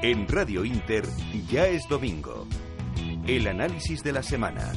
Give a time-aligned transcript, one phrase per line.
[0.00, 1.04] En Radio Inter
[1.50, 2.46] ya es domingo.
[3.26, 4.72] El análisis de la semana.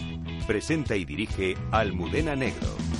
[0.47, 2.90] Presenta y dirige Almudena Negro.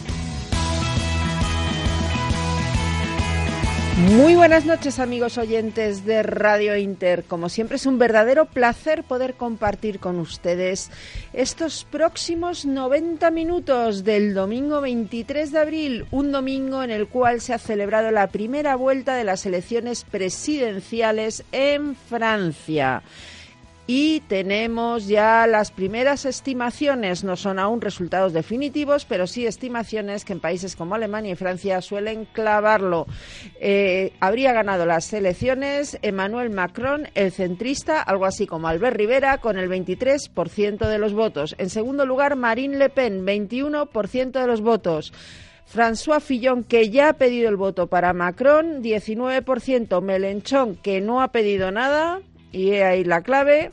[4.10, 7.24] Muy buenas noches amigos oyentes de Radio Inter.
[7.24, 10.90] Como siempre es un verdadero placer poder compartir con ustedes
[11.34, 17.54] estos próximos 90 minutos del domingo 23 de abril, un domingo en el cual se
[17.54, 23.04] ha celebrado la primera vuelta de las elecciones presidenciales en Francia
[23.94, 30.32] y tenemos ya las primeras estimaciones, no son aún resultados definitivos, pero sí estimaciones que
[30.32, 33.06] en países como Alemania y Francia suelen clavarlo.
[33.60, 39.60] Eh, habría ganado las elecciones Emmanuel Macron, el centrista, algo así como Albert Rivera, con
[39.60, 41.54] el 23% de los votos.
[41.58, 45.12] En segundo lugar, Marine Le Pen, 21% de los votos.
[45.68, 50.02] François Fillon, que ya ha pedido el voto para Macron, 19%.
[50.02, 52.22] Melenchon, que no ha pedido nada,
[52.54, 53.72] y ahí la clave,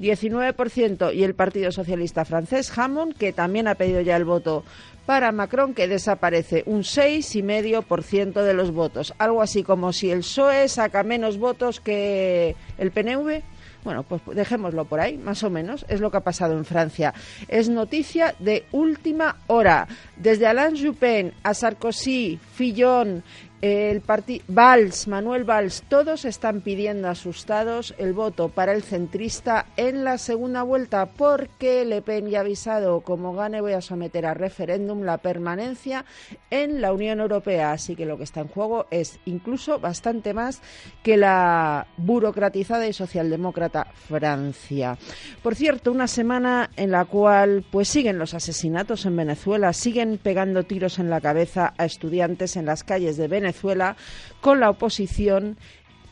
[0.00, 1.14] 19%.
[1.14, 4.64] Y el Partido Socialista francés, Hamon, que también ha pedido ya el voto
[5.06, 9.14] para Macron, que desaparece un 6,5% de los votos.
[9.18, 13.42] Algo así como si el PSOE saca menos votos que el PNV.
[13.84, 15.86] Bueno, pues dejémoslo por ahí, más o menos.
[15.88, 17.14] Es lo que ha pasado en Francia.
[17.46, 19.86] Es noticia de última hora.
[20.16, 23.22] Desde Alain Juppé a Sarkozy, Fillon,
[23.62, 30.04] el partido Valls, Manuel Valls, todos están pidiendo asustados el voto para el centrista en
[30.04, 34.34] la segunda vuelta porque Le Pen ya ha avisado, como gane voy a someter a
[34.34, 36.04] referéndum la permanencia
[36.50, 37.72] en la Unión Europea.
[37.72, 40.60] Así que lo que está en juego es incluso bastante más
[41.02, 44.98] que la burocratizada y socialdemócrata Francia.
[45.42, 50.64] Por cierto, una semana en la cual pues siguen los asesinatos en Venezuela, siguen pegando
[50.64, 53.96] tiros en la cabeza a estudiantes en las calles de Venezuela Venezuela
[54.40, 55.56] con la oposición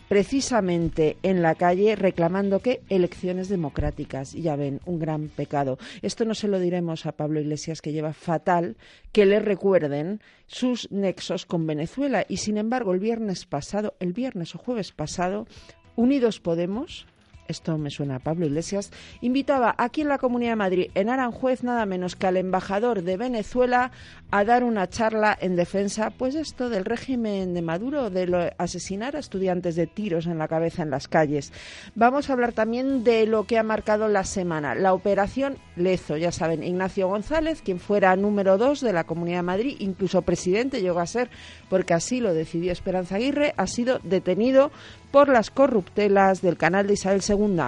[0.09, 4.33] precisamente en la calle reclamando que elecciones democráticas.
[4.33, 5.79] Ya ven, un gran pecado.
[6.03, 8.77] Esto no se lo diremos a Pablo Iglesias, que lleva fatal
[9.11, 12.25] que le recuerden sus nexos con Venezuela.
[12.29, 15.49] Y sin embargo, el viernes pasado, el viernes o jueves pasado,
[15.97, 17.07] Unidos Podemos,
[17.49, 18.91] esto me suena a Pablo Iglesias,
[19.21, 23.17] invitaba aquí en la Comunidad de Madrid, en Aranjuez, nada menos que al embajador de
[23.17, 23.91] Venezuela
[24.31, 29.21] a dar una charla en defensa, pues esto del régimen de Maduro, de asesinar a
[29.21, 31.53] estudiantes de tiros en la cabeza en las calles.
[31.95, 36.17] Vamos a hablar también de lo que ha marcado la semana, la operación Lezo.
[36.17, 40.81] Ya saben, Ignacio González, quien fuera número dos de la Comunidad de Madrid, incluso presidente
[40.81, 41.31] llegó a ser,
[41.69, 44.71] porque así lo decidió Esperanza Aguirre, ha sido detenido
[45.15, 47.67] por las corruptelas del canal de Isabel II.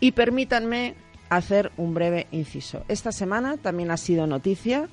[0.00, 0.96] Y permítanme
[1.28, 2.82] hacer un breve inciso.
[2.88, 4.88] Esta semana también ha sido noticia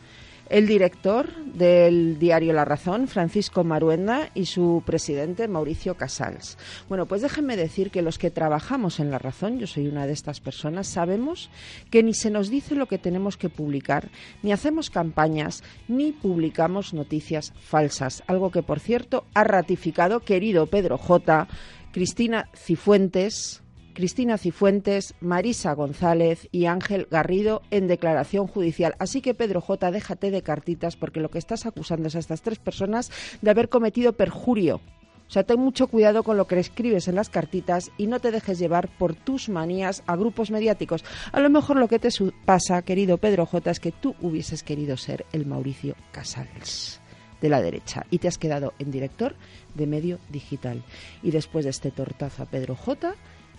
[0.49, 6.57] el director del diario La Razón, Francisco Maruenda, y su presidente, Mauricio Casals.
[6.87, 10.13] Bueno, pues déjenme decir que los que trabajamos en La Razón, yo soy una de
[10.13, 11.49] estas personas, sabemos
[11.89, 14.09] que ni se nos dice lo que tenemos que publicar,
[14.43, 18.23] ni hacemos campañas, ni publicamos noticias falsas.
[18.27, 21.47] Algo que, por cierto, ha ratificado querido Pedro J.,
[21.91, 23.63] Cristina Cifuentes,
[23.97, 28.93] Cristina Cifuentes, Marisa González y Ángel Garrido en declaración judicial.
[28.99, 32.43] Así que, Pedro J., déjate de cartitas porque lo que estás acusando es a estas
[32.43, 33.09] tres personas
[33.41, 34.81] de haber cometido perjurio.
[35.27, 38.29] O sea, ten mucho cuidado con lo que escribes en las cartitas y no te
[38.29, 41.03] dejes llevar por tus manías a grupos mediáticos.
[41.31, 42.09] A lo mejor lo que te
[42.45, 47.01] pasa, querido Pedro J, es que tú hubieses querido ser el Mauricio Casals
[47.41, 49.35] de la derecha y te has quedado en director
[49.73, 50.83] de medio digital.
[51.23, 53.15] Y después de este tortazo a Pedro J,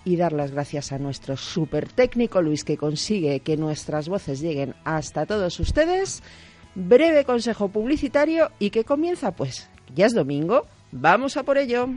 [0.09, 4.73] y dar las gracias a nuestro super técnico Luis que consigue que nuestras voces lleguen
[4.83, 6.23] hasta todos ustedes.
[6.73, 11.87] Breve consejo publicitario y que comienza pues, ya es domingo, vamos a por ello.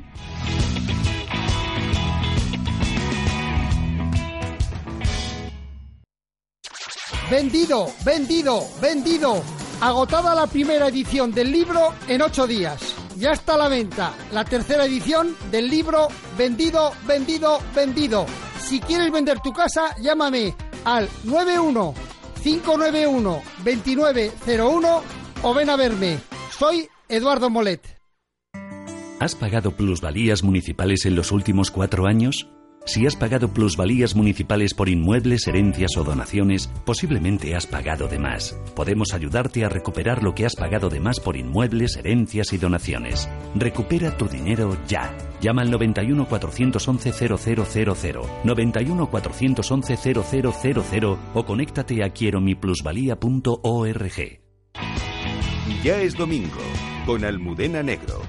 [7.30, 9.42] Vendido, vendido, vendido.
[9.80, 14.44] Agotada la primera edición del libro en ocho días ya está a la venta la
[14.44, 18.26] tercera edición del libro Vendido, Vendido, Vendido.
[18.60, 20.54] Si quieres vender tu casa, llámame
[20.84, 21.94] al 91
[22.42, 25.03] 591 2901
[25.42, 26.18] o ven a verme.
[26.59, 28.00] Soy Eduardo Molet.
[29.20, 32.48] ¿Has pagado plusvalías municipales en los últimos cuatro años?
[32.84, 38.58] Si has pagado plusvalías municipales por inmuebles, herencias o donaciones, posiblemente has pagado de más.
[38.74, 43.28] Podemos ayudarte a recuperar lo que has pagado de más por inmuebles, herencias y donaciones.
[43.54, 45.16] Recupera tu dinero ya.
[45.40, 52.40] Llama al 91 411 0000, 91 411 0000 o conéctate a quiero
[55.82, 56.60] Ya es domingo
[57.06, 58.22] con Almudena Negro.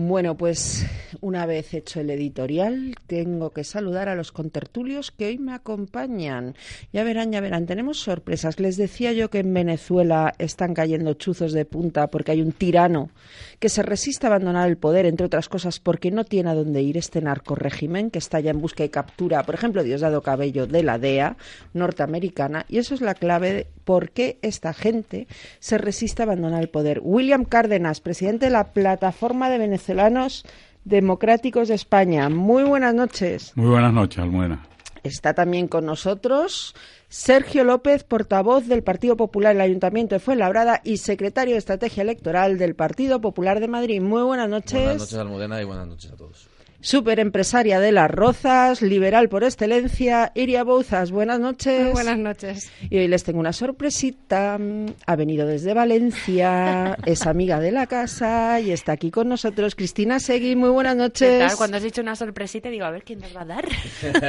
[0.00, 0.86] Bueno, pues
[1.20, 6.54] una vez hecho el editorial, tengo que saludar a los contertulios que hoy me acompañan.
[6.92, 8.60] Ya verán, ya verán, tenemos sorpresas.
[8.60, 13.10] Les decía yo que en Venezuela están cayendo chuzos de punta porque hay un tirano
[13.58, 16.82] que se resiste a abandonar el poder, entre otras cosas porque no tiene a dónde
[16.82, 20.82] ir este narcorrégimen que está ya en busca y captura, por ejemplo, Diosdado Cabello de
[20.82, 21.36] la DEA
[21.74, 22.64] norteamericana.
[22.68, 25.26] Y eso es la clave de por qué esta gente
[25.58, 27.00] se resiste a abandonar el poder.
[27.02, 30.44] William Cárdenas, presidente de la Plataforma de venezolanos
[30.84, 32.28] democráticos de España.
[32.28, 33.52] Muy buenas noches.
[33.56, 34.64] Muy buenas noches, Almuena.
[35.02, 36.74] Está también con nosotros
[37.08, 42.02] Sergio López, portavoz del Partido Popular en el Ayuntamiento de Fuenlabrada y secretario de Estrategia
[42.02, 44.00] Electoral del Partido Popular de Madrid.
[44.02, 44.72] Muy buenas noches.
[44.72, 46.48] Buenas noches, Almudena, y buenas noches a todos
[46.80, 51.10] superempresaria de las Rozas, liberal por excelencia, Iria Bouzas.
[51.10, 51.92] Buenas noches.
[51.92, 52.70] buenas noches.
[52.88, 54.58] Y hoy les tengo una sorpresita.
[55.06, 60.20] Ha venido desde Valencia, es amiga de la casa y está aquí con nosotros Cristina
[60.20, 60.54] Segui.
[60.54, 61.56] Muy buenas noches.
[61.56, 63.64] Cuando has dicho una sorpresita, digo, a ver quién nos va a dar.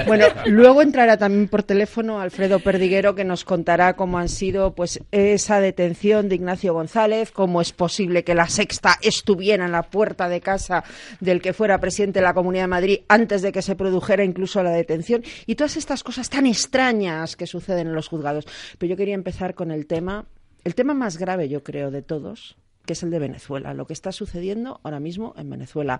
[0.07, 4.99] Bueno, luego entrará también por teléfono Alfredo Perdiguero que nos contará cómo han sido pues
[5.11, 10.29] esa detención de Ignacio González, cómo es posible que la sexta estuviera en la puerta
[10.29, 10.83] de casa
[11.19, 14.63] del que fuera presidente de la Comunidad de Madrid antes de que se produjera incluso
[14.63, 18.47] la detención y todas estas cosas tan extrañas que suceden en los juzgados.
[18.77, 20.25] Pero yo quería empezar con el tema,
[20.63, 22.55] el tema más grave, yo creo, de todos,
[22.85, 25.99] que es el de Venezuela, lo que está sucediendo ahora mismo en Venezuela.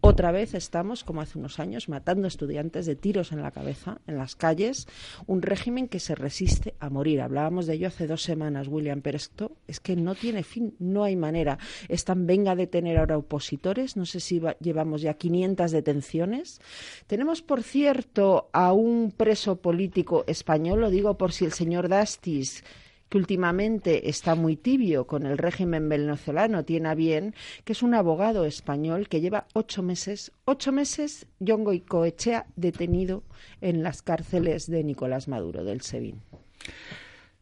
[0.00, 4.18] Otra vez estamos, como hace unos años, matando estudiantes de tiros en la cabeza, en
[4.18, 4.86] las calles,
[5.26, 7.20] un régimen que se resiste a morir.
[7.20, 11.02] Hablábamos de ello hace dos semanas, William, pero esto es que no tiene fin, no
[11.02, 11.58] hay manera.
[11.88, 16.60] Están, venga a detener ahora opositores, no sé si llevamos ya 500 detenciones.
[17.06, 22.62] Tenemos, por cierto, a un preso político español, lo digo por si el señor Dastis
[23.08, 27.94] que últimamente está muy tibio con el régimen venezolano, tiene a bien, que es un
[27.94, 33.22] abogado español que lleva ocho meses, ocho meses, Yongo y Coechea, detenido
[33.60, 36.20] en las cárceles de Nicolás Maduro, del SEBIN.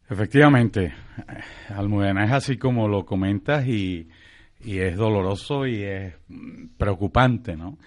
[0.09, 0.93] Efectivamente,
[1.69, 4.07] Almudena, es así como lo comentas y,
[4.63, 6.13] y es doloroso y es
[6.77, 7.77] preocupante, ¿no?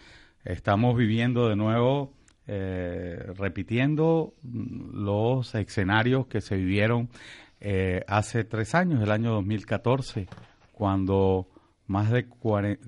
[0.45, 2.15] Estamos viviendo de nuevo
[2.51, 7.11] eh, repitiendo los escenarios que se vivieron
[7.61, 10.29] eh, hace tres años, el año 2014,
[10.73, 11.49] cuando
[11.87, 12.27] más de,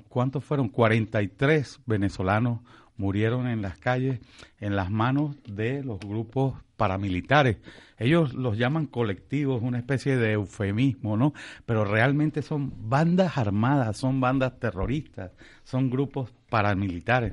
[0.09, 0.69] ¿cuántos fueron?
[0.69, 2.61] 43 venezolanos
[2.97, 4.21] murieron en las calles
[4.61, 7.57] en las manos de los grupos paramilitares.
[7.99, 11.33] Ellos los llaman colectivos, una especie de eufemismo, ¿no?
[11.67, 15.33] Pero realmente son bandas armadas, son bandas terroristas,
[15.65, 17.33] son grupos paramilitares.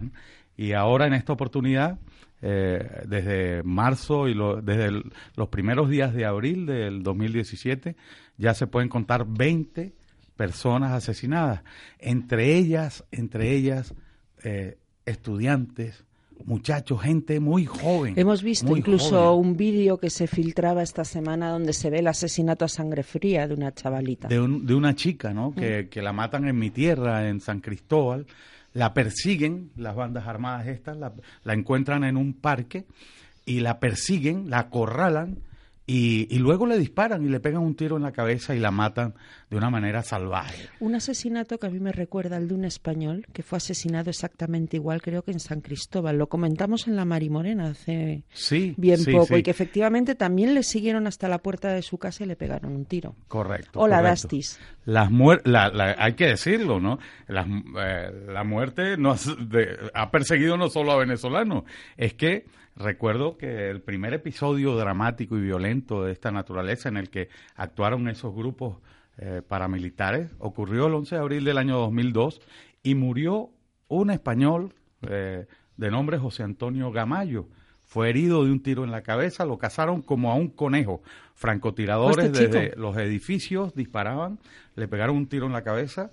[0.56, 2.00] Y ahora en esta oportunidad
[2.42, 5.02] eh, desde marzo y desde
[5.36, 7.96] los primeros días de abril del 2017
[8.38, 9.96] ya se pueden contar 20
[10.36, 11.64] personas asesinadas,
[11.98, 13.96] entre ellas, entre ellas
[14.44, 16.06] eh, estudiantes,
[16.46, 18.14] muchachos, gente muy joven.
[18.16, 22.66] Hemos visto incluso un vídeo que se filtraba esta semana donde se ve el asesinato
[22.66, 24.28] a sangre fría de una chavalita.
[24.28, 25.56] De, una chica, ¿no?
[25.56, 28.28] Que, que, la matan en mi tierra, en San Cristóbal
[28.78, 31.12] la persiguen, las bandas armadas estas, la,
[31.44, 32.86] la encuentran en un parque
[33.44, 35.40] y la persiguen, la acorralan
[35.90, 39.14] y, luego le disparan y le pegan un tiro en la cabeza y la matan
[39.50, 40.68] de una manera salvaje.
[40.82, 44.76] Un asesinato que a mí me recuerda al de un español que fue asesinado exactamente
[44.76, 46.18] igual, creo que en San Cristóbal.
[46.18, 48.24] Lo comentamos en la Morena hace
[48.76, 52.28] bien poco y que efectivamente también le siguieron hasta la puerta de su casa y
[52.28, 53.16] le pegaron un tiro.
[53.30, 53.80] Correcto.
[53.80, 54.60] Hola, Dastis.
[54.84, 55.10] Las
[55.98, 57.00] hay que decirlo, ¿no?
[57.30, 59.16] Eh, la muerte no
[59.94, 61.64] ha perseguido no solo a venezolanos,
[61.96, 62.46] es que
[62.80, 68.08] Recuerdo que el primer episodio dramático y violento de esta naturaleza en el que actuaron
[68.08, 68.78] esos grupos
[69.18, 72.40] eh, paramilitares ocurrió el 11 de abril del año 2002
[72.84, 73.50] y murió
[73.88, 74.76] un español
[75.10, 77.48] eh, de nombre José Antonio Gamayo.
[77.82, 81.02] Fue herido de un tiro en la cabeza, lo cazaron como a un conejo.
[81.34, 84.38] Francotiradores este desde los edificios disparaban,
[84.76, 86.12] le pegaron un tiro en la cabeza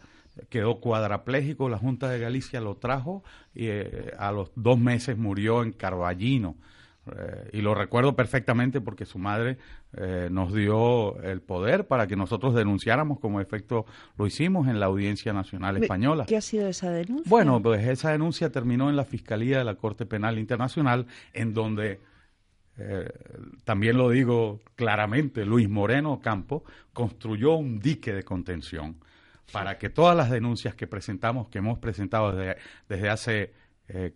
[0.49, 3.23] quedó cuadraplégico, la Junta de Galicia lo trajo
[3.55, 6.57] y eh, a los dos meses murió en Carballino.
[7.07, 9.59] Eh, y lo recuerdo perfectamente porque su madre
[9.95, 13.85] eh, nos dio el poder para que nosotros denunciáramos, como efecto
[14.17, 16.25] lo hicimos en la Audiencia Nacional Española.
[16.27, 17.29] ¿Qué ha sido esa denuncia?
[17.29, 22.01] Bueno, pues esa denuncia terminó en la Fiscalía de la Corte Penal Internacional, en donde
[23.63, 28.97] también lo digo claramente, Luis Moreno Campo construyó un dique de contención
[29.53, 33.53] para que todas las denuncias que presentamos, que hemos presentado desde, hace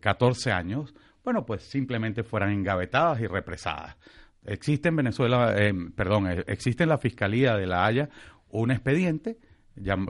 [0.00, 0.94] 14 eh, años,
[1.24, 3.96] bueno, pues simplemente fueran engavetadas y represadas.
[4.44, 8.08] Existe en Venezuela, eh, perdón, eh, existe en la Fiscalía de La Haya
[8.50, 9.38] un expediente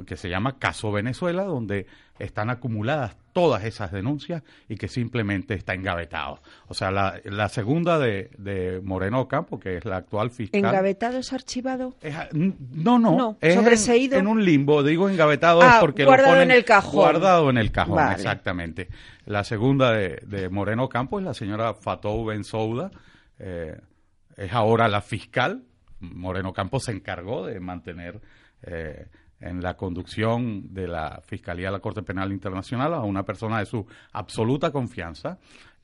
[0.06, 1.86] que se llama Caso Venezuela, donde
[2.18, 6.40] están acumuladas todas esas denuncias y que simplemente está engavetado.
[6.66, 10.58] O sea, la, la segunda de, de Moreno Campo, que es la actual fiscal.
[10.58, 11.94] ¿Engavetado es archivado?
[12.00, 14.18] Es no, no, No, es sobreseído.
[14.18, 16.94] En, un limbo, digo engavetado Ah, es porque guardado lo ponen en el cajón.
[16.94, 18.14] Guardado en el cajón, Vale.
[18.16, 18.88] exactamente.
[19.24, 22.90] La segunda de, de Moreno Campos es la señora Fatou Bensouda,
[23.38, 23.78] eh,
[24.36, 25.62] es ahora la fiscal.
[26.00, 28.20] Moreno Campos se encargó de mantener
[28.62, 29.06] eh,
[29.40, 33.66] en la conducción de la Fiscalía de la Corte Penal Internacional a una persona de
[33.66, 35.38] su absoluta confianza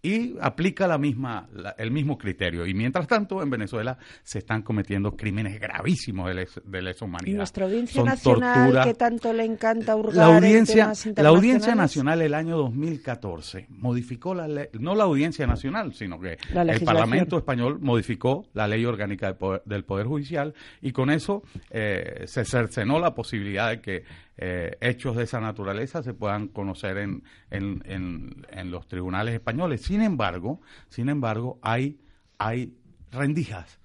[0.05, 2.67] y aplica la misma, la- el mismo criterio.
[2.67, 7.09] Y mientras tanto, en Venezuela se están cometiendo crímenes gravísimos de, les- de lesa ¿Y
[7.09, 7.37] humanidad.
[7.39, 11.75] nuestra audiencia Son nacional que tanto le encanta hurgar La en audiencia, temas la audiencia
[11.75, 16.85] nacional el año 2014 modificó la ley, no la audiencia nacional, sino que el.
[16.85, 22.25] Parlamento español modificó la ley orgánica del Poder, del Poder Judicial y con eso eh,
[22.27, 24.05] se cercenó la posibilidad de que
[24.37, 29.83] eh, hechos de esa naturaleza se puedan conocer en, en, en- en los tribunales españoles.
[29.83, 31.99] Sin embargo, sin embargo, hay,
[32.39, 32.75] hay
[33.13, 33.79] rendijas.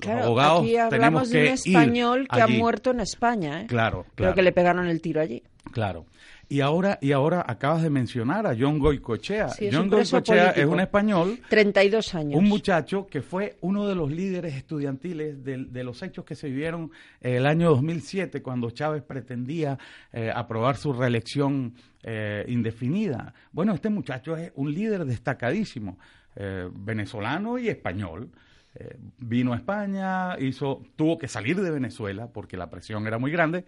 [0.00, 3.66] Los Claro, abogados aquí tenemos hablamos de un español que ha muerto en España, ¿eh?
[3.66, 4.34] Claro, Pero claro.
[4.34, 5.42] que le pegaron el tiro allí.
[5.72, 6.06] Claro.
[6.50, 9.50] Y ahora, y ahora acabas de mencionar a John Goicochea.
[9.50, 12.38] Sí, John Goicochea es un español, 32 años.
[12.38, 16.48] un muchacho que fue uno de los líderes estudiantiles de, de los hechos que se
[16.48, 16.90] vivieron
[17.20, 19.78] el año 2007, cuando Chávez pretendía
[20.12, 23.32] eh, aprobar su reelección eh, indefinida.
[23.52, 25.98] Bueno, este muchacho es un líder destacadísimo,
[26.34, 28.30] eh, venezolano y español.
[28.74, 33.30] Eh, vino a España, hizo, tuvo que salir de Venezuela porque la presión era muy
[33.30, 33.64] grande.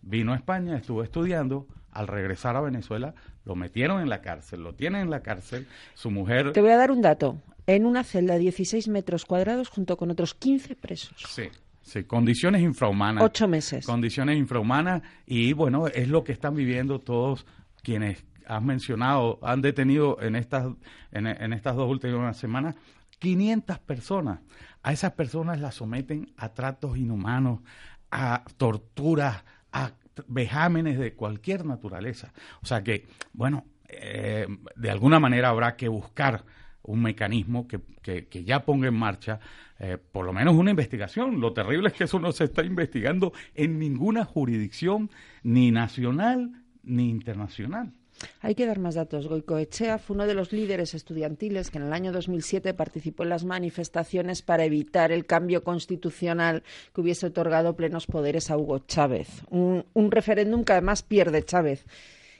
[0.00, 1.66] Vino a España, estuvo estudiando.
[1.94, 5.66] Al regresar a Venezuela, lo metieron en la cárcel, lo tienen en la cárcel.
[5.94, 6.52] Su mujer.
[6.52, 7.38] Te voy a dar un dato.
[7.66, 11.14] En una celda de 16 metros cuadrados junto con otros 15 presos.
[11.28, 11.44] Sí,
[11.82, 13.24] sí, condiciones infrahumanas.
[13.24, 13.86] Ocho meses.
[13.86, 17.46] Condiciones infrahumanas y bueno, es lo que están viviendo todos
[17.82, 20.66] quienes has mencionado, han detenido en estas,
[21.12, 22.74] en, en estas dos últimas semanas
[23.18, 24.40] 500 personas.
[24.82, 27.60] A esas personas las someten a tratos inhumanos,
[28.10, 29.92] a torturas, a
[30.28, 32.32] vejámenes de cualquier naturaleza.
[32.62, 36.44] O sea que, bueno, eh, de alguna manera habrá que buscar
[36.82, 39.40] un mecanismo que, que- ya ponga en marcha
[39.78, 41.40] eh, por lo menos una investigación.
[41.40, 45.10] Lo terrible es que eso no se está investigando en ninguna jurisdicción,
[45.42, 46.52] ni nacional
[46.82, 47.92] ni internacional.
[48.40, 49.28] Hay que dar más datos.
[49.28, 53.44] Goicoechea fue uno de los líderes estudiantiles que en el año 2007 participó en las
[53.44, 56.62] manifestaciones para evitar el cambio constitucional
[56.94, 59.28] que hubiese otorgado plenos poderes a Hugo Chávez.
[59.50, 61.86] Un, un referéndum que además pierde Chávez.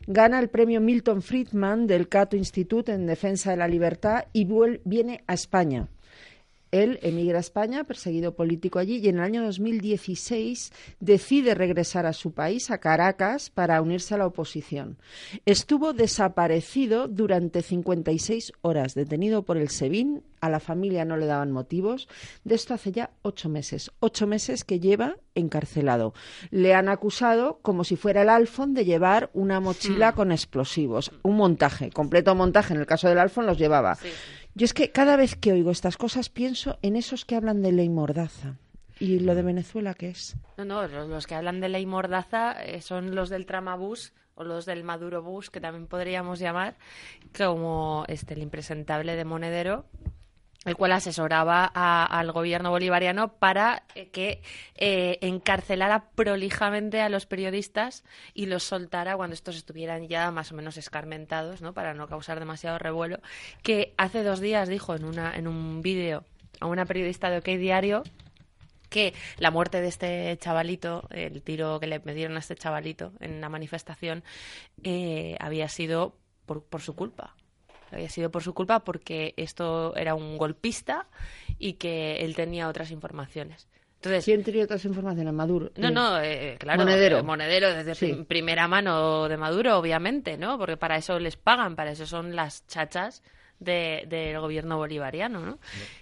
[0.07, 4.47] Gana el premio Milton Friedman del Cato Institute en defensa de la libertad y
[4.85, 5.89] viene a España.
[6.75, 12.13] Él emigra a España, perseguido político allí, y en el año 2016 decide regresar a
[12.13, 14.99] su país, a Caracas, para unirse a la oposición.
[15.47, 20.25] Estuvo desaparecido durante 56 horas, detenido por el SEBIN.
[20.41, 22.09] A la familia no le daban motivos.
[22.43, 23.93] De esto hace ya ocho meses.
[24.01, 26.13] Ocho meses que lleva encarcelado.
[26.51, 31.13] Le han acusado, como si fuera el Alfon, de llevar una mochila con explosivos.
[31.23, 32.75] Un montaje, completo montaje.
[32.75, 33.97] En el caso del Alfon los llevaba.
[34.57, 37.73] Yo es que cada vez que oigo estas cosas pienso en esos que hablan de
[37.73, 38.57] ley mordaza.
[39.01, 40.37] ¿Y lo de Venezuela qué es?
[40.57, 44.45] No, no, los, los que hablan de ley mordaza eh, son los del tramabús o
[44.45, 46.77] los del Maduro bus, que también podríamos llamar,
[47.37, 49.87] como este el impresentable de Monedero,
[50.65, 54.43] el cual asesoraba a- al gobierno bolivariano para eh, que
[54.77, 60.55] eh, encarcelara prolijamente a los periodistas y los soltara cuando estos estuvieran ya más o
[60.55, 61.73] menos escarmentados, ¿no?
[61.75, 63.19] Para no causar demasiado revuelo.
[63.63, 66.25] Que hace dos días dijo en, una, en un vídeo
[66.61, 68.03] a una periodista de OK Diario
[68.89, 73.41] que la muerte de este chavalito, el tiro que le dieron a este chavalito en
[73.41, 74.23] la manifestación,
[74.85, 76.17] eh, había sido
[76.47, 77.35] por, por su culpa.
[77.95, 81.07] Había sido por su culpa porque esto era un golpista
[81.59, 83.69] y que él tenía otras informaciones.
[83.97, 85.33] Entonces, ¿Quién tenía otras informaciones?
[85.33, 85.71] Maduro.
[85.77, 86.81] no, no, eh, claro.
[86.83, 87.19] Monedero.
[87.19, 88.07] eh, Monedero desde Sí.
[88.07, 90.59] prim- primera mano de Maduro, obviamente, ¿no?
[90.59, 93.23] Porque para eso les pagan, para eso son las chachas
[93.61, 95.59] de- del gobierno bolivariano, ¿no?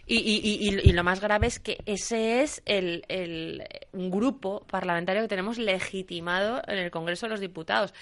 [0.06, 4.64] Y, y- y- y- y lo más grave es que ese es el, el- grupo
[4.70, 7.92] parlamentario que tenemos legitimado en el Congreso de los Diputados.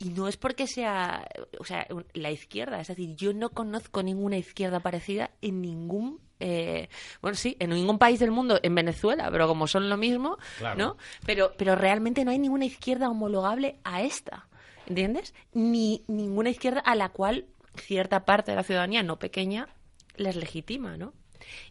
[0.00, 4.36] Y no es porque sea, o sea, la izquierda, es decir, yo no conozco ninguna
[4.36, 6.88] izquierda parecida en ningún eh,
[7.22, 10.76] bueno, sí, en ningún país del mundo, en Venezuela, pero como son lo mismo, Claro.
[10.78, 10.96] ¿no?
[11.24, 14.46] Pero, pero realmente no hay ninguna izquierda homologable a esta,
[14.86, 15.32] ¿entiendes?
[15.54, 19.68] Ni ninguna izquierda a la cual cierta parte de la ciudadanía, no pequeña,
[20.16, 21.12] les legitima, ¿no?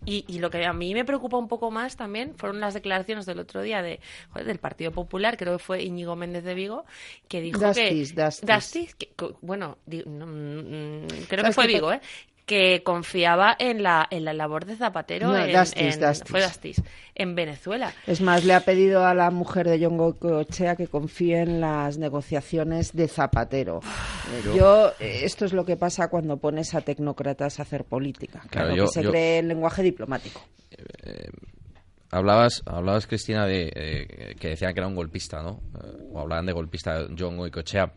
[0.06, 3.26] Y, y lo que a mí me preocupa un poco más también fueron las declaraciones
[3.26, 4.00] del otro día de,
[4.32, 6.86] joder, del Partido Popular, creo que fue Íñigo Méndez de Vigo,
[7.28, 8.46] que dijo Dastis, que...
[8.46, 8.94] Dastis.
[8.96, 12.02] que- que- bueno, di- no, mm, creo que ¿Sabes fue Vigo, ¿eh?
[12.46, 16.30] Que confiaba en la, en la labor de Zapatero No, en, Dastis, en- Dastis.
[16.30, 16.82] fue Dastis,
[17.16, 17.94] en Venezuela.
[18.06, 21.98] Es más, le ha pedido a la mujer de John Goicoechea que confíe en las
[21.98, 23.80] negociaciones de Zapatero.
[23.80, 28.40] Eh, Yo, eh, esto es lo que pasa cuando pones a tecnócratas a hacer política.
[28.50, 30.42] Claro, Claro, yo- que se yo- cree el lenguaje diplomático.
[32.12, 35.62] Hablabas, hablabas Cristina, de eh, que decían que era un golpista, ¿no?
[35.84, 37.92] Eh, o hablaban de golpista John Goicoechea.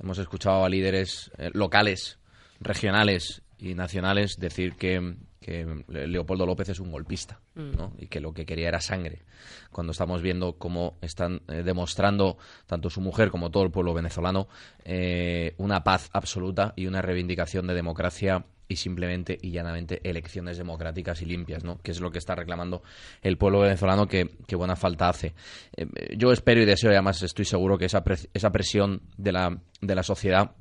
[0.00, 2.18] Hemos escuchado a líderes eh, locales,
[2.60, 7.94] regionales y nacionales decir que, que Leopoldo López es un golpista, ¿no?
[7.96, 9.22] Y que lo que quería era sangre.
[9.70, 14.48] Cuando estamos viendo cómo están eh, demostrando tanto su mujer como todo el pueblo venezolano
[14.84, 21.22] eh, una paz absoluta y una reivindicación de democracia y simplemente y llanamente elecciones democráticas
[21.22, 21.80] y limpias, ¿no?
[21.82, 22.82] Que es lo que está reclamando
[23.22, 25.34] el pueblo venezolano que, que buena falta hace.
[25.76, 29.30] Eh, yo espero y deseo, y además estoy seguro que esa, pres- esa presión de
[29.32, 30.52] la, de la sociedad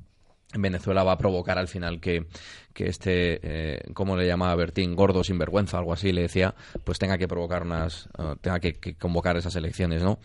[0.53, 2.25] en Venezuela va a provocar al final que,
[2.73, 4.95] que este, eh, ¿cómo le llamaba Bertín?
[4.95, 6.53] Gordo sinvergüenza, algo así le decía,
[6.83, 10.19] pues tenga que provocar unas, eh, tenga que, que convocar esas elecciones, ¿no?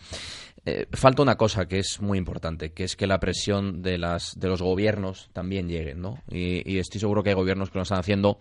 [0.65, 4.37] Eh, falta una cosa que es muy importante, que es que la presión de, las,
[4.37, 6.21] de los gobiernos también llegue, ¿no?
[6.29, 8.37] Y, y estoy seguro que hay gobiernos que lo están haciendo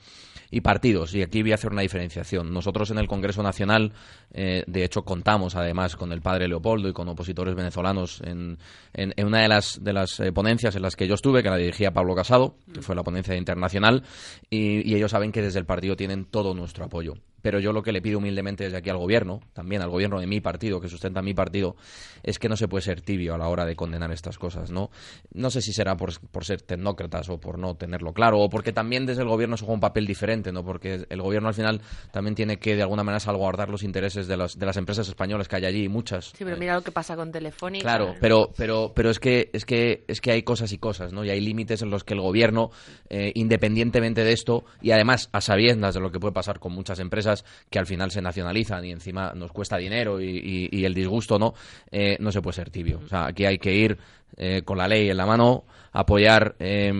[0.50, 2.53] y partidos, y aquí voy a hacer una diferenciación.
[2.53, 3.93] Nosotros en el Congreso Nacional,
[4.33, 8.59] eh, de hecho, contamos además con el padre Leopoldo y con opositores venezolanos en,
[8.93, 11.57] en, una de las, de las eh, ponencias en las que yo estuve, que la
[11.57, 14.03] dirigía Pablo Casado, que fue la ponencia internacional,
[14.50, 17.15] y ellos saben que desde el partido tienen todo nuestro apoyo.
[17.47, 20.26] Pero yo lo que le pido humildemente desde aquí al gobierno, también al gobierno de
[20.26, 21.76] mi partido, que sustenta mi partido,
[22.25, 24.91] es que no se puede ser tibio a la hora de condenar estas cosas, ¿no?
[25.33, 28.73] No sé si será por, por ser tecnócratas o por no tenerlo claro, o porque
[28.73, 30.65] también desde el gobierno se juega un papel diferente, ¿no?
[30.65, 34.37] Porque el gobierno al final también tiene que de alguna manera salvaguardar los intereses de
[34.37, 36.33] las, de las empresas españolas que hay allí, muchas.
[36.37, 37.85] Sí, pero mira lo que pasa con Telefónica.
[37.85, 41.25] Claro, pero, pero, pero es que es que es que hay cosas y cosas, ¿no?
[41.25, 42.73] Y hay límites en los que el gobierno,
[43.09, 46.99] eh, independientemente de esto, y además a sabiendas de lo que puede pasar con muchas
[46.99, 47.36] empresas
[47.71, 51.55] que al final se nacionalizan y encima nos cuesta dinero y, el disgusto, ¿no?
[51.91, 53.01] Eh, no se puede ser tibio.
[53.05, 53.99] O sea, aquí hay que ir
[54.37, 56.93] eh, con la ley en la mano, apoyar eh,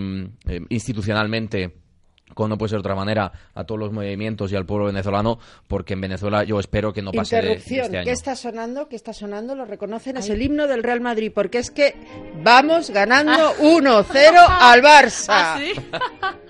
[0.47, 1.75] eh, institucionalmente
[2.33, 5.39] como no puede ser de otra manera, a todos los movimientos y al pueblo venezolano,
[5.67, 7.85] porque en Venezuela yo espero que no pase de- de Interrupción.
[7.85, 8.05] este año.
[8.05, 8.87] ¿Qué está sonando?
[8.87, 9.55] ¿Qué está sonando?
[9.55, 10.17] Lo reconocen.
[10.17, 11.31] Es el himno del Real Madrid.
[11.33, 11.95] Porque es que
[12.43, 14.05] vamos ganando 1-0
[14.47, 15.25] al Barça.
[15.29, 15.73] ¿Ah, sí?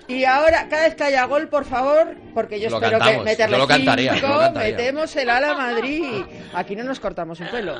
[0.08, 3.30] Y ahora, cada vez que haya gol, por favor, porque yo Lo espero cantamos, que
[3.30, 4.76] meterle yo lo cantaría, cinco, yo lo cantaría.
[4.76, 6.22] metemos el ala Madrid.
[6.54, 7.74] Aquí no nos cortamos un pelo.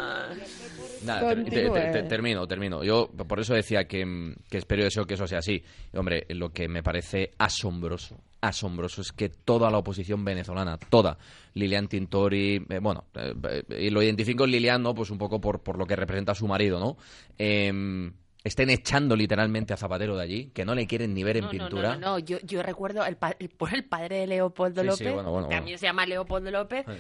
[1.05, 1.73] Nada, ter- Continúe.
[1.75, 2.85] te- te- termino, termino.
[2.85, 5.63] Yo por eso decía que, que espero y deseo que eso sea así.
[5.93, 11.19] Y, hombre, lo que me parece asombroso, asombroso es que toda la oposición venezolana, toda,
[11.55, 13.35] Lilian Tintori, eh, bueno, eh,
[13.71, 14.95] eh, y lo identifico en Lilian, ¿no?
[14.95, 16.97] Pues un poco por, por lo que representa a su marido, ¿no?
[17.37, 18.13] Em,
[18.45, 21.51] estén echando literalmente a Zapatero de allí, que no le quieren ni ver en No,
[21.51, 21.95] pintura.
[21.95, 22.19] No, no, no.
[22.21, 25.31] Yo, yo recuerdo el, pa- el, por el padre de Leopoldo Sí, sí, López, bueno,
[25.31, 25.49] bueno, bueno.
[25.49, 26.93] también se llama Leopoldo López, Sí.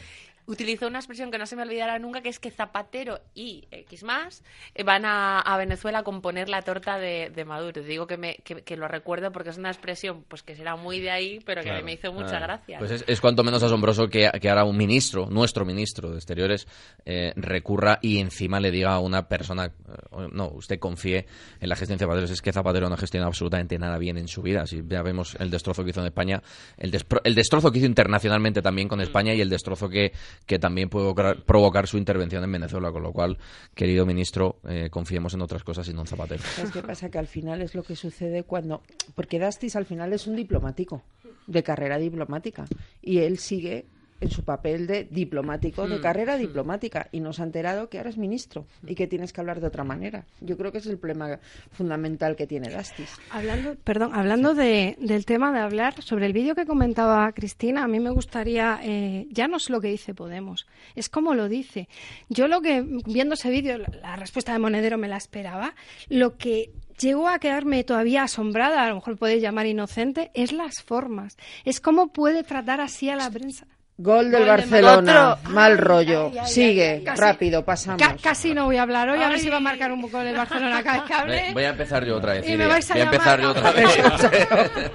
[0.48, 4.02] Utilizó una expresión que no se me olvidará nunca, que es que Zapatero y X
[4.02, 4.42] más
[4.74, 7.82] eh, van a, a Venezuela a componer la torta de, de Maduro.
[7.82, 11.00] Digo que, me, que, que lo recuerdo porque es una expresión pues que será muy
[11.00, 12.46] de ahí, pero que Claro, me hizo mucha claro.
[12.46, 12.78] gracia.
[12.78, 16.66] Pues es, es cuanto menos asombroso que, que ahora un ministro, nuestro ministro de Exteriores,
[17.04, 21.26] eh, recurra y encima le diga a una persona, eh, no, usted confíe
[21.60, 22.24] en la gestión de Zapatero.
[22.24, 24.66] Es que Zapatero no ha gestionado absolutamente nada bien en su vida.
[24.66, 26.42] Si ya vemos el destrozo que hizo en España,
[26.78, 26.90] el,
[27.24, 30.12] el destrozo que hizo internacionalmente también con España y el destrozo que,
[30.46, 31.14] que también puede
[31.46, 32.90] provocar, su intervención en Venezuela.
[32.90, 33.38] Con lo cual,
[33.74, 36.42] querido ministro, eh, confiemos en otras cosas y no en Zapatero.
[36.42, 37.10] ¿Sabes qué pasa?
[37.10, 38.82] Que al final es lo que sucede cuando...
[39.14, 41.02] Porque Dastis al final es un diplomático,
[41.46, 42.64] de carrera diplomática.
[43.02, 43.86] Y él sigue
[44.20, 47.08] en su papel de diplomático, de carrera diplomática.
[47.12, 49.84] Y nos ha enterado que ahora es ministro y que tienes que hablar de otra
[49.84, 50.24] manera.
[50.40, 51.38] Yo creo que es el problema
[51.72, 53.10] fundamental que tiene Dastis.
[53.30, 57.88] Hablando, perdón, hablando de- del tema de hablar sobre el vídeo que comentaba Cristina, a
[57.88, 61.88] mí me gustaría, eh, ya no es lo que dice Podemos, es como lo dice.
[62.28, 65.74] Yo lo que, viendo ese vídeo, la, la respuesta de Monedero me la esperaba,
[66.08, 70.82] lo que llegó a quedarme todavía asombrada, a lo mejor podéis llamar inocente, es las
[70.82, 71.36] formas.
[71.64, 73.66] Es cómo puede tratar así a la prensa.
[74.00, 76.30] Gol del Gol de Barcelona, mal rollo.
[76.32, 77.16] ay, ay, Sigue, ay, ay.
[77.16, 78.00] rápido, pasamos.
[78.00, 80.20] Ca- casi no voy a hablar hoy, a ver si va a marcar un poco
[80.20, 81.52] el Barcelona cada vez que hable.
[81.52, 82.44] Voy- a empezar yo otra vez.
[82.44, 82.68] Y me Iria.
[82.68, 83.86] vais a Voy a empezar yo otra vez.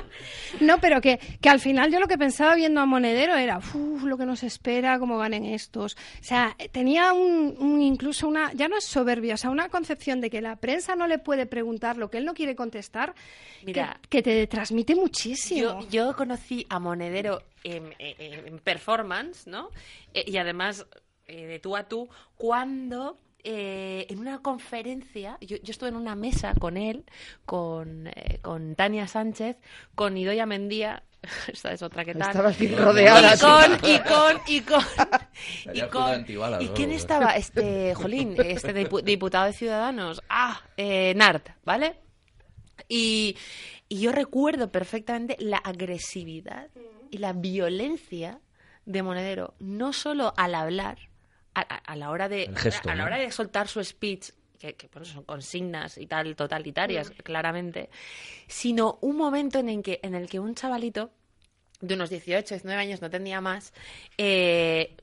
[0.60, 4.04] No, pero que, que al final yo lo que pensaba viendo a Monedero era, uff,
[4.04, 5.96] lo que nos espera, cómo ganen estos.
[5.96, 10.22] O sea, tenía un, un- incluso una, ya no es soberbia, o sea, una concepción
[10.22, 13.16] de que la prensa no le puede preguntar lo que él no quiere contestar,
[13.66, 13.98] Mira.
[14.04, 15.82] que, que te transmite muchísimo.
[15.82, 19.70] Yo, yo conocí a Monedero en, en- en performance, ¿no?
[20.14, 20.86] Eh, y además
[21.28, 26.16] eh, de tú a tú, cuando eh, en una conferencia, yo, yo estuve en una
[26.16, 27.04] mesa con él,
[27.46, 29.58] con, eh, con Tania Sánchez,
[29.96, 31.04] con Idoia Mendía,
[31.48, 32.30] esta es otra que tal.
[32.30, 33.36] Estabas bien rodeada.
[33.36, 34.84] Y con, y con, y con,
[35.74, 36.26] y con-
[36.62, 37.36] ¿Y quién estaba?
[37.38, 40.22] Este, Jolín, este dipu- diputado de Ciudadanos.
[40.30, 42.00] Ah, eh, Nart, ¿vale?
[42.90, 43.38] Y,
[43.88, 46.70] y yo recuerdo perfectamente la agresividad
[47.14, 48.40] y la violencia
[48.86, 50.98] de Monedero, no solo al hablar,
[51.54, 53.08] a, a- a la hora de gesto, a la ¿no?
[53.08, 57.90] hora de soltar su speech, que, que, bueno, son consignas y tal totalitarias, claramente,
[58.48, 61.12] sino un momento en el que, en el que un chavalito
[61.82, 63.74] de unos 18, 19 años, no tenía más,
[64.18, 64.96] eh,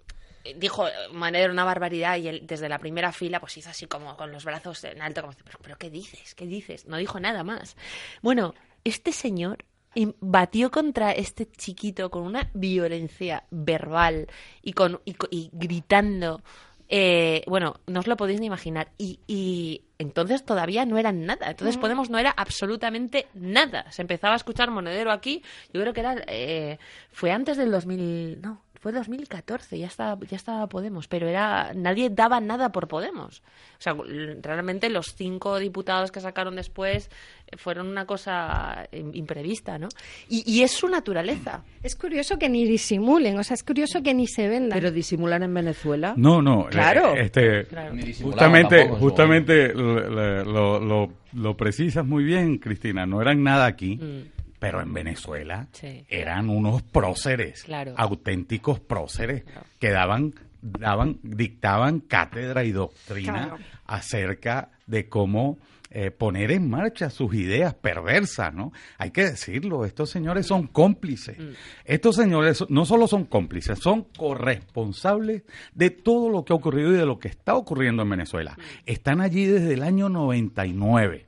[0.56, 4.32] dijo Monedero una barbaridad y él desde la primera fila pues hizo así como con
[4.32, 6.34] los brazos en alto, como, pero, pero ¿qué dices?
[6.34, 6.86] ¿Qué dices?
[6.86, 7.76] No dijo nada más.
[8.22, 14.28] Bueno, este señor em, batió contra este chiquito con una violencia verbal
[14.62, 16.42] y, con, y, y gritando.
[16.88, 18.90] eh, bueno, no os lo podéis ni imaginar.
[18.98, 21.50] Y, y entonces todavía no eran nada.
[21.50, 23.90] Entonces Podemos no era absolutamente nada.
[23.92, 25.42] Se empezaba a escuchar Monedero aquí.
[25.72, 26.78] Yo creo que era eh,
[27.12, 29.78] fue antes del 2000, no, fue 2014.
[29.78, 33.42] Ya estaba, ya estaba Podemos, pero era nadie daba nada por Podemos.
[33.78, 33.94] O sea,
[34.42, 37.10] realmente los cinco diputados que sacaron después
[37.46, 39.88] eh, fueron una cosa im- imprevista, ¿no?
[40.28, 41.62] Y, y es su naturaleza.
[41.82, 44.78] Es curioso que ni disimulen, o sea, es curioso que ni se vendan.
[44.78, 46.14] Pero disimular en Venezuela.
[46.16, 46.66] No, no.
[46.70, 47.14] Claro.
[47.14, 47.94] eh, Este, Claro.
[48.22, 53.06] Justamente, tampoco, justamente lo, lo, lo- lo precisas muy bien, Cristina.
[53.06, 54.39] No eran nada aquí, Mm.
[54.60, 56.04] Pero en Venezuela Sí.
[56.08, 57.94] eran unos próceres, Claro.
[57.96, 59.62] auténticos próceres Claro.
[59.80, 63.58] que daban, daban, dictaban cátedra y doctrina Claro.
[63.86, 65.58] acerca de cómo
[65.92, 68.72] eh, poner en marcha sus ideas perversas, ¿no?
[68.96, 71.36] Hay que decirlo, estos señores son cómplices.
[71.36, 71.48] Mm.
[71.84, 75.42] Estos señores no solo son cómplices, son corresponsables
[75.74, 78.52] de todo lo que ha ocurrido y de lo que está ocurriendo en Venezuela.
[78.56, 78.62] Mm.
[78.86, 81.26] Están allí desde el año 99.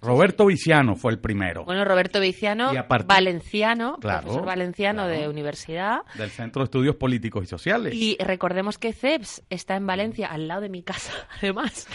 [0.00, 1.64] Roberto Viciano fue el primero.
[1.64, 2.70] Bueno, Roberto Viciano,
[3.06, 5.20] valenciano, Claro, profesor valenciano claro.
[5.20, 5.98] de universidad.
[6.14, 7.94] del Centro de Estudios Políticos y Sociales.
[7.94, 11.88] Y recordemos que CEPS está en Valencia, al lado de mi casa, además.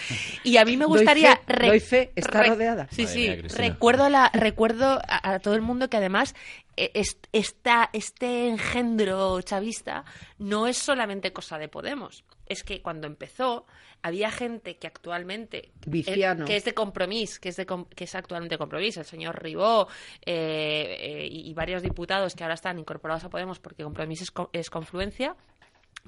[0.43, 1.37] Y a mí me Doy gustaría...
[1.47, 2.87] fe, doy fe, está rodeada.
[2.91, 3.29] Sí, Madre sí.
[3.29, 6.35] mía, recuerdo, a la, recuerdo a, a todo el mundo que además
[6.75, 10.03] esta, este engendro chavista
[10.39, 12.23] no es solamente cosa de Podemos.
[12.45, 13.65] Es que cuando empezó
[14.01, 16.43] había gente que actualmente Viciano.
[16.45, 19.87] que es de compromiso, que es de que es actualmente compromiso, el señor Ribó
[20.25, 24.31] eh, eh, y, y varios diputados que ahora están incorporados a Podemos porque compromiso es,
[24.31, 25.35] co- es confluencia.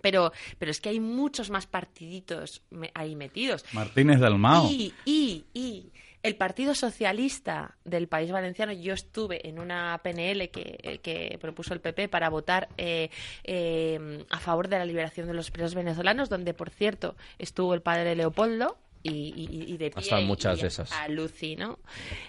[0.01, 3.63] Pero, pero es que hay muchos más partiditos me- ahí metidos.
[3.71, 4.69] Martínez Dalmao.
[4.69, 5.89] Y, y, y
[6.27, 11.73] el Partido Socialista del País Valenciano, yo estuve en una PNL que, eh, que propuso
[11.73, 13.09] el PP para votar eh,
[13.43, 17.81] eh, a favor de la liberación de los presos venezolanos, donde, por cierto, estuvo el
[17.81, 18.77] padre Leopoldo.
[19.07, 20.91] Y, y- y de pie Hasta muchas y de esas.
[20.93, 21.77] Alucino.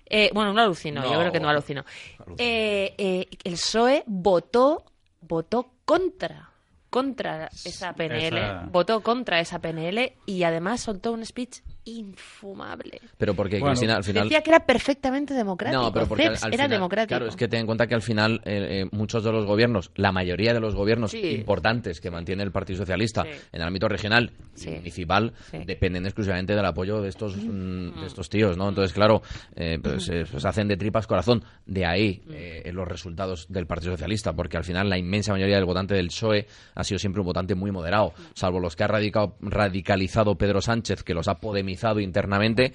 [0.05, 1.87] Eh, bueno, no alucino, yo creo que no alucino.
[2.19, 2.35] alucino.
[2.37, 4.85] Eh, eh, el PSOE votó,
[5.23, 6.51] votó contra
[6.91, 13.01] contra esa PNL, Esa- votó contra esa PNL y además soltó un speech infumable.
[13.16, 14.25] Pero porque, Bueno, Cristina, al final...
[14.25, 15.83] Decía que era perfectamente democrático.
[15.83, 17.09] No, pero porque al, al era final- democrático.
[17.09, 19.90] Claro, es que ten en cuenta que al final eh, eh, muchos de los gobiernos,
[19.94, 21.20] la mayoría de los gobiernos Sí.
[21.37, 23.29] importantes que mantiene el Partido Socialista Sí.
[23.53, 25.59] en el ámbito regional y municipal Sí.
[25.66, 28.68] dependen exclusivamente del apoyo de estos mm, de estos tíos, ¿no?
[28.68, 29.22] Entonces, claro,
[29.55, 31.44] eh, pues, eh, pues hacen de tripas corazón.
[31.66, 35.64] De ahí eh, los resultados del Partido Socialista, porque al final la inmensa mayoría del
[35.64, 39.37] votante del PSOE ha sido siempre un votante muy moderado, salvo los que ha radicado-
[39.40, 42.73] radicalizado Pedro Sánchez, que los ha podemizado internamente.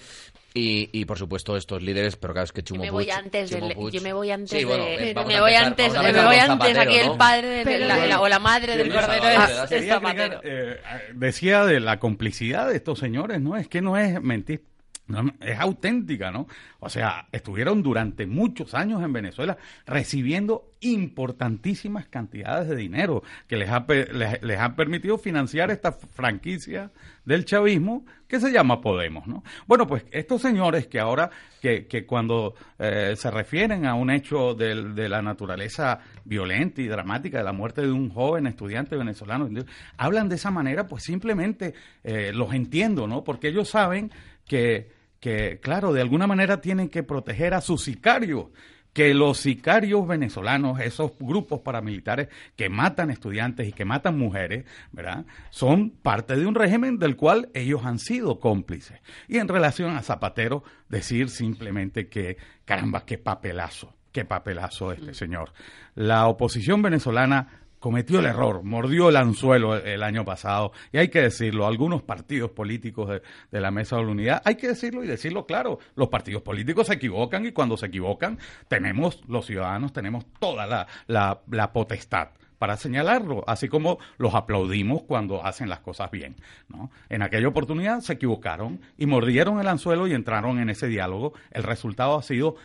[0.54, 3.14] Y, y, por supuesto estos líderes, pero claro, es que Yo Chimo me voy Puig-
[3.14, 5.66] antes Chimo del- Puig- yo me voy antes Sí, bueno, de eh, me voy empezar-
[5.66, 7.18] antes me voy antes aquí el ¿no?
[7.18, 9.24] padre de Pero- la- la- o la madre del cordero
[9.70, 10.24] Quería Zapatero.
[10.38, 10.82] agregar, eh,
[11.14, 13.56] decía de la complicidad de estos señores, ¿no?
[13.56, 14.62] Es que no es mentir,
[15.40, 16.48] es auténtica, ¿no?
[16.80, 23.70] O sea, estuvieron durante muchos años en Venezuela recibiendo importantísimas cantidades de dinero que les
[23.70, 26.92] ha, les, les ha permitido financiar esta franquicia
[27.26, 29.44] del chavismo que se llama Podemos, ¿no?
[29.68, 31.30] Bueno, pues estos señores que ahora,
[31.62, 36.88] que, que cuando eh, se refieren a un hecho del- de la naturaleza violenta y
[36.88, 39.50] dramática de la muerte de un joven estudiante venezolano,
[39.98, 43.24] hablan de esa manera, pues simplemente eh, los entiendo, ¿no?
[43.24, 44.12] Porque ellos saben
[44.48, 44.90] que,
[45.22, 48.48] que, claro, de alguna manera tienen que proteger a sus sicarios
[48.94, 55.26] que los sicarios venezolanos, esos grupos paramilitares que matan estudiantes y que matan mujeres, ¿verdad?
[55.50, 59.00] Son parte de un régimen del cual ellos han sido cómplices.
[59.30, 63.96] Y en relación a Zapatero, decir simplemente que, caramba, qué papelazo.
[64.12, 65.54] qué papelazo este señor.
[65.96, 71.20] La oposición venezolana cometió el error, mordió el anzuelo el, año pasado, y hay que
[71.20, 73.10] decirlo, algunos partidos políticos
[73.50, 76.88] de, la Mesa de la Unidad, hay que decirlo y decirlo claro, los partidos políticos
[76.88, 82.78] se equivocan y cuando se equivocan tenemos, los ciudadanos tenemos toda la, la, potestad para
[82.78, 86.36] señalarlo, así como los aplaudimos cuando hacen las cosas bien.
[87.10, 91.34] En aquella oportunidad se equivocaron y mordieron el anzuelo y entraron en ese diálogo.
[91.50, 92.58] El resultado ha sido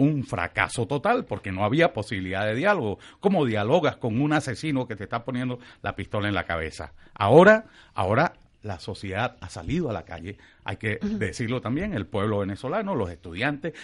[0.00, 2.98] un fracaso total porque no había posibilidad de diálogo.
[3.20, 6.94] ¿Cómo dialogas con un asesino que te está poniendo la pistola en la cabeza?
[7.14, 8.32] Ahora, ahora
[8.62, 13.10] la sociedad ha salido a la calle, hay que decirlo también, el pueblo venezolano, los
[13.10, 13.74] estudiantes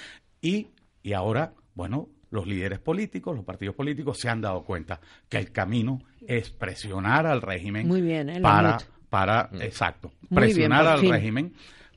[0.40, 0.68] y,
[1.02, 5.52] y ahora, bueno, los líderes políticos, los partidos políticos se han dado cuenta que el
[5.52, 8.40] camino es presionar al régimen Muy bien, ¿eh?
[8.40, 8.78] para,
[9.10, 9.60] para, mm.
[9.60, 11.52] exacto, presionar al régimen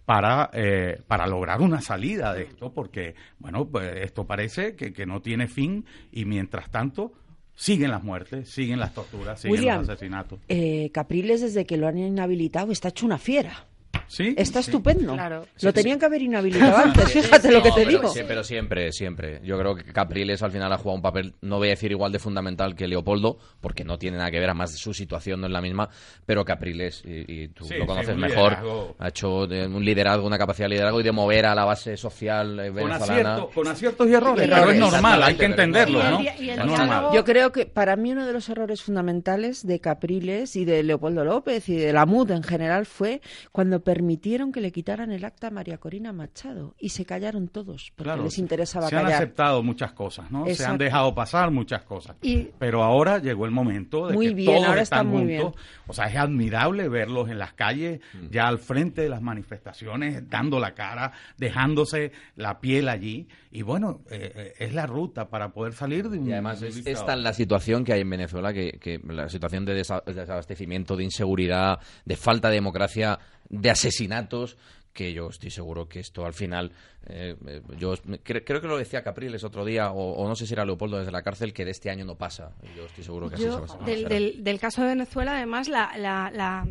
[0.09, 5.05] para, eh, para lograr una salida de esto, porque, bueno, pues esto parece que, que
[5.05, 7.13] no tiene fin y mientras tanto
[7.53, 10.39] siguen las muertes, siguen las torturas, siguen los asesinatos.
[10.47, 13.67] Eh, Capriles, desde que lo han inhabilitado, está hecho una fiera.
[14.09, 14.33] ¿Sí?
[14.35, 15.15] Está estupendo.
[15.61, 18.11] Lo tenían que haber inhabilitado antes, fíjate lo que te digo.
[18.27, 19.39] Pero siempre, siempre.
[19.43, 22.11] Yo creo que Capriles al final ha jugado un papel, no voy a decir igual
[22.11, 25.53] de fundamental que Leopoldo, porque no tiene nada que ver, además su situación no es
[25.53, 25.89] la misma,
[26.25, 31.01] pero Capriles, y, tú lo conoces mejor, ha hecho un liderazgo, una capacidad de liderazgo
[31.01, 33.45] y de mover a la base social eh, venezolana.
[33.53, 37.13] Con, aciertos y errores, pero es normal, hay que entenderlo, ¿no?
[37.13, 41.23] Yo creo que para mí uno de los errores fundamentales de Capriles y de Leopoldo
[41.23, 45.47] López y de la MUD en general fue cuando permitieron que le quitaran el acta
[45.47, 49.07] a María Corina Machado y se callaron todos porque les interesaba callar.
[49.07, 50.45] Se han aceptado muchas cosas, ¿no?
[50.45, 52.15] Se han dejado pasar muchas cosas.
[52.57, 55.53] Pero ahora llegó el momento de que todos están juntos.
[55.85, 58.29] O sea, es admirable verlos en las calles, mm.
[58.29, 63.27] ya al frente de las manifestaciones, dando la cara, dejándose la piel allí.
[63.51, 66.29] Y bueno, eh, eh, es la ruta para poder salir de un...
[66.29, 69.73] Y además es, esta la situación que hay en Venezuela, que, que la situación de
[69.73, 74.57] desabastecimiento, de inseguridad, de falta de democracia de asesinatos
[74.93, 76.71] que yo estoy seguro que esto al final,
[77.07, 80.65] eh, eh, yo creo que lo decía Capriles otro día, o, no sé si era
[80.65, 82.51] Leopoldo desde la cárcel, que de este año no pasa.
[82.75, 85.93] yo estoy seguro que así se va del, del, del, caso de Venezuela, además, la,
[85.97, 86.67] la, la,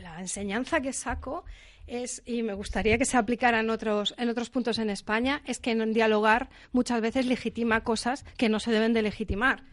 [0.00, 1.44] la, enseñanza que saco
[1.86, 5.58] es, y me gustaría que se aplicara en otros, en otros puntos en España, es
[5.58, 9.64] que en dialogar muchas veces legitima cosas que no se deben de legitimar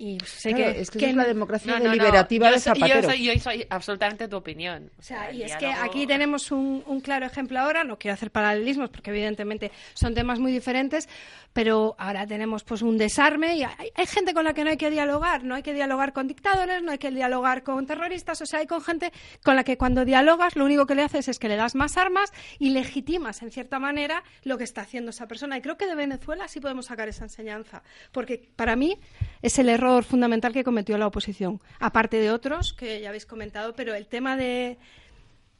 [0.00, 3.12] y sé que es que, es la democracia deliberativa de Zapatero.
[3.12, 4.90] Yo soy, absolutamente tu opinión.
[4.98, 8.30] O sea, y es que aquí tenemos un, un, claro ejemplo ahora, no quiero hacer
[8.30, 11.06] paralelismos porque evidentemente son temas muy diferentes,
[11.52, 14.78] pero ahora tenemos pues un desarme y hay, hay, gente con la que no hay
[14.78, 18.46] que dialogar, no hay que dialogar con dictadores, no hay que dialogar con terroristas, o
[18.46, 19.12] sea, hay con gente
[19.44, 21.98] con la que cuando dialogas lo único que le haces es que le das más
[21.98, 25.58] armas y legitimas en cierta manera lo que está haciendo esa persona.
[25.58, 27.82] Y creo que de Venezuela sí podemos sacar esa enseñanza,
[28.12, 28.98] porque para mí
[29.42, 33.74] es el error fundamental que cometió la oposición, aparte de otros que ya habéis comentado,
[33.74, 34.78] pero el tema de,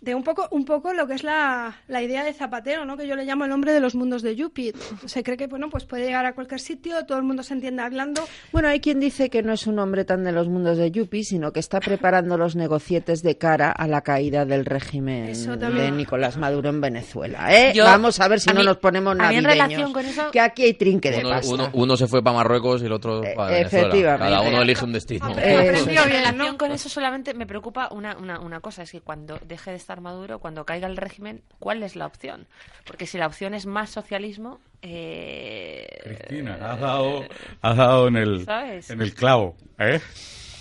[0.00, 2.96] de un poco, un poco lo que es la, la, idea de Zapatero, ¿no?
[2.96, 4.72] que yo le llamo el hombre de los mundos de Yuppie.
[5.04, 7.82] Se cree que bueno, pues puede llegar a cualquier sitio, todo el mundo se entiende
[7.82, 8.26] hablando.
[8.52, 11.24] Bueno, hay quien dice que no es un hombre tan de los mundos de Yuppie,
[11.24, 16.38] sino que está preparando los negocietes de cara a la caída del régimen de Nicolás
[16.38, 17.54] Maduro en Venezuela.
[17.54, 17.74] ¿eh?
[17.78, 21.24] Vamos a ver si no nos ponemos navideños, con eso, que aquí hay trinque de
[21.46, 24.18] uno, Uno, se fue para Marruecos y el otro eh, para Venezuela.
[24.18, 25.30] Cada uno elige un destino.
[25.38, 29.38] Eh, en relación con eso solamente me preocupa una, una, una cosa, es que cuando
[29.46, 32.46] deje de estar Maduro, cuando caiga el régimen, ¿cuál es la opción?
[32.86, 34.60] Porque si la opción es más socialismo...
[34.82, 35.88] Eh...
[36.04, 37.24] Cristina, has dado,
[37.60, 38.46] has dado en, el,
[38.88, 39.56] en el clavo.
[39.78, 40.00] ¿eh?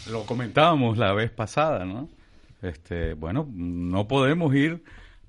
[0.09, 2.09] Lo comentábamos la vez pasada, ¿no?
[2.61, 4.83] Este, bueno, no podemos ir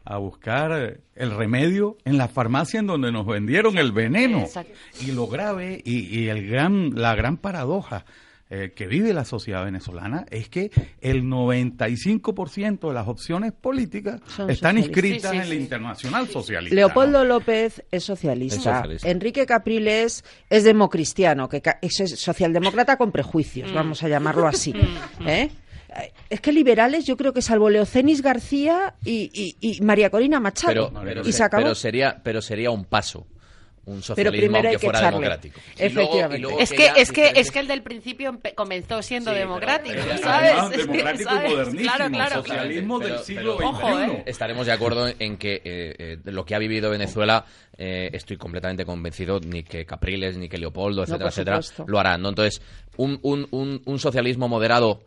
[0.04, 4.46] a buscar el remedio en la farmacia en donde nos vendieron el veneno.
[5.00, 8.04] Y lo grave y, y el gran, la gran paradoja
[8.52, 14.76] eh, que vive la sociedad venezolana es que el 95% de las opciones políticas están
[14.76, 16.74] inscritas en la internacional socialista.
[16.74, 18.82] Leopoldo López es socialista.
[19.04, 23.74] Enrique Capriles es democristiano, que es socialdemócrata con prejuicios, mm.
[23.74, 24.74] vamos a llamarlo así.
[25.20, 25.28] Mm.
[25.28, 25.50] ¿eh?
[26.28, 30.92] Es que liberales, yo creo que salvo Leocenis García y, María Corina Machado.
[31.50, 33.26] pero sería, pero sería un paso
[33.86, 35.60] un socialismo que, fuera democrático.
[35.76, 36.48] Efectivamente.
[36.58, 40.76] es que es que es que el del principio comenzó siendo democrático, ¿sabes?
[40.76, 44.12] democrático y modernísimo, claro, claro, socialismo del siglo XXI.
[44.12, 44.22] ¿eh?
[44.26, 47.44] Estaremos de acuerdo en que eh, eh, lo que ha vivido Venezuela
[47.82, 52.28] estoy completamente convencido ni que Capriles ni que Leopoldo, etcétera, etcétera, lo harán, ¿no?
[52.28, 52.60] Entonces,
[52.98, 55.00] un, un, un, un socialismo moderado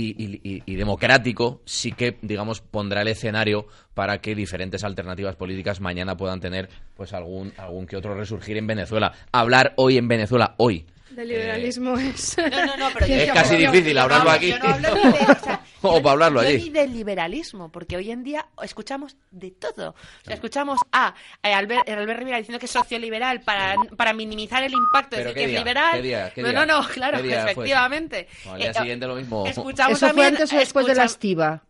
[0.00, 6.40] y, democrático, sí que, digamos, pondrá el escenario para que diferentes alternativas políticas mañana puedan
[6.40, 9.12] tener pues algún, algún que otro resurgir en Venezuela.
[9.32, 12.38] Hablar hoy en Venezuela, hoy, de liberalismo es.
[12.38, 14.52] es casi difícil hablarlo aquí.
[14.52, 16.58] o, para hablarlo allí.
[16.58, 19.94] Ni del liberalismo, porque hoy en día escuchamos de todo.
[20.26, 25.16] escuchamos a eh, Albert, Albert, Rivera diciendo que es socioliberal para, para minimizar el impacto
[25.16, 26.32] de decir que es liberal.
[26.36, 28.28] no, no, no, claro, efectivamente.
[28.46, 29.46] al día eh, siguiente lo mismo.
[29.46, 31.62] Escuchamos ¿Eso fue antes o después de la estiva?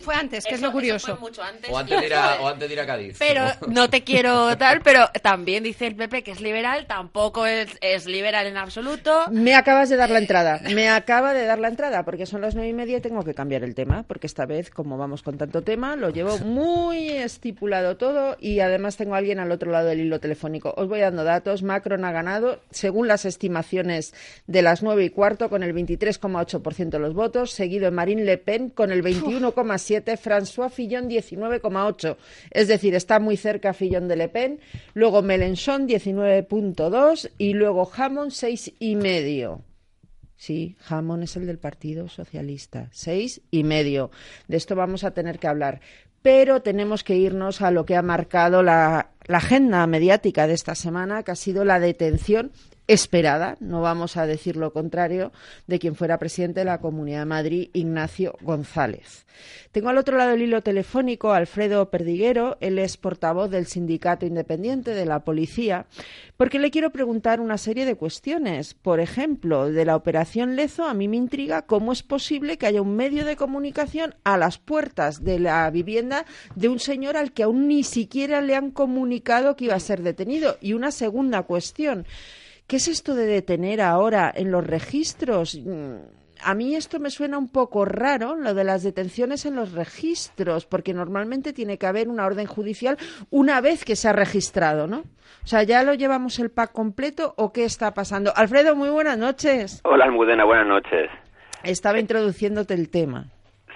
[0.00, 1.18] Fue, antes, que es lo curioso.
[1.20, 3.16] o, antes de ir a, o antes de ir a Cádiz.
[3.18, 7.68] Pero no te quiero tal, pero también dice el PP que es liberal, tampoco es,
[7.80, 9.24] es, liberal en absoluto.
[9.32, 12.54] Me acabas de dar la entrada, me acaba de dar la entrada, porque son las
[12.54, 15.36] nueve y media y tengo que cambiar el tema, porque esta vez, como vamos con
[15.36, 19.88] tanto tema, lo llevo muy estipulado todo y además tengo a alguien al otro lado
[19.88, 20.74] del hilo telefónico.
[20.76, 21.62] Os voy dando datos.
[21.62, 24.14] Macron ha ganado, según las estimaciones
[24.46, 28.38] de las nueve y cuarto, con el 23,8% de los votos, seguido en Marine Le
[28.38, 29.02] Pen con el
[29.64, 32.16] 21 François Fillon 19,8.
[32.50, 34.60] Es decir, está muy cerca Fillon de Le Pen.
[34.94, 39.62] Luego Mélenchon 19,2 y luego Hammond 6,5.
[40.36, 42.88] Sí, Hammond es el del Partido Socialista.
[42.92, 44.10] Seis y medio.
[44.48, 45.80] De esto vamos a tener que hablar.
[46.20, 50.74] Pero tenemos que irnos a lo que ha marcado la, la agenda mediática de esta
[50.74, 52.52] semana, que ha sido la detención
[52.88, 55.32] esperada, no vamos a decir lo contrario,
[55.66, 59.26] de quien fuera presidente de la Comunidad de Madrid, Ignacio González.
[59.72, 64.94] Tengo al otro lado del hilo telefónico Alfredo Perdiguero, él es portavoz del Sindicato Independiente
[64.94, 65.86] de la Policía,
[66.36, 68.74] porque le quiero preguntar una serie de cuestiones.
[68.74, 72.82] Por ejemplo, de la operación Lezo, a mí me intriga cómo es posible que haya
[72.82, 77.42] un medio de comunicación a las puertas de la vivienda de un señor al que
[77.42, 80.56] aún ni siquiera le han comunicado que iba a ser detenido.
[80.60, 82.06] Y una segunda cuestión.
[82.66, 85.56] ¿Qué es esto de detener ahora en los registros?
[85.56, 85.98] Mm,
[86.42, 90.66] a mí esto me suena un poco raro, lo de las detenciones en los registros,
[90.66, 92.96] porque normalmente tiene que haber una orden judicial
[93.30, 95.04] una vez que se ha registrado, ¿no?
[95.44, 98.32] O sea, ¿ya lo llevamos el pack completo o qué está pasando?
[98.34, 99.80] Alfredo, muy buenas noches.
[99.84, 101.08] Hola, Almudena, buenas noches.
[101.62, 103.26] Estaba introduciéndote el tema.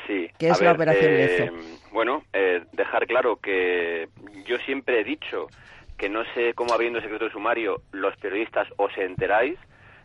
[0.08, 0.28] Sí.
[0.36, 1.52] ¿Qué es la operación eh,
[1.92, 4.08] Bueno, eh, dejar claro que
[4.44, 5.46] yo siempre he dicho
[6.00, 9.58] que no sé cómo habiendo secreto de sumario los periodistas os enteráis,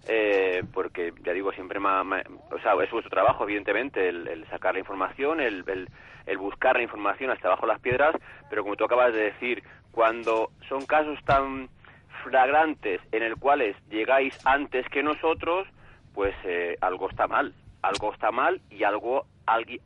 [0.10, 5.40] eh, porque ya digo, siempre o sea, es vuestro trabajo, evidentemente, el, sacar la información,
[5.40, 5.64] el,
[6.38, 8.14] buscar la información hasta abajo las piedras,
[8.50, 11.70] pero como tú acabas de decir, cuando son casos tan
[12.26, 15.66] flagrantes en el cuales llegáis antes que nosotros,
[16.14, 17.54] pues eh, algo está mal,
[17.84, 19.28] algo está mal y algo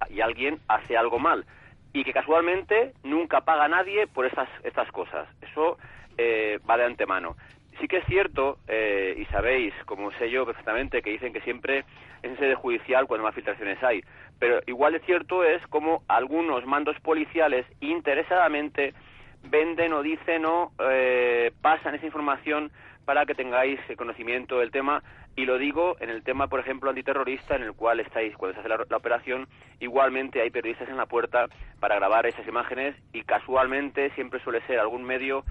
[0.10, 1.46] y alguien hace algo mal
[1.94, 5.28] y que casualmente nunca paga nadie por estas estas cosas.
[5.42, 5.78] Eso
[6.22, 7.38] eh, va de antemano.
[7.80, 11.80] Sí que es cierto, eh, y sabéis, como sé yo perfectamente, que dicen que siempre
[11.80, 11.86] es
[12.24, 14.04] en sede judicial cuando más filtraciones hay,
[14.38, 18.94] pero igual de cierto es como algunos mandos policiales interesadamente
[19.44, 22.70] venden o dicen o eh, pasan esa información
[23.06, 25.02] para que tengáis conocimiento del tema
[25.40, 28.60] y lo digo en el tema, por ejemplo, antiterrorista, en el cual estáis, cuando se
[28.60, 29.48] hace la, operación,
[29.80, 31.48] igualmente hay periodistas en la puerta
[31.80, 35.46] para grabar esas imágenes y casualmente siempre suele ser algún medio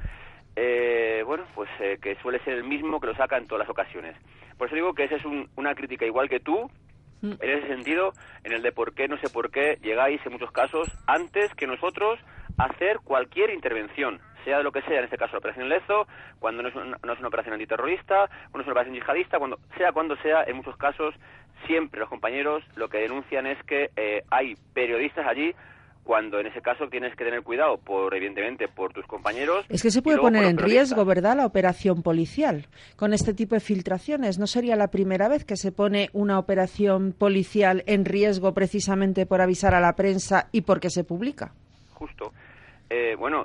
[0.57, 3.71] eh, bueno, pues eh, que suele ser el mismo que lo saca en todas las
[3.71, 4.17] ocasiones.
[4.57, 5.23] Por eso digo que esa es
[5.57, 6.71] una crítica igual que tú,
[7.23, 7.33] mm.
[7.41, 8.13] en ese sentido,
[8.45, 11.67] en el de por qué, no sé por qué, llegáis en muchos casos antes que
[11.67, 12.19] nosotros
[12.59, 16.09] a hacer cualquier intervención, sea de lo que sea, en este caso la operación Lezo,
[16.41, 19.59] cuando no es una, no es una operación antiterrorista, cuando es una operación yihadista, cuando
[19.77, 21.15] sea cuando sea, en muchos casos,
[21.67, 25.55] siempre los compañeros lo que denuncian es que eh, hay periodistas allí
[26.09, 29.67] cuando en ese caso tienes que tener cuidado, por evidentemente, por tus compañeros.
[29.69, 32.65] Es que se puede poner en riesgo, ¿verdad?, la operación policial
[32.97, 34.39] con este tipo de filtraciones.
[34.39, 39.43] No sería la primera vez que se pone una operación policial en riesgo precisamente por
[39.43, 41.53] avisar a la prensa y porque se publica.
[41.93, 42.33] Justo.
[42.89, 43.45] Eh, bueno,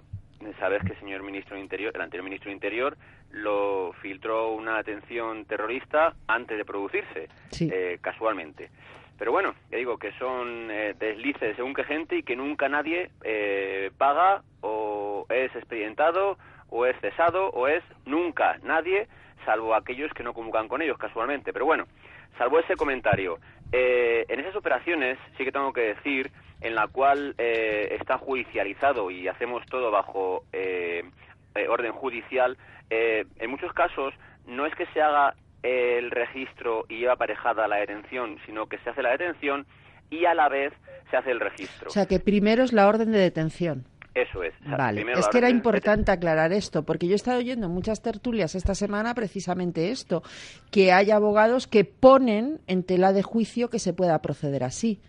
[0.57, 2.97] sabes que el señor ministro de Interior, el anterior ministro de Interior,
[3.31, 7.27] lo filtró una atención terrorista antes de producirse,
[7.59, 8.69] eh, casualmente.
[9.17, 13.11] Pero bueno, ya digo que son eh, deslices según qué gente y que nunca nadie
[13.23, 16.37] eh, paga o es expedientado
[16.69, 19.07] o es cesado o es nunca nadie,
[19.45, 21.53] salvo aquellos que no convocan con ellos casualmente.
[21.53, 21.85] Pero bueno,
[22.37, 23.37] salvo ese comentario,
[23.71, 29.27] eh, en esas operaciones sí que tengo que decir en la cual está judicializado y
[29.27, 30.45] hacemos todo bajo
[31.67, 32.57] orden judicial,
[32.89, 34.13] en muchos casos
[34.47, 38.89] no es que se haga el registro y lleva aparejada la detención, sino que se
[38.89, 39.65] hace la detención
[40.09, 40.73] y a la vez
[41.09, 41.87] se hace el registro.
[41.87, 43.85] O sea, que primero es la orden de detención.
[44.13, 44.53] Eso es.
[44.63, 48.53] vale, es que era importante aclarar esto, porque yo he estado oyendo en muchas tertulias
[48.53, 50.21] esta semana precisamente esto,
[50.71, 55.01] que hay abogados que ponen en tela de juicio que se pueda proceder así.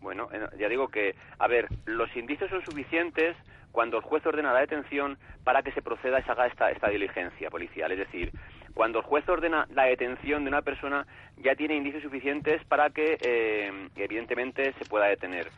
[0.00, 3.36] Bueno, eh, ya digo que, a ver, los indicios son suficientes
[3.70, 6.88] cuando el juez ordena la detención para que se proceda y se haga esta, esta
[6.88, 7.92] diligencia policial.
[7.92, 8.32] Es decir,
[8.76, 11.06] cuando el juez ordena la detención de una persona,
[11.38, 15.48] ya tiene indicios suficientes para que, eh, evidentemente, se pueda detener.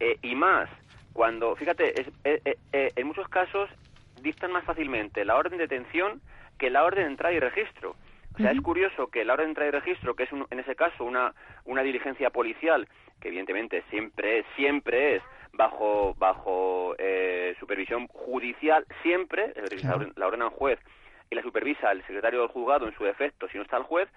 [0.00, 0.70] Eh, y más,
[1.12, 2.08] cuando, fíjate, es,
[2.72, 3.68] en muchos casos
[4.22, 6.22] dictan más fácilmente la orden de detención
[6.58, 7.94] que la orden de entrada y registro.
[8.34, 10.74] O sea, es curioso que la orden de entrada y registro, que es en ese
[10.74, 11.34] caso una,
[11.66, 12.88] una diligencia policial,
[13.20, 19.52] que evidentemente siempre es, siempre es bajo, bajo eh, supervisión judicial, siempre,
[20.16, 20.78] la ordena el juez
[21.32, 24.08] y la supervisa el secretario del juzgado en su defecto, si no está el juez,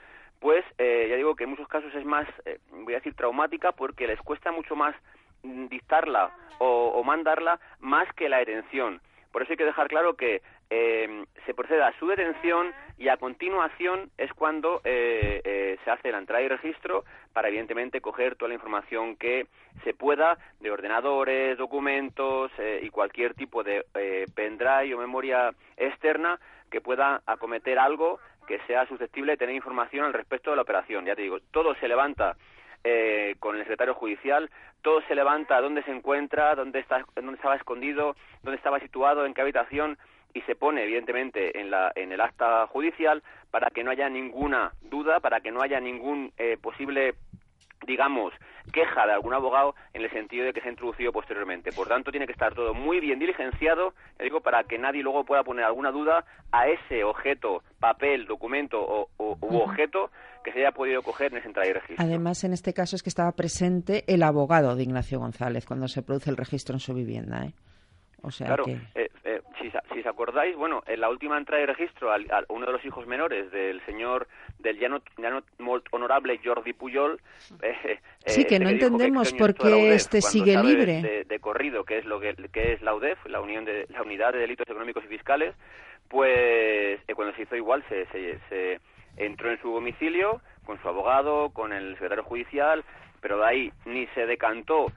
[0.41, 3.71] pues eh, ya digo que en muchos casos es más, eh, voy a decir, traumática
[3.71, 4.93] porque les cuesta mucho más
[5.41, 8.99] dictarla o, o mandarla más que la detención.
[9.31, 13.17] Por eso hay que dejar claro que eh, se procede a su detención y a
[13.17, 17.03] continuación es cuando eh, eh, se hace la entrada y registro
[17.33, 19.45] para evidentemente coger toda la información que
[19.83, 22.49] se pueda de ordenadores, documentos
[22.81, 23.85] y cualquier tipo de
[24.33, 26.39] pendrive o memoria externa
[26.69, 31.05] que pueda acometer algo que sea susceptible de tener información al respecto de la operación.
[31.05, 32.35] Ya te digo, todo se levanta
[32.83, 34.49] eh, con el secretario judicial,
[34.81, 39.33] todo se levanta dónde se encuentra, dónde, está, dónde estaba escondido, dónde estaba situado, en
[39.33, 39.97] qué habitación
[40.35, 44.73] y se pone evidentemente en, la, en el acta judicial para que no haya ninguna
[44.81, 47.15] duda, para que no haya ningún eh, posible
[47.85, 48.33] digamos,
[48.71, 51.71] queja de algún abogado en el sentido de que se ha introducido posteriormente.
[51.71, 55.43] Por tanto, tiene que estar todo muy bien diligenciado, digo, para que nadie luego pueda
[55.43, 60.11] poner alguna duda a ese objeto, papel, documento o, u objeto
[60.43, 62.05] que se haya podido coger en esa entrada y registro.
[62.05, 66.03] Además, en este caso es que estaba presente el abogado de Ignacio González cuando se
[66.03, 67.45] produce el registro en su vivienda.
[67.45, 67.53] ¿eh?
[68.21, 71.67] O sea claro, eh, eh, si, si, os acordáis, bueno, en la última entrada de
[71.67, 72.17] registro, a
[72.49, 74.27] uno de los hijos menores del señor,
[74.59, 75.01] del ya no,
[75.91, 77.19] honorable Jordi Puyol.
[77.61, 81.25] Eh, sí, que no entendemos por qué este sigue libre.
[81.25, 84.39] De, corrido, que es lo que, es la UDEF, la, Unión de, la Unidad de
[84.39, 85.53] Delitos Económicos y Fiscales,
[86.07, 88.05] pues cuando se hizo igual, se,
[88.49, 88.79] se
[89.17, 92.83] entró en su domicilio con su abogado, con el secretario judicial,
[93.21, 94.87] pero de ahí ni se decantó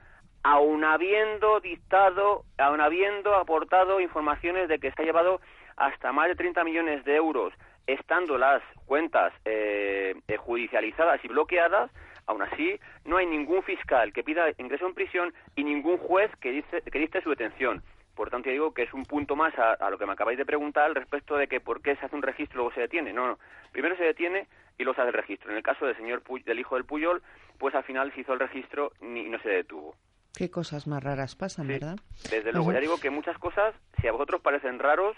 [0.43, 5.41] aun habiendo dictado, aun habiendo aportado informaciones de que se ha llevado
[5.75, 7.53] hasta más de 30 millones de euros,
[7.87, 11.91] estando las cuentas eh, eh, judicializadas y bloqueadas,
[12.27, 16.51] aún así no hay ningún fiscal que pida ingreso en prisión y ningún juez que
[16.51, 17.81] dice que dicte su detención.
[18.15, 20.93] Por tanto, digo que es un punto más a, lo que me acabáis de preguntar
[20.93, 23.13] respecto de que por qué se hace un registro y luego se detiene.
[23.13, 23.39] No, no.
[23.71, 24.45] Primero se detiene
[24.77, 25.51] y luego se hace el registro.
[25.51, 27.23] En el caso del señor del hijo del Puyol,
[27.57, 29.95] pues al final se hizo el registro y no se detuvo.
[30.35, 31.97] Qué cosas más raras pasan, ¿verdad?
[32.29, 35.15] Desde luego, ya digo que muchas cosas, si a vosotros parecen raros,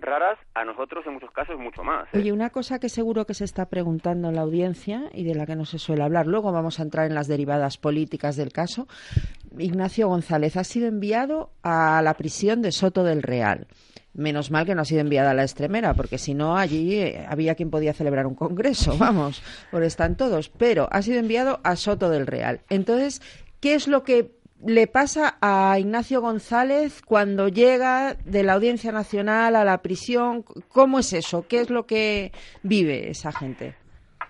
[0.00, 2.06] raras, a nosotros en muchos casos mucho más.
[2.12, 2.18] ¿eh?
[2.18, 5.46] Oye, una cosa que seguro que se está preguntando en la audiencia y de la
[5.46, 8.86] que no se suele hablar, luego vamos a entrar en las derivadas políticas del caso.
[9.58, 13.66] Ignacio González ha sido enviado a la prisión de Soto del Real.
[14.12, 17.26] Menos mal que no ha sido enviada a la extremera, porque si no, allí eh,
[17.28, 20.48] había quien podía celebrar un congreso, vamos, por están todos.
[20.48, 22.60] Pero ha sido enviado a Soto del Real.
[22.68, 23.22] Entonces,
[23.60, 29.56] ¿qué es lo que le pasa a Ignacio González cuando llega de la Audiencia Nacional
[29.56, 30.44] a la prisión?
[30.68, 31.46] ¿Cómo es eso?
[31.48, 32.32] ¿Qué es lo que
[32.62, 33.74] vive esa gente?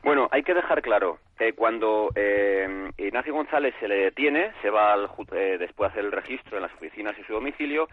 [0.03, 4.93] Bueno, hay que dejar claro, que cuando eh, Ignacio González se le detiene, se va
[4.93, 7.89] al, eh, después de hacer el registro en las oficinas y su domicilio,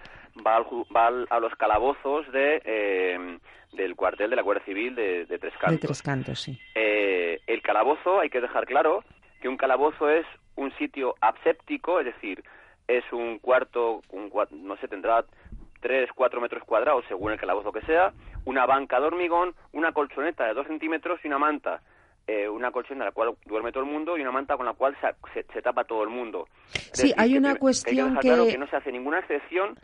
[0.45, 3.37] va, a los calabozos de, eh,
[3.73, 5.81] del cuartel de la Guardia Civil de, Tres Cantos.
[5.81, 6.59] De Tres Cantos, sí.
[6.75, 9.03] el calabozo, hay que dejar claro
[9.41, 10.25] que un calabozo es
[10.55, 12.43] un sitio aséptico, es decir,
[12.87, 15.25] es un cuarto, un, no sé, tendrá
[15.81, 18.13] 3, 4 metros cuadrados según el calabozo que sea,
[18.45, 21.81] una banca de hormigón, una colchoneta de 2 centímetros y una manta.
[22.27, 24.73] Eh, una colchoneta en la cual duerme todo el mundo y una manta con la
[24.73, 24.95] cual
[25.33, 26.47] se, se, tapa todo el mundo.
[26.93, 29.75] sí, hay una cuestión que, Claro que no se hace ninguna excepción,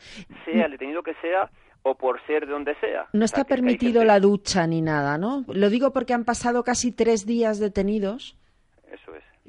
[0.45, 1.49] sea el detenido que sea
[1.81, 3.07] o por ser de donde sea.
[3.11, 5.45] No está permitido la ducha ni nada, ¿no?
[5.47, 8.37] Lo digo porque han pasado casi tres días detenidos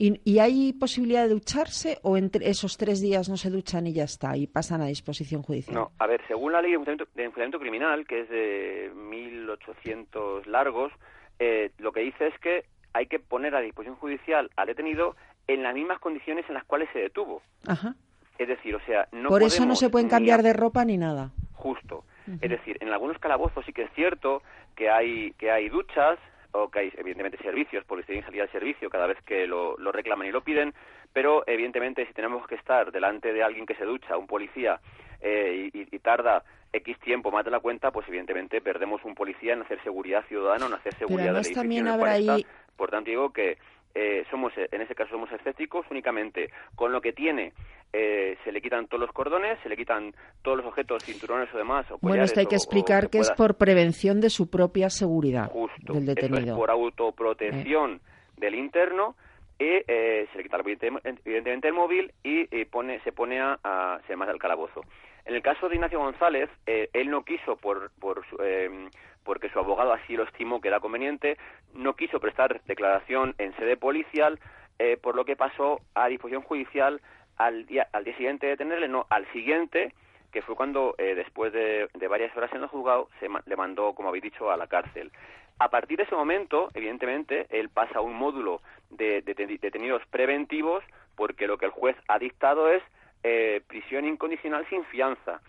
[0.01, 4.05] ¿Y, hay posibilidad de ducharse o entre esos tres días no se duchan y ya
[4.05, 5.75] está y pasan a disposición judicial?
[5.75, 10.93] No, a ver, según la ley de enjuiciamiento, criminal, que es de 1800 largos,
[11.41, 15.17] eh, lo que dice es que hay que poner a disposición judicial al detenido
[15.49, 17.43] en las mismas condiciones en las cuales se detuvo.
[17.67, 17.97] Ajá.
[18.39, 21.33] Es decir, o sea, no Por eso no se pueden cambiar de ropa ni nada.
[21.55, 22.05] Justo.
[22.41, 24.43] Es decir, en algunos calabozos sí que es cierto
[24.77, 26.19] que hay que hay duchas,
[26.53, 30.33] o que hay evidentemente servicios, policía salida de servicio cada vez que lo, reclaman y
[30.33, 30.73] lo piden,
[31.13, 34.81] pero evidentemente si tenemos que estar delante de alguien que se ducha, un policía,
[35.21, 39.63] eh, y, tarda X tiempo más de la cuenta, pues evidentemente perdemos un policía en
[39.63, 42.47] hacer seguridad ciudadana, en hacer seguridad del también habrá ahí...
[42.77, 43.59] Por tanto digo que
[43.95, 47.53] eh, somos, en ese caso somos escépticos, únicamente con lo que tiene
[47.93, 51.59] eh, se le quitan todos los cordones, se le quitan todos los objetos, cinturones o
[51.59, 51.91] demás.
[51.91, 55.95] O bueno, esto hay que explicar que, es por prevención de su propia seguridad Justo,
[55.95, 56.39] del detenido.
[56.39, 58.01] Eso es por autoprotección
[58.36, 59.16] del interno
[59.59, 64.12] y eh, se le quita evidentemente el móvil y, pone, se pone a, a se
[64.12, 64.82] al calabozo.
[65.24, 68.89] En el caso de Ignacio González, eh, él no quiso, por, por eh,
[69.29, 71.37] porque su abogado así lo estimó que era conveniente,
[71.74, 74.41] no quiso prestar declaración en sede policial,
[74.79, 77.03] eh, por lo que pasó a disposición judicial
[77.37, 79.93] al día, al día siguiente de tenerle, no, al siguiente,
[80.33, 84.24] que fue cuando, después de, varias horas en el juzgado, se le mandó, como habéis
[84.24, 85.12] dicho, a la cárcel.
[85.59, 90.83] A partir de ese momento, evidentemente, él pasa a un módulo de, detenidos preventivos
[91.16, 92.83] porque lo que el juez ha dictado es
[93.24, 95.43] eh, prisión incondicional sin fianza.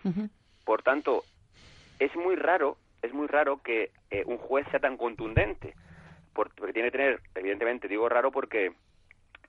[0.66, 1.24] Por tanto,
[1.98, 5.74] es muy raro, es muy raro que eh, un juez sea tan contundente,
[6.34, 8.72] porque tiene que tener, evidentemente digo raro porque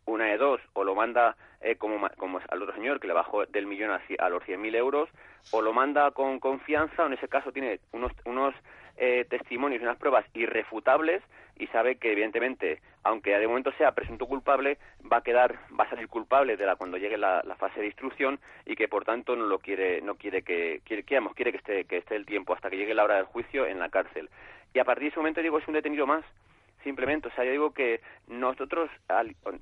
[0.06, 3.46] una de dos, o lo manda eh, como, como al otro señor que le bajó
[3.46, 5.10] del millón a, a los 100.000 euros,
[5.52, 8.56] o lo manda con confianza, o en ese caso tiene unos, unos
[9.04, 11.24] eh, testimonios y unas pruebas irrefutables
[11.58, 14.78] y sabe que evidentemente, aunque de momento sea presunto culpable,
[15.12, 18.40] va a quedar, va a salir culpable de la cuando llegue la, fase de instrucción
[18.64, 21.98] y que por tanto no lo quiere, no quiere que, quiere, quiere que esté, que
[21.98, 24.30] esté el tiempo hasta que llegue la hora del juicio en la cárcel.
[24.72, 26.24] Y a partir de ese momento digo es un detenido más
[26.84, 28.90] simplemente, o sea, yo digo que nosotros,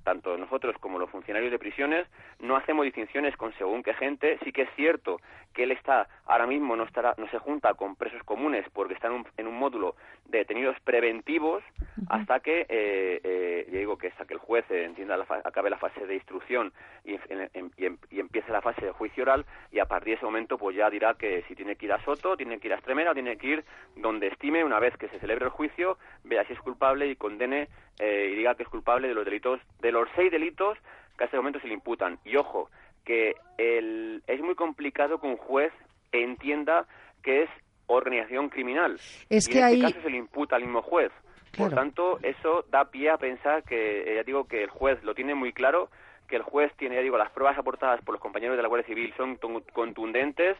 [0.04, 2.08] tanto nosotros como los funcionarios de prisiones,
[2.40, 4.38] no hacemos distinciones con según qué gente.
[4.44, 5.20] Sí que es cierto
[5.54, 9.08] que él está, ahora mismo no, estará, no se junta con presos comunes porque está
[9.38, 9.96] en un, módulo
[10.26, 11.64] de detenidos preventivos
[12.08, 16.16] hasta que, eh, eh, digo que hasta que el juez entienda acabe la fase de
[16.16, 16.72] instrucción
[17.04, 20.76] y, y, empiece la fase de juicio oral y a partir de ese momento pues
[20.76, 23.14] ya dirá que si tiene que ir a Soto, tiene que ir a Extremera o
[23.14, 26.60] tiene que ir donde estime una vez que se celebre el juicio, vea si es
[26.60, 27.68] culpable y condene
[28.00, 30.78] eh, y diga que es culpable de los delitos, de los seis delitos
[31.18, 32.18] que a este momento se le imputan.
[32.24, 32.70] Y ojo,
[33.10, 35.74] que el, es muy complicado que un juez
[36.12, 36.86] entienda
[37.24, 37.50] que es
[37.88, 39.00] organización criminal.
[39.30, 41.12] Es y que en este caso se le imputa al mismo juez.
[41.58, 45.16] Por tanto, eso da pie a pensar que, eh, ya digo, que el juez lo
[45.16, 45.90] tiene muy claro,
[46.28, 48.86] que el juez tiene, ya digo, las pruebas aportadas por los compañeros de la Guardia
[48.86, 49.40] Civil son
[49.74, 50.56] contundentes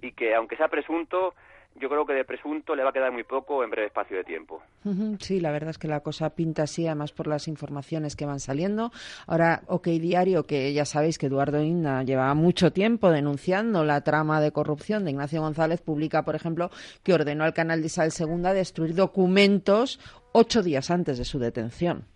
[0.00, 1.36] y que, aunque sea presunto,
[1.80, 4.24] yo creo que de presunto le va a quedar muy poco en breve espacio de
[4.24, 4.62] tiempo.
[5.18, 8.40] Sí, la verdad es que la cosa pinta así, además por las informaciones que van
[8.40, 8.92] saliendo.
[9.26, 14.40] Ahora, OK Diario, que ya sabéis que Eduardo Inda llevaba mucho tiempo denunciando la trama
[14.40, 16.70] de corrupción de Ignacio González, publica, por ejemplo,
[17.02, 20.00] que ordenó al canal de Isabel II destruir documentos
[20.32, 22.06] ocho días antes de su detención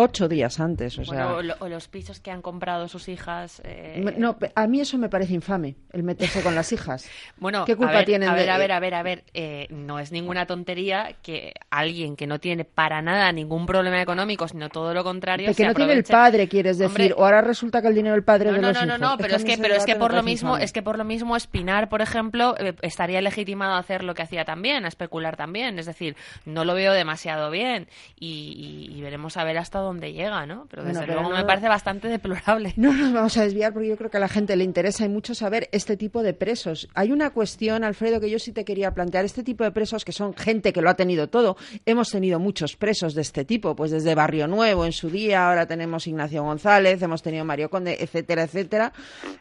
[0.00, 0.96] ocho días antes.
[0.98, 1.34] O, sea...
[1.34, 3.60] o, los pisos que han comprado sus hijas.
[3.64, 7.08] Eh, no, a mí eso me parece infame, el meterse con las hijas.
[7.36, 8.50] bueno, ¿qué culpa a ver, tienen a ver, de...
[8.50, 12.38] a ver, a ver, a ver, eh, no es ninguna tontería que alguien que no
[12.38, 15.52] tiene para nada ningún problema económico, sino todo lo contrario.
[15.52, 18.50] que no tiene el padre, quieres decir, o ahora resulta que el dinero del padre
[18.50, 19.00] no, de no, los no, hijos.
[19.00, 21.04] No, no, pero es que, pero es que por lo mismo, es que por lo
[21.04, 25.36] mismo Espinar, por ejemplo, eh, estaría legitimado a hacer lo que hacía también, a especular
[25.36, 25.78] también.
[25.78, 27.88] Es decir, no lo veo demasiado bien
[28.18, 30.66] y, y veremos a ver hasta dónde llega, ¿no?
[30.70, 32.74] pero desde luego me parece bastante deplorable.
[32.76, 35.08] No nos vamos a desviar porque yo creo que a la gente le interesa y
[35.08, 36.88] mucho saber este tipo de presos.
[36.94, 39.24] Hay una cuestión, Alfredo, que yo sí te quería plantear.
[39.24, 41.56] Este tipo de presos que son gente que lo ha tenido todo.
[41.86, 45.66] Hemos tenido muchos presos de este tipo, pues desde Barrio Nuevo en su día, ahora
[45.66, 48.92] tenemos Ignacio González, hemos tenido Mario Conde, etcétera, etcétera.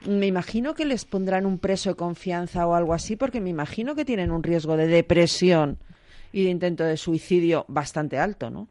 [0.06, 3.96] Me imagino que les pondrán un preso de confianza o algo así porque me imagino
[3.96, 5.78] que tienen un riesgo de depresión
[6.32, 8.68] y de intento de suicidio bastante alto, ¿no?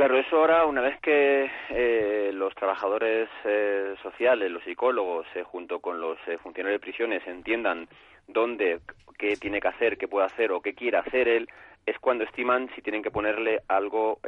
[0.00, 5.80] Claro, eso ahora, una vez que eh, los trabajadores eh, sociales, los psicólogos, eh, junto
[5.80, 7.86] con los funcionarios de prisiones, entiendan
[8.26, 8.80] dónde,
[9.18, 11.50] qué tiene que hacer, qué puede hacer o qué quiere hacer él,
[11.84, 14.20] es cuando estiman si tienen que ponerle algo,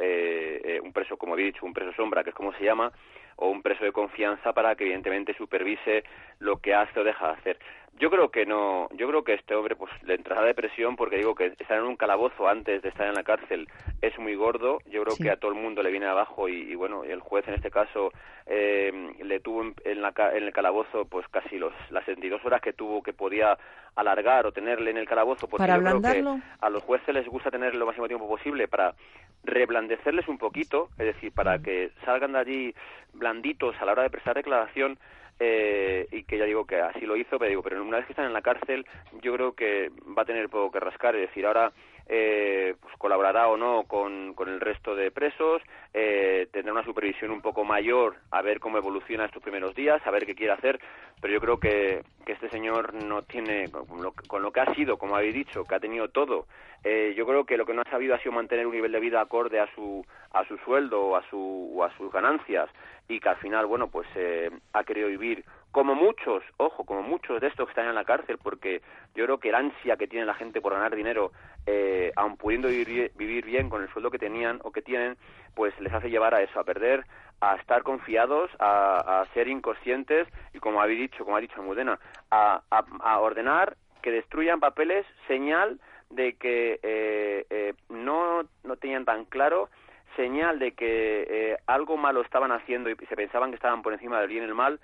[0.83, 2.91] un preso, como he dicho, un preso sombra, que es como se llama,
[3.37, 6.03] o un preso de confianza para que evidentemente supervise
[6.39, 7.59] lo que hace o deja de hacer.
[7.99, 11.35] Yo creo que no, yo creo que este hombre pues le entrará depresión porque digo
[11.35, 13.67] que estar en un calabozo antes de estar en la cárcel
[14.01, 17.03] es muy gordo, yo creo que a todo el mundo le viene abajo y, bueno,
[17.03, 18.11] el juez en este caso
[18.47, 22.73] eh, le tuvo en, la, en, el calabozo pues casi los, las 72 horas que
[22.73, 23.57] tuvo que podía
[23.95, 27.27] alargar o tenerle en el calabozo porque ¿Para yo creo que a los jueces les
[27.27, 28.95] gusta tenerle lo máximo tiempo posible para
[29.43, 32.75] reblandecerles un poquito, es decir, para que salgan de allí
[33.13, 34.97] blanditos a la hora de prestar declaración
[35.39, 38.13] eh, y que ya digo que así lo hizo, pero digo, pero una vez que
[38.13, 38.85] están en la cárcel,
[39.21, 41.71] yo creo que va a tener poco que rascar, es decir, ahora
[42.07, 45.61] eh, pues colaborará o no con, con el resto de presos,
[45.93, 50.11] eh, tendrá una supervisión un poco mayor a ver cómo evoluciona estos primeros días, a
[50.11, 50.79] ver qué quiere hacer,
[51.21, 54.73] pero yo creo que, que este señor no tiene, con lo, con lo que ha
[54.73, 56.45] sido, como habéis dicho, que ha tenido todo,
[56.83, 58.99] eh, yo creo que lo que no ha sabido ha sido mantener un nivel de
[58.99, 62.69] vida acorde a su, a su sueldo o a, su, o a sus ganancias
[63.07, 67.41] y que al final, bueno, pues eh, ha querido vivir como muchos, ojo, como muchos
[67.41, 68.81] de estos que están en la cárcel, porque
[69.15, 71.31] yo creo que el ansia que tiene la gente por ganar dinero,
[71.65, 73.11] eh, aun pudiendo vivir,
[73.43, 75.17] bien con el sueldo que tenían o que tienen,
[75.55, 77.03] pues les hace llevar a eso, a perder,
[77.41, 81.99] a estar confiados, a, ser inconscientes y, como habéis dicho, como ha dicho Almudena,
[82.29, 85.79] a, a, a ordenar que destruyan papeles, señal
[86.11, 89.69] de que eh, eh, no, no tenían tan claro
[90.15, 94.19] señal de que eh, algo malo estaban haciendo y se pensaban que estaban por encima
[94.19, 94.79] del bien y el mal.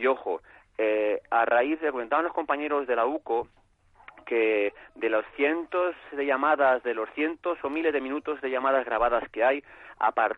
[0.00, 0.40] Y ojo,
[0.78, 3.48] eh, a raíz de, comentaban los compañeros de la UCO,
[4.24, 8.86] que de los cientos de llamadas, de los cientos o miles de minutos de llamadas
[8.86, 9.62] grabadas que hay,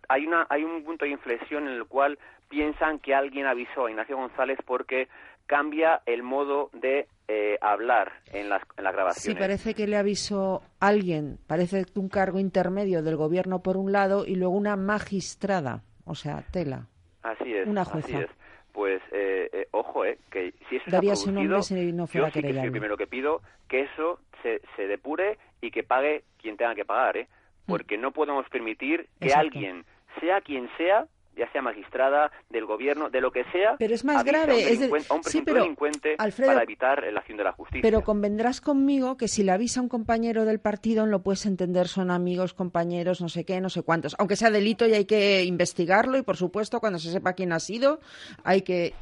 [0.09, 3.91] hay, una, hay un punto de inflexión en el cual piensan que alguien avisó a
[3.91, 5.09] Ignacio González porque
[5.47, 9.37] cambia el modo de eh, hablar en las, en las grabaciones.
[9.37, 14.27] Sí, parece que le avisó alguien, parece un cargo intermedio del gobierno por un lado
[14.27, 16.89] y luego una magistrada, o sea, tela.
[17.23, 17.69] Así es.
[17.69, 18.09] Una jueza.
[18.09, 18.42] Así es.
[18.73, 22.29] Pues, eh, eh, ojo, eh, que si eso Daría se su nombre si no fuera
[22.29, 25.83] yo sí que soy el primero que pido que eso se, se depure y que
[25.83, 27.29] pague quien tenga que pagar, ¿eh?
[27.67, 29.29] Porque no podemos permitir que Mm.
[29.29, 29.39] Exacto.
[29.41, 29.85] alguien,
[30.21, 31.07] sea quien sea,
[31.37, 34.61] ya sea magistrada, del gobierno, de lo que sea, Pero es más grave, a un,
[34.73, 37.53] es de- delincuen- a un sí, pero, delincuente Alfredo, para evitar la acción de la
[37.53, 37.81] justicia.
[37.83, 41.89] Pero convendrás conmigo que si le avisa a un compañero del partido, lo puedes entender,
[41.89, 44.15] son amigos, compañeros, no sé qué, no sé cuántos.
[44.19, 47.61] Aunque sea delito y hay que investigarlo y, por supuesto, cuando se sepa quién ha
[47.61, 48.01] sido,
[48.45, 48.93] hay que...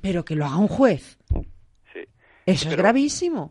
[0.00, 1.18] Pero que lo haga un juez.
[1.92, 2.00] Sí.
[2.46, 3.50] Eso es gravísimo.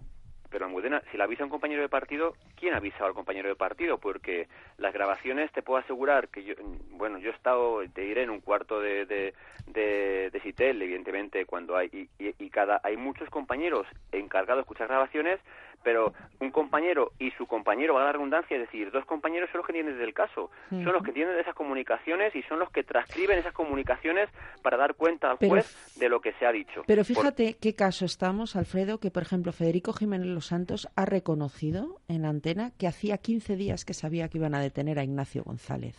[0.53, 3.55] Pero Almudena, si la avisa un compañero de partido, ¿quién ha avisado al compañero de
[3.55, 3.97] partido?
[3.97, 4.47] Porque
[4.77, 6.53] las grabaciones te puedo asegurar que yo,
[6.91, 9.33] bueno, yo he estado, te diré, en un cuarto de, de,
[9.65, 11.87] de, de Citel, evidentemente, cuando hay,
[12.19, 15.39] y- y cada, hay muchos compañeros encargados de escuchar grabaciones,
[15.83, 19.59] pero un compañero y su compañero, va a la redundancia, es decir, dos compañeros son
[19.59, 22.69] los que tienen desde el caso, son los que tienen esas comunicaciones y son los
[22.71, 24.29] que transcriben esas comunicaciones
[24.61, 26.83] para dar cuenta al Pero- juez de lo que se ha dicho.
[26.87, 31.05] Pero Por- fíjate qué caso estamos, Alfredo, que, por ejemplo, Federico Jiménez Los Santos ha
[31.05, 35.43] reconocido en antena que hacía 15 días que sabía que iban a detener a Ignacio
[35.43, 35.95] González.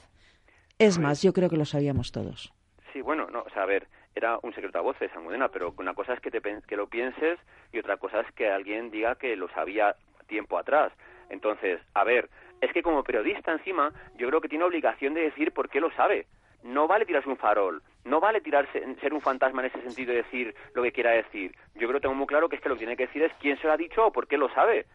[0.78, 2.52] Es más, yo creo que lo sabíamos todos.
[2.92, 5.94] Sí, bueno, no, o sea, a ver, era un secreto a voces, Almudena, pero una
[5.94, 7.38] cosa es que, te, que lo pienses
[7.72, 9.96] y otra cosa es que alguien diga que lo sabía
[10.26, 10.92] tiempo atrás.
[11.30, 12.28] Entonces, a ver,
[12.60, 15.90] es que como periodista encima, yo creo que tiene obligación de decir por qué lo
[15.92, 16.26] sabe.
[16.62, 20.16] No vale tirarse un farol, no vale tirarse, ser un fantasma en ese sentido y
[20.16, 21.54] decir lo que quiera decir.
[21.74, 23.32] Yo creo que tengo muy claro que es que lo que tiene que decir es
[23.40, 24.86] quién se lo ha dicho o por qué lo sabe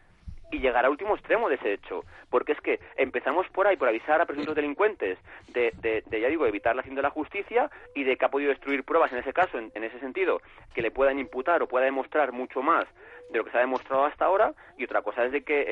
[0.51, 2.03] y llegar al último extremo de ese hecho.
[2.29, 5.17] Porque es que empezamos por ahí, por avisar a presuntos delincuentes
[5.49, 8.29] de, de, de, ya digo, evitar la acción de la justicia y de que ha
[8.29, 10.41] podido destruir pruebas en ese caso, en, en ese sentido,
[10.73, 12.85] que le puedan imputar o pueda demostrar mucho más
[13.29, 14.53] de lo que se ha demostrado hasta ahora.
[14.77, 15.65] Y otra cosa es de que eh,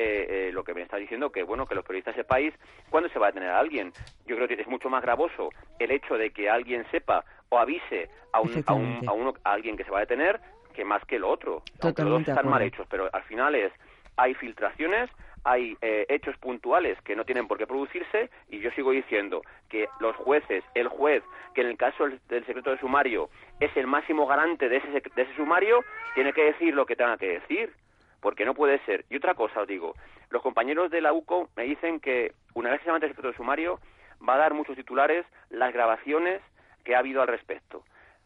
[0.48, 2.54] eh, lo que me está diciendo, que bueno, que los periodistas país,
[2.90, 3.92] ¿cuándo se va a detener a alguien?
[4.26, 8.10] Yo creo que es mucho más gravoso el hecho de que alguien sepa o avise
[8.32, 10.40] a, un, a, un, a, uno, a alguien que se va a detener
[10.74, 11.62] que más que lo otro.
[11.80, 13.72] Aunque los dos están mal hechos, pero al final es
[14.18, 15.08] hay filtraciones,
[15.44, 19.88] hay eh, hechos puntuales que no tienen por qué producirse y yo sigo diciendo que
[20.00, 21.22] los jueces, el juez,
[21.54, 25.22] que en el caso del, secreto de sumario es el máximo garante de ese, de
[25.22, 27.72] ese sumario, tiene que decir lo que tenga que decir,
[28.20, 29.04] porque no puede ser.
[29.08, 29.94] Y otra cosa os digo,
[30.30, 33.28] los compañeros de la UCO me dicen que una vez que se levante el secreto
[33.28, 33.80] de sumario
[34.28, 36.42] va a dar muchos titulares las grabaciones
[36.84, 37.84] que ha habido al respecto.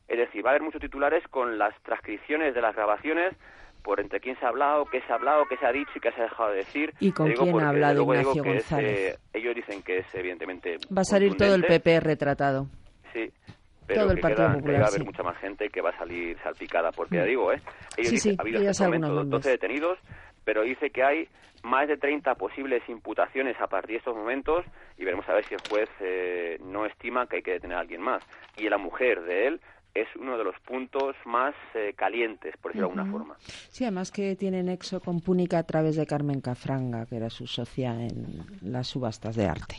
[0.08, 3.34] Es decir, va a haber muchos titulares con las transcripciones de las grabaciones
[3.82, 6.00] por entre quién se ha hablado, qué se ha hablado, qué se ha dicho y
[6.00, 6.94] qué se ha dejado de decir.
[7.00, 8.98] ¿Y con digo quién ha hablado Ignacio que es, González?
[9.14, 12.66] eh, ellos dicen que es evidentemente Va a salir todo el PP retratado.
[13.12, 13.30] Sí,
[13.86, 15.04] pero todo el que, Partido queda- que Popular, va a haber sí.
[15.04, 17.18] mucha más gente que va a salir salpicada, porque Mm.
[17.18, 17.60] ya digo, ¿eh?
[17.96, 19.30] Ellos Sí, dicen, sí, ha habido hasta el momento nombres.
[19.30, 19.98] 12 detenidos,
[20.44, 21.28] pero dice que hay
[21.62, 24.64] más de 30 posibles imputaciones a partir de estos momentos
[24.98, 27.80] y veremos a ver si el juez eh, no estima que hay que detener a
[27.80, 28.22] alguien más.
[28.56, 29.60] Y la mujer de él
[29.94, 33.36] es uno de los puntos más eh, calientes, por decirlo de alguna forma.
[33.70, 37.46] Sí, además que tiene nexo con Púnica a través de Carmen Cafranga, que era su
[37.46, 39.76] socia en las subastas de arte.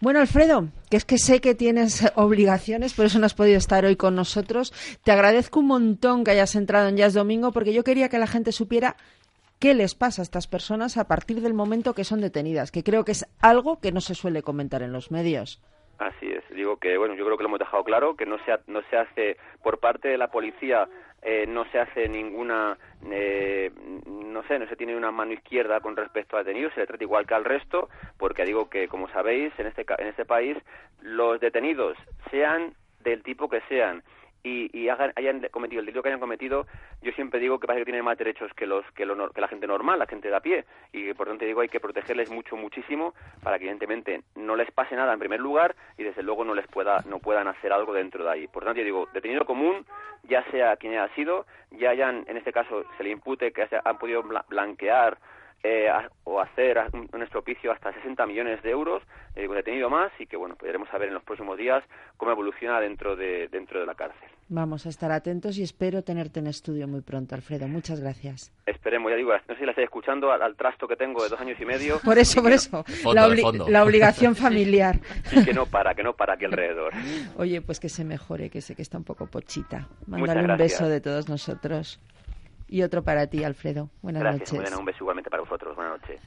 [0.00, 3.84] Bueno, Alfredo, que es que sé que tienes obligaciones, por eso no has podido estar
[3.84, 4.72] hoy con nosotros.
[5.02, 8.18] Te agradezco un montón que hayas entrado en Ya es Domingo, porque yo quería que
[8.18, 8.96] la gente supiera
[9.58, 13.04] qué les pasa a estas personas a partir del momento que son detenidas, que creo
[13.04, 15.62] que es algo que no se suele comentar en los medios.
[16.04, 16.44] Así es.
[16.50, 18.96] Digo que, bueno, yo creo que lo hemos dejado claro, que no se, no se
[18.98, 20.86] hace por parte de la policía,
[21.22, 22.76] eh, no se hace ninguna,
[23.10, 23.70] eh,
[24.06, 27.04] no sé, no se tiene una mano izquierda con respecto a detenidos, se le trata
[27.04, 27.88] igual que al resto,
[28.18, 30.58] porque digo que, como sabéis, en este, en este país,
[31.00, 31.96] los detenidos,
[32.30, 34.02] sean del tipo que sean,
[34.44, 36.66] y, hayan cometido el delito que hayan cometido,
[37.02, 39.66] yo siempre digo que parece que tienen más derechos que los que, que la gente
[39.66, 43.14] normal, la gente de a pie, y por tanto digo hay que protegerles mucho, muchísimo,
[43.42, 46.66] para que evidentemente no les pase nada en primer lugar y desde luego no les
[46.66, 48.46] pueda, no puedan hacer algo dentro de ahí.
[48.46, 49.86] Por tanto yo digo, detenido común,
[50.24, 53.98] ya sea quien haya sido, ya hayan, en este caso se le impute que han
[53.98, 55.18] podido blanquear
[55.66, 55.90] eh,
[56.24, 59.02] o hacer un, estropicio hasta 60 millones de euros,
[59.34, 61.82] eh, detenido más, y que bueno, podremos saber en los próximos días
[62.18, 64.28] cómo evoluciona dentro de, dentro de la cárcel.
[64.48, 67.66] Vamos a estar atentos y espero tenerte en estudio muy pronto, Alfredo.
[67.66, 68.52] Muchas gracias.
[68.66, 71.40] Esperemos, ya digo, no sé si la estoy escuchando al, trasto que tengo de dos
[71.40, 71.98] años y medio.
[72.04, 72.84] Por eso, por eso,
[73.14, 75.00] la, obligación familiar.
[75.32, 76.92] Y que no para, que no para aquí alrededor.
[77.38, 79.88] Oye, pues que se mejore, que sé que está un poco pochita.
[80.06, 82.00] Mándale un beso de todos nosotros.
[82.68, 83.88] Y otro para ti, Alfredo.
[84.02, 84.76] Buenas Gracias, noches.
[84.76, 85.74] un beso igualmente para vosotros.
[85.74, 86.20] Buenas noches.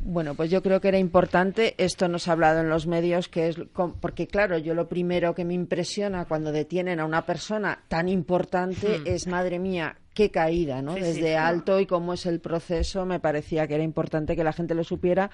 [0.00, 3.48] Bueno, pues yo creo que era importante, esto nos ha hablado en los medios, que
[3.48, 3.56] es
[4.00, 9.00] porque claro, yo lo primero que me impresiona cuando detienen a una persona tan importante
[9.00, 9.06] hmm.
[9.06, 10.94] es, madre mía, qué caída, ¿no?
[10.94, 14.74] Desde alto y cómo es el proceso, me parecía que era importante que la gente
[14.74, 15.30] lo supiera,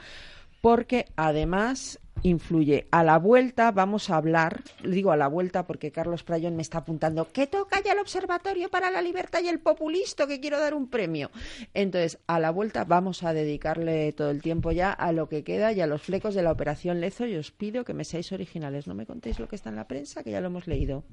[0.60, 2.86] porque además influye.
[2.90, 6.78] A la vuelta vamos a hablar, digo a la vuelta porque Carlos Prayón me está
[6.78, 10.74] apuntando, que toca ya el Observatorio para la Libertad y el Populista, que quiero dar
[10.74, 11.30] un premio.
[11.74, 15.72] Entonces, a la vuelta vamos a dedicarle todo el tiempo ya a lo que queda
[15.72, 18.86] y a los flecos de la Operación Lezo y os pido que me seáis originales.
[18.86, 21.04] No me contéis lo que está en la prensa, que ya lo hemos leído.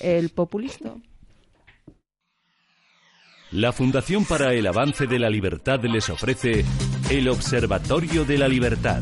[0.00, 0.94] El populista.
[3.50, 6.64] La Fundación para el Avance de la Libertad les ofrece
[7.10, 9.00] el Observatorio de la Libertad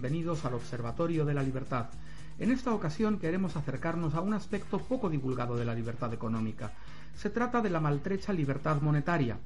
[0.00, 1.84] bienvenidos al Observatorio de la Libertad.
[2.38, 6.72] En esta ocasión queremos acercarnos a un aspecto poco divulgado de la libertad económica.
[7.14, 9.36] Se trata de la maltrecha libertad monetaria.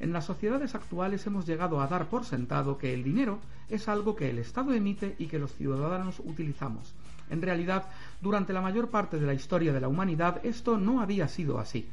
[0.00, 3.38] En las sociedades actuales hemos llegado a dar por sentado que el dinero
[3.68, 6.92] es algo que el Estado emite y que los ciudadanos utilizamos.
[7.30, 7.84] En realidad,
[8.20, 11.88] durante la mayor parte de la historia de la humanidad esto no había sido así.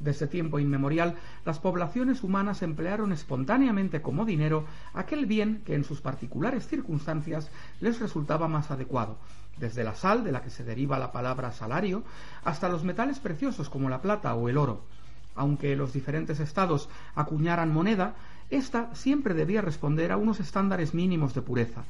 [0.00, 6.00] Desde tiempo inmemorial, las poblaciones humanas emplearon espontáneamente como dinero aquel bien que en sus
[6.00, 9.16] particulares circunstancias les resultaba más adecuado,
[9.58, 12.02] desde la sal, de la que se deriva la palabra salario,
[12.44, 14.82] hasta los metales preciosos como la plata o el oro.
[15.36, 18.14] Aunque los diferentes estados acuñaran moneda,
[18.50, 21.84] ésta siempre debía responder a unos estándares mínimos de pureza.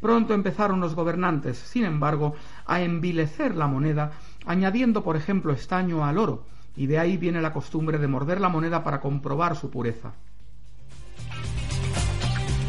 [0.00, 2.34] Pronto empezaron los gobernantes, sin embargo,
[2.66, 4.12] a envilecer la moneda,
[4.44, 6.44] añadiendo, por ejemplo, estaño al oro,
[6.76, 10.12] y de ahí viene la costumbre de morder la moneda para comprobar su pureza.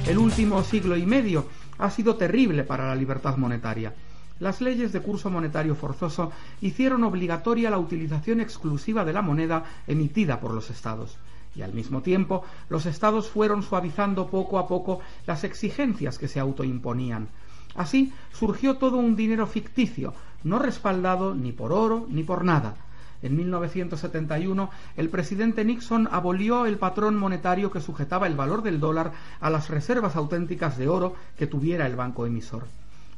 [0.07, 1.45] El último siglo y medio
[1.77, 3.93] ha sido terrible para la libertad monetaria.
[4.39, 6.31] Las leyes de curso monetario forzoso
[6.61, 11.17] hicieron obligatoria la utilización exclusiva de la moneda emitida por los estados
[11.57, 16.39] y al mismo tiempo los estados fueron suavizando poco a poco las exigencias que se
[16.39, 17.27] autoimponían.
[17.75, 22.75] Así surgió todo un dinero ficticio, no respaldado ni por oro ni por nada,
[23.21, 29.13] en 1971, el presidente Nixon abolió el patrón monetario que sujetaba el valor del dólar
[29.39, 32.65] a las reservas auténticas de oro que tuviera el banco emisor.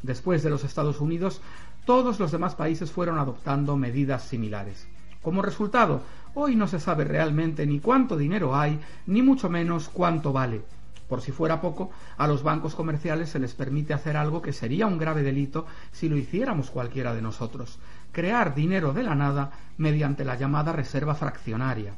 [0.01, 1.41] Después de los Estados Unidos,
[1.85, 4.87] todos los demás países fueron adoptando medidas similares.
[5.21, 6.01] Como resultado,
[6.33, 10.61] hoy no se sabe realmente ni cuánto dinero hay, ni mucho menos cuánto vale.
[11.09, 14.85] Por si fuera poco, a los bancos comerciales se les permite hacer algo que sería
[14.85, 17.79] un grave delito si lo hiciéramos cualquiera de nosotros,
[18.11, 21.93] crear dinero de la nada mediante la llamada reserva fraccionaria.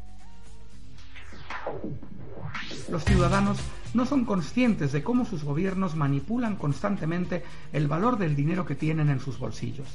[2.90, 3.58] Los ciudadanos
[3.94, 7.44] no son conscientes de cómo sus gobiernos manipulan constantemente
[7.74, 9.88] el valor del dinero que tienen en sus bolsillos.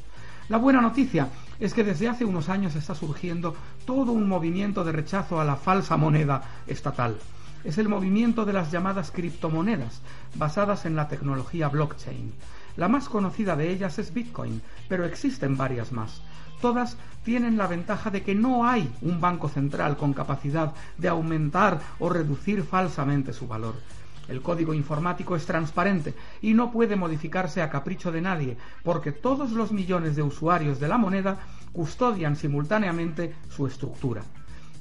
[0.48, 4.92] La buena noticia es que desde hace unos años está surgiendo todo un movimiento de
[4.92, 7.16] rechazo a la falsa moneda estatal.
[7.64, 10.00] Es el movimiento de las llamadas criptomonedas,
[10.36, 12.32] basadas en la tecnología blockchain.
[12.76, 16.22] La más conocida de ellas es Bitcoin, pero existen varias más.
[16.60, 21.80] Todas tienen la ventaja de que no hay un banco central con capacidad de aumentar
[21.98, 23.74] o reducir falsamente su valor.
[24.28, 29.52] El código informático es transparente y no puede modificarse a capricho de nadie, porque todos
[29.52, 31.38] los millones de usuarios de la moneda
[31.72, 34.22] custodian simultáneamente su estructura.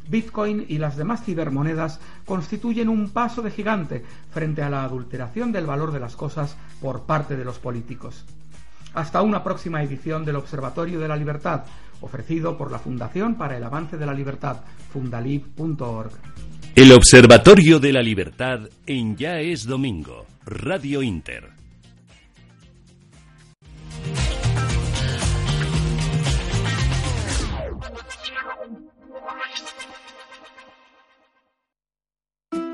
[0.07, 5.65] Bitcoin y las demás cibermonedas constituyen un paso de gigante frente a la adulteración del
[5.65, 8.25] valor de las cosas por parte de los políticos.
[8.93, 11.65] Hasta una próxima edición del Observatorio de la Libertad,
[12.01, 16.11] ofrecido por la Fundación para el Avance de la Libertad, fundalib.org.
[16.75, 21.54] El Observatorio de la Libertad en Ya es Domingo, Radio Inter.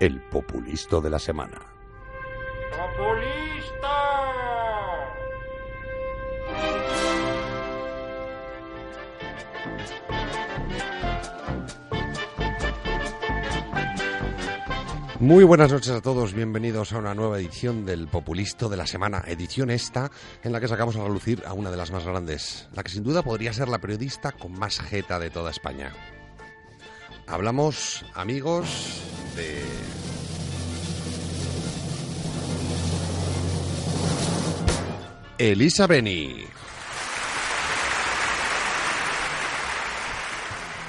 [0.00, 1.60] el populisto de la semana.
[2.70, 3.88] ¡Populista!
[15.20, 19.24] Muy buenas noches a todos, bienvenidos a una nueva edición del Populisto de la Semana,
[19.26, 20.12] edición esta
[20.44, 23.02] en la que sacamos a relucir a una de las más grandes, la que sin
[23.02, 25.92] duda podría ser la periodista con más jeta de toda España.
[27.30, 29.02] Hablamos, amigos,
[29.36, 29.62] de...
[35.38, 36.46] Elisa Beni.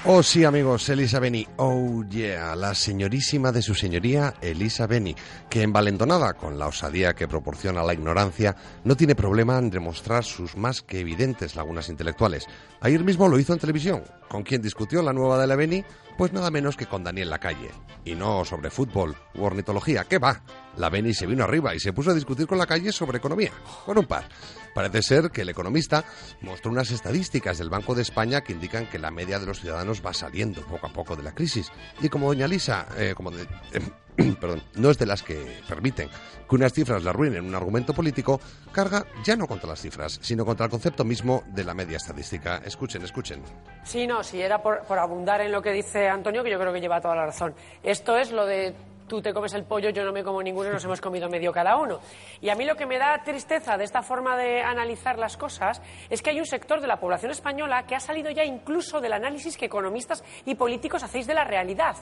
[0.06, 1.45] Oh sí, amigos, Elisa Beni.
[1.58, 5.14] Oh yeah, la señorísima de su señoría, Elisa Beni,
[5.50, 10.56] que envalentonada con la osadía que proporciona la ignorancia, no tiene problema en demostrar sus
[10.56, 12.45] más que evidentes lagunas intelectuales.
[12.80, 14.04] Ayer mismo lo hizo en televisión.
[14.30, 15.84] ¿Con quién discutió la nueva de la Beni?
[16.18, 17.70] Pues nada menos que con Daniel Lacalle.
[18.06, 20.41] Y no sobre fútbol u ornitología, ¿qué va?
[20.78, 23.52] La Beni se vino arriba y se puso a discutir con la calle sobre economía,
[23.86, 24.30] con un par.
[24.80, 26.05] Parece ser que el economista
[26.39, 30.01] mostró unas estadísticas del Banco de España que indican que la media de los ciudadanos
[30.01, 31.69] va saliendo poco a poco de la crisis.
[31.99, 33.45] Y como doña Lisa, eh, como de,
[34.39, 36.07] perdón, no es de las que permiten
[36.47, 38.39] que unas cifras la arruinen un argumento político,
[38.71, 42.61] carga ya no contra las cifras, sino contra el concepto mismo de la media estadística.
[42.63, 43.43] Escuchen, escuchen.
[43.84, 46.80] Sí, no, si era por abundar en lo que dice Antonio, que yo creo que
[46.80, 47.53] lleva toda la razón.
[47.84, 48.73] Esto es lo de
[49.10, 51.76] tú te comes el pollo, yo no me como ninguno nos hemos comido medio cada
[51.76, 51.99] uno.
[52.39, 55.82] Y a mí lo que me da tristeza de esta forma de analizar las cosas
[56.10, 59.12] es que hay un sector de la población española que ha salido ya incluso del
[59.12, 61.97] análisis que economistas y políticos hacéis de la realidad.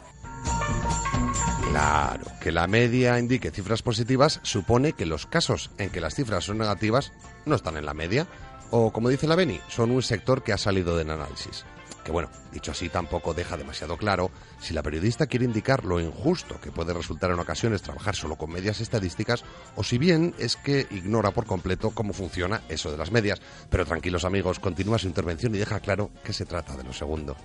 [1.72, 6.44] Claro, que la media indique cifras positivas supone que los casos en que las cifras
[6.44, 7.14] son negativas
[7.46, 8.28] no están en la media,
[8.70, 11.66] o como dice la Beni, son un sector que ha salido del análisis
[12.08, 14.32] que bueno, dicho así tampoco deja demasiado claro
[14.62, 18.50] si la periodista quiere indicar lo injusto que puede resultar en ocasiones trabajar solo con
[18.50, 19.44] medias estadísticas
[19.76, 23.42] o si bien es que ignora por completo cómo funciona eso de las medias.
[23.70, 27.36] Pero tranquilos amigos, continúa su intervención y deja claro que se trata de lo segundo.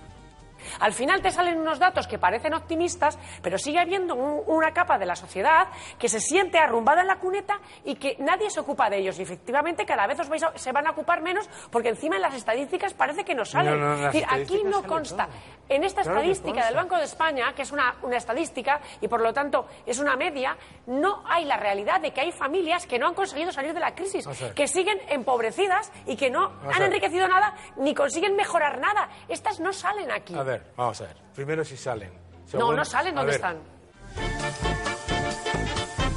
[0.79, 4.97] Al final te salen unos datos que parecen optimistas, pero sigue habiendo un- una capa
[4.97, 5.67] de la sociedad
[5.99, 9.17] que se siente arrumbada en la cuneta y que nadie se ocupa de ellos.
[9.19, 12.21] Y efectivamente cada vez os vais a- se van a ocupar menos porque encima en
[12.21, 13.79] las estadísticas parece que no salen.
[13.79, 15.25] No, no, las Es decir, aquí no consta.
[15.25, 15.35] todo.
[15.69, 16.75] En esta Claro estadística del.
[16.75, 20.57] Banco de España, que es una, una estadística y por lo tanto es una media,
[20.87, 23.95] no hay la realidad de que hay familias que no han conseguido salir de la
[23.95, 29.09] crisis, que siguen empobrecidas y que no han enriquecido nada ni consiguen mejorar nada.
[29.29, 30.35] Estas no salen aquí.
[30.35, 31.15] A ver, vamos a ver.
[31.35, 32.11] Primero si salen.
[32.13, 33.15] No, Segundo- no salen.
[33.15, 33.57] ¿Dónde están?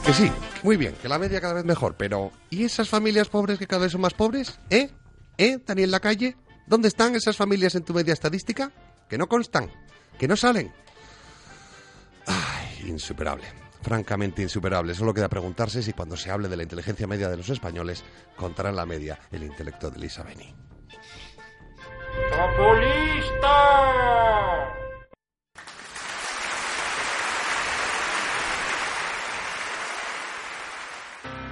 [0.05, 0.30] Que sí,
[0.62, 3.82] muy bien, que la media cada vez mejor, pero ¿y esas familias pobres que cada
[3.82, 4.61] vez son más pobres?
[4.70, 4.91] ¿Eh?
[5.39, 6.37] ¿Eh, Daniel Lacalle?
[6.66, 8.70] ¿Dónde están esas familias en tu media estadística?
[9.09, 9.70] Que no constan,
[10.18, 10.72] que no salen.
[12.26, 13.47] Ay, insuperable.
[13.82, 14.95] Francamente insuperable.
[14.95, 18.05] Solo queda preguntarse si cuando se hable de la inteligencia media de los españoles
[18.37, 20.55] contará en la media el intelecto de Lisa Beni.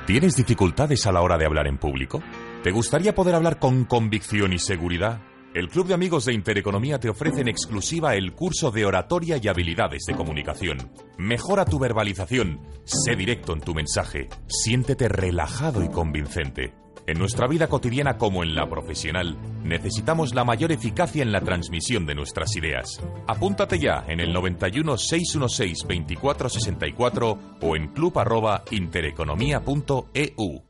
[0.06, 2.22] ¿Tienes dificultades a la hora de hablar en público?
[2.62, 5.22] ¿Te gustaría poder hablar con convicción y seguridad?
[5.54, 9.48] El Club de Amigos de Intereconomía te ofrece en exclusiva el curso de oratoria y
[9.48, 10.90] habilidades de comunicación.
[11.16, 16.83] Mejora tu verbalización, sé directo en tu mensaje, siéntete relajado y convincente.
[17.06, 22.06] En nuestra vida cotidiana como en la profesional, necesitamos la mayor eficacia en la transmisión
[22.06, 22.98] de nuestras ideas.
[23.26, 30.62] Apúntate ya en el 91 616 2464 o en club@intereconomía.eu.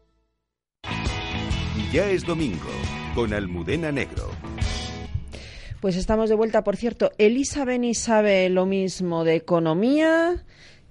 [1.93, 2.71] Ya es domingo,
[3.15, 4.29] con Almudena Negro.
[5.81, 7.13] Pues estamos de vuelta, por cierto.
[7.19, 10.45] Elisa Beni sabe lo mismo de economía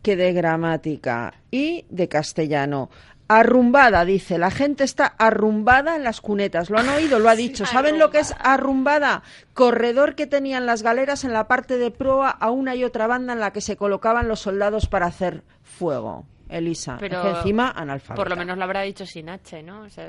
[0.04, 2.92] que de gramática y de castellano.
[3.28, 4.38] Arrumbada, dice.
[4.38, 6.70] La gente está arrumbada en las cunetas.
[6.70, 7.66] Lo han oído, lo ha dicho.
[7.66, 9.24] ¿Saben lo que es arrumbada?
[9.54, 13.34] Corredor que tenían las galeras en la parte de proa a una y otra banda
[13.34, 16.26] en la que se colocaban los soldados para hacer fuego.
[16.58, 16.98] Elisa.
[17.00, 18.16] Pero Es que encima analfabeta.
[18.16, 19.82] Por lo menos lo habrá dicho sin H, ¿no?
[19.82, 20.06] O sea,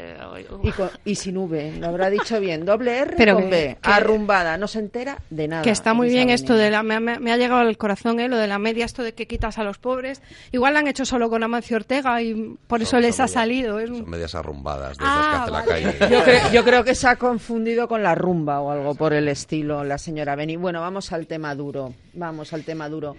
[0.62, 2.64] Y, con- y sin V, lo habrá dicho bien.
[2.64, 3.76] Doble R Pero con que- B.
[3.82, 5.62] que- Arrumbada, no se entera de nada.
[5.62, 6.82] Que está muy Elisa bien esto de la...
[6.82, 8.28] Me, me- me ha llegado al corazón, ¿eh?
[8.28, 10.22] Lo de la media, esto de que quitas a los pobres.
[10.52, 13.28] Igual lo han hecho solo con Amancio Ortega y por eso Son- les son ha
[13.28, 13.78] salido.
[13.80, 16.14] Es un- Son medias arrumbadas de Ah, esas que hace la calle.
[16.14, 19.28] Yo creo, yo creo que se ha confundido con la rumba o algo por el
[19.28, 20.56] estilo, la señora Beni.
[20.56, 21.94] Bueno, vamos al tema duro.
[22.12, 23.16] Vamos al tema duro.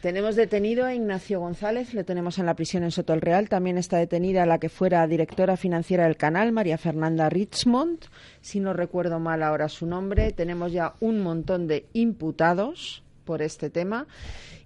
[0.00, 3.48] Tenemos detenido a Ignacio González, le tenemos en la prisión en Soto el Real.
[3.48, 8.04] También está detenida la que fuera directora financiera del canal, María Fernanda Richmond.
[8.40, 13.70] Si no recuerdo mal ahora su nombre, tenemos ya un montón de imputados por este
[13.70, 14.06] tema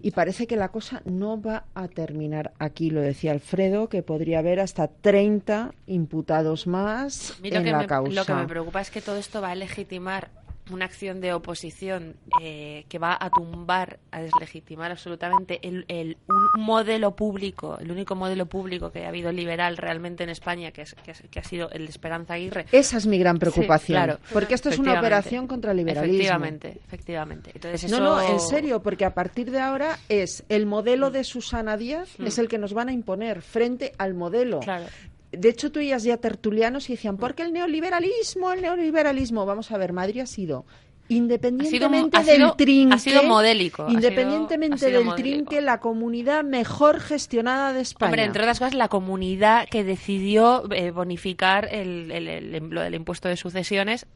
[0.01, 2.91] y parece que la cosa no va a terminar aquí.
[2.91, 8.12] Lo decía Alfredo, que podría haber hasta 30 imputados más en la me, causa.
[8.12, 10.31] lo que me preocupa es que todo esto va a legitimar
[10.73, 16.62] una acción de oposición eh, que va a tumbar, a deslegitimar absolutamente el, el- un
[16.62, 20.95] modelo público, el único modelo público que ha habido liberal realmente en España, que, es,
[21.05, 22.66] que, es- que ha sido el de Esperanza Aguirre.
[22.73, 24.18] Esa es mi gran preocupación, Sí, claro.
[24.33, 26.14] porque esto es una operación contra el liberalismo.
[26.16, 27.51] Efectivamente, efectivamente.
[27.55, 31.77] Entonces No, no, en serio, porque a partir de ahora es el modelo de Susana
[31.77, 32.27] Díaz Mm.
[32.27, 34.61] es el que nos van a imponer frente al modelo.
[34.61, 34.87] Claro.
[35.33, 38.51] De hecho, tú oías ya tertulianos y decían, ¿por qué el neoliberalismo?
[38.53, 39.47] El neoliberalismo.
[39.47, 40.64] Vamos a ver, Madrid ha sido
[41.09, 45.37] independientemente ha del sido- trinque, ha sido modélico, independientemente ha sido del modélico.
[45.49, 48.11] trinque, la comunidad mejor gestionada de España.
[48.11, 52.95] Hombre, entre otras cosas, la comunidad que decidió eh, bonificar el, el- el- lo del
[52.95, 54.07] impuesto de sucesiones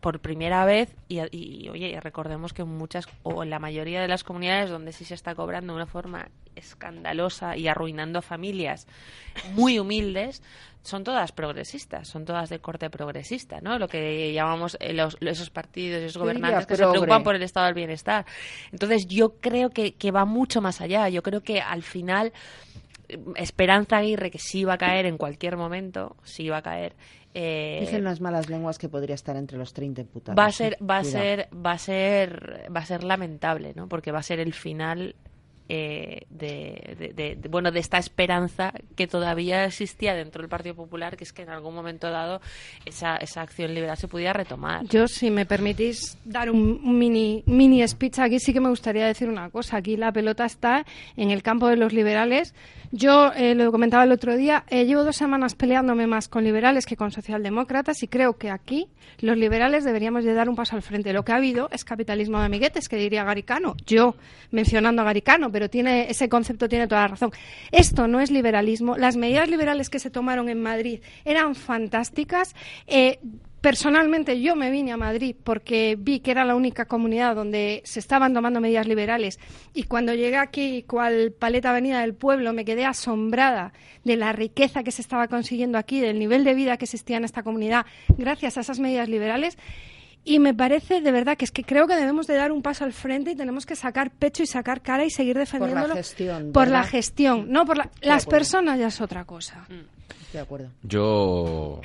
[0.00, 4.08] por primera vez y, y, oye, recordemos que en muchas o en la mayoría de
[4.08, 8.86] las comunidades donde sí se está cobrando de una forma escandalosa y arruinando familias
[9.52, 10.42] muy humildes
[10.82, 13.78] son todas progresistas, son todas de corte progresista, ¿no?
[13.78, 17.66] Lo que llamamos eh, los, esos partidos, esos gobernantes que se preocupan por el estado
[17.66, 18.24] del bienestar.
[18.72, 21.10] Entonces, yo creo que, que va mucho más allá.
[21.10, 22.32] Yo creo que al final
[23.36, 26.94] Esperanza Aguirre, que sí va a caer en cualquier momento, sí va a caer.
[27.34, 30.38] Eh, Dicen las malas lenguas que podría estar entre los 30 imputados.
[30.38, 31.22] va a ser, va a Cuidado.
[31.24, 33.88] ser, va a ser, va a ser lamentable, ¿no?
[33.88, 35.14] Porque va a ser el final
[35.72, 41.22] eh, de, de- bueno, de esta esperanza que todavía existía dentro del Partido Popular, que
[41.22, 42.40] es que en algún momento dado
[42.84, 44.84] esa, esa acción liberal se pudiera retomar.
[44.86, 49.28] Yo, si me permitís dar un, mini, mini speech aquí, sí que me gustaría decir
[49.28, 49.76] una cosa.
[49.76, 50.84] Aquí la pelota está
[51.16, 52.52] en el campo de los liberales.
[52.90, 56.86] Yo eh, lo comentaba el otro día, eh, llevo dos semanas peleándome más con liberales
[56.86, 58.88] que con socialdemócratas y creo que aquí
[59.20, 61.12] los liberales deberíamos de dar un paso al frente.
[61.12, 63.76] Lo que ha habido es capitalismo de amiguetes, que diría Garicano.
[63.86, 64.16] Yo
[64.50, 67.32] mencionando a Garicano, tiene ese concepto tiene toda la razón.
[67.72, 68.96] Esto no es liberalismo.
[68.96, 72.54] Las medidas liberales que se tomaron en Madrid eran fantásticas.
[72.86, 73.18] Eh,
[73.60, 78.00] Personalmente yo me vine a Madrid porque vi que era la única comunidad donde se
[78.00, 79.38] estaban tomando medidas liberales
[79.74, 84.82] y cuando llegué aquí, cual paleta avenida del pueblo, me quedé asombrada de la riqueza
[84.82, 87.84] que se estaba consiguiendo aquí, del nivel de vida que existía en esta comunidad
[88.16, 89.58] gracias a esas medidas liberales.
[90.24, 92.84] Y me parece de verdad que es que creo que debemos de dar un paso
[92.84, 96.68] al frente y tenemos que sacar pecho y sacar cara y seguir defendiéndolo gestión, por
[96.68, 99.66] la gestión, no por la- las personas ya es otra cosa.
[99.68, 99.86] Estoy
[100.34, 100.68] de acuerdo.
[100.82, 101.80] Yo.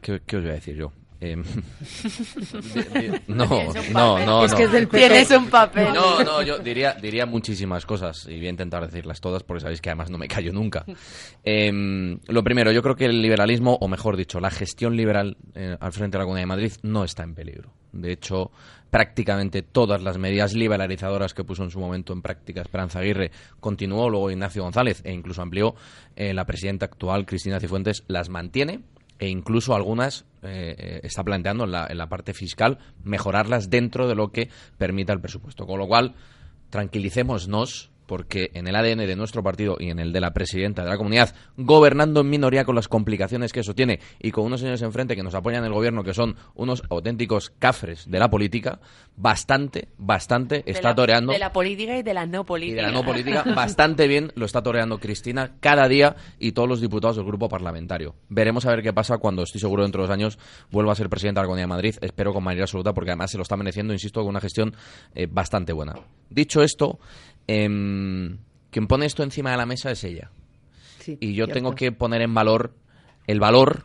[0.00, 0.92] ¿Qué, qué os voy a decir yo?
[1.20, 3.46] Di- no,
[3.92, 4.56] no, no, Es no.
[4.56, 4.88] que es del.
[4.88, 5.92] Tienes un papel.
[5.92, 9.80] No, no, yo diría, diría muchísimas cosas y voy a intentar decirlas todas porque sabéis
[9.80, 10.84] que además no me callo nunca.
[11.44, 15.76] Em, lo primero, yo creo que el liberalismo, o mejor dicho, la gestión liberal eh,
[15.80, 17.72] al frente de la Comunidad de Madrid no está en peligro.
[17.92, 18.50] De hecho,
[18.90, 24.08] prácticamente todas las medidas liberalizadoras que puso en su momento en práctica Esperanza Aguirre continuó
[24.08, 25.74] luego Ignacio González e incluso amplió
[26.16, 28.80] eh, la presidenta actual Cristina Cifuentes las mantiene
[29.18, 34.08] e incluso algunas eh, eh, está planteando en la, en la parte fiscal mejorarlas dentro
[34.08, 35.66] de lo que permita el presupuesto.
[35.66, 36.14] Con lo cual,
[36.70, 40.88] tranquilicémonos porque en el ADN de nuestro partido y en el de la presidenta de
[40.90, 44.82] la comunidad, gobernando en minoría con las complicaciones que eso tiene y con unos señores
[44.82, 48.80] enfrente que nos apoyan en el gobierno que son unos auténticos cafres de la política,
[49.16, 52.76] bastante, bastante De está la- toreando De la política y de la no y política.
[52.76, 56.80] de la no política bastante bien lo está toreando Cristina cada día y todos los
[56.80, 58.14] diputados del grupo parlamentario.
[58.30, 60.38] Veremos a ver qué pasa cuando estoy seguro dentro de dos años
[60.70, 61.94] vuelva a ser presidenta de la Comunidad de Madrid.
[62.00, 64.74] Espero con mayoría absoluta porque además se lo está mereciendo, insisto, con una gestión
[65.14, 65.94] eh, bastante buena.
[66.30, 66.98] Dicho esto,
[67.48, 68.36] em,
[68.70, 70.30] quien pone esto encima de la mesa es ella.
[71.20, 72.74] y yo tengo que poner en valor
[73.26, 73.84] el valor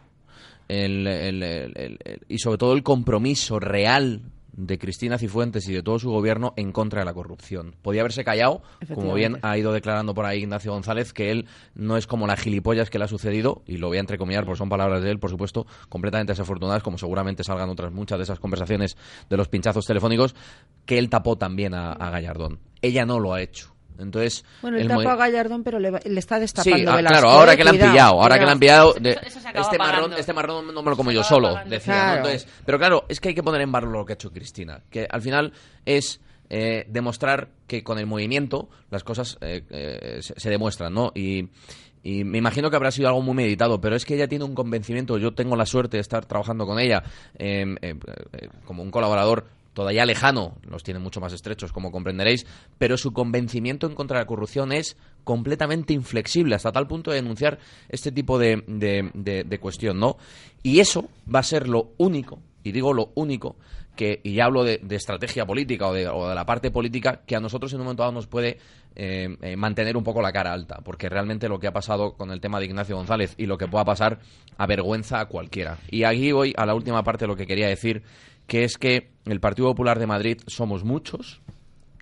[0.68, 4.22] el- el- y sobre todo el compromiso real
[4.54, 7.76] de Cristina Cifuentes y de todo su gobierno en contra de la corrupción.
[7.82, 8.62] Podía haberse callado,
[8.94, 12.38] como bien ha ido declarando por ahí Ignacio González, que él no es como la
[12.38, 15.20] gilipollas que le ha sucedido, y lo voy a entrecomillar porque son palabras de él,
[15.20, 18.98] por supuesto, completamente desafortunadas, como seguramente salgan otras muchas de esas conversaciones
[19.30, 20.36] de los pinchazos telefónicos,
[20.86, 22.60] que él tapó también a, a Gallardón.
[22.82, 23.73] Ella no lo ha hecho.
[24.00, 27.20] Entonces, Bueno, tapo movi- a Gallardón, pero le, va- le está destapando Sí, ah, Velasco,
[27.20, 29.78] claro, ahora que le han cuidado, pillado, ahora que le han pillado, de- Eso este
[29.78, 31.70] marrón, este marrón no me lo como yo solo, pagando.
[31.76, 32.08] decía.
[32.08, 32.16] ¿no?
[32.18, 34.82] Entonces, pero claro, es que hay que poner en valor lo que ha hecho Cristina,
[34.90, 35.54] que al final
[35.86, 36.20] es
[36.50, 41.12] eh, demostrar que con el movimiento las cosas eh, eh, se, se demuestran, ¿no?
[41.16, 41.48] Y,
[42.04, 44.54] y me imagino que habrá sido algo muy meditado, pero es que ella tiene un
[44.54, 45.18] convencimiento.
[45.18, 47.02] Yo tengo la suerte de estar trabajando con ella
[47.38, 47.96] eh, eh,
[48.34, 52.46] eh, como un colaborador todavía lejano, los tiene mucho más estrechos, como comprenderéis,
[52.78, 57.18] pero su convencimiento en contra de la corrupción es completamente inflexible, hasta tal punto de
[57.18, 57.60] denunciar
[57.90, 60.18] este tipo de, de- de- cuestión, ¿no?
[60.62, 63.56] Y eso va a ser lo único, y digo lo único,
[63.96, 67.22] que, y ya hablo de, de estrategia política o de, o de la parte política,
[67.26, 68.58] que a nosotros en un momento dado nos puede
[68.96, 72.32] eh, eh, mantener un poco la cara alta, porque realmente lo que ha pasado con
[72.32, 74.20] el tema de Ignacio González y lo que pueda pasar
[74.58, 75.78] avergüenza a cualquiera.
[75.90, 78.04] Y aquí voy a la última parte de lo que quería decir,
[78.48, 81.42] que es que el Partido Popular de Madrid somos muchos,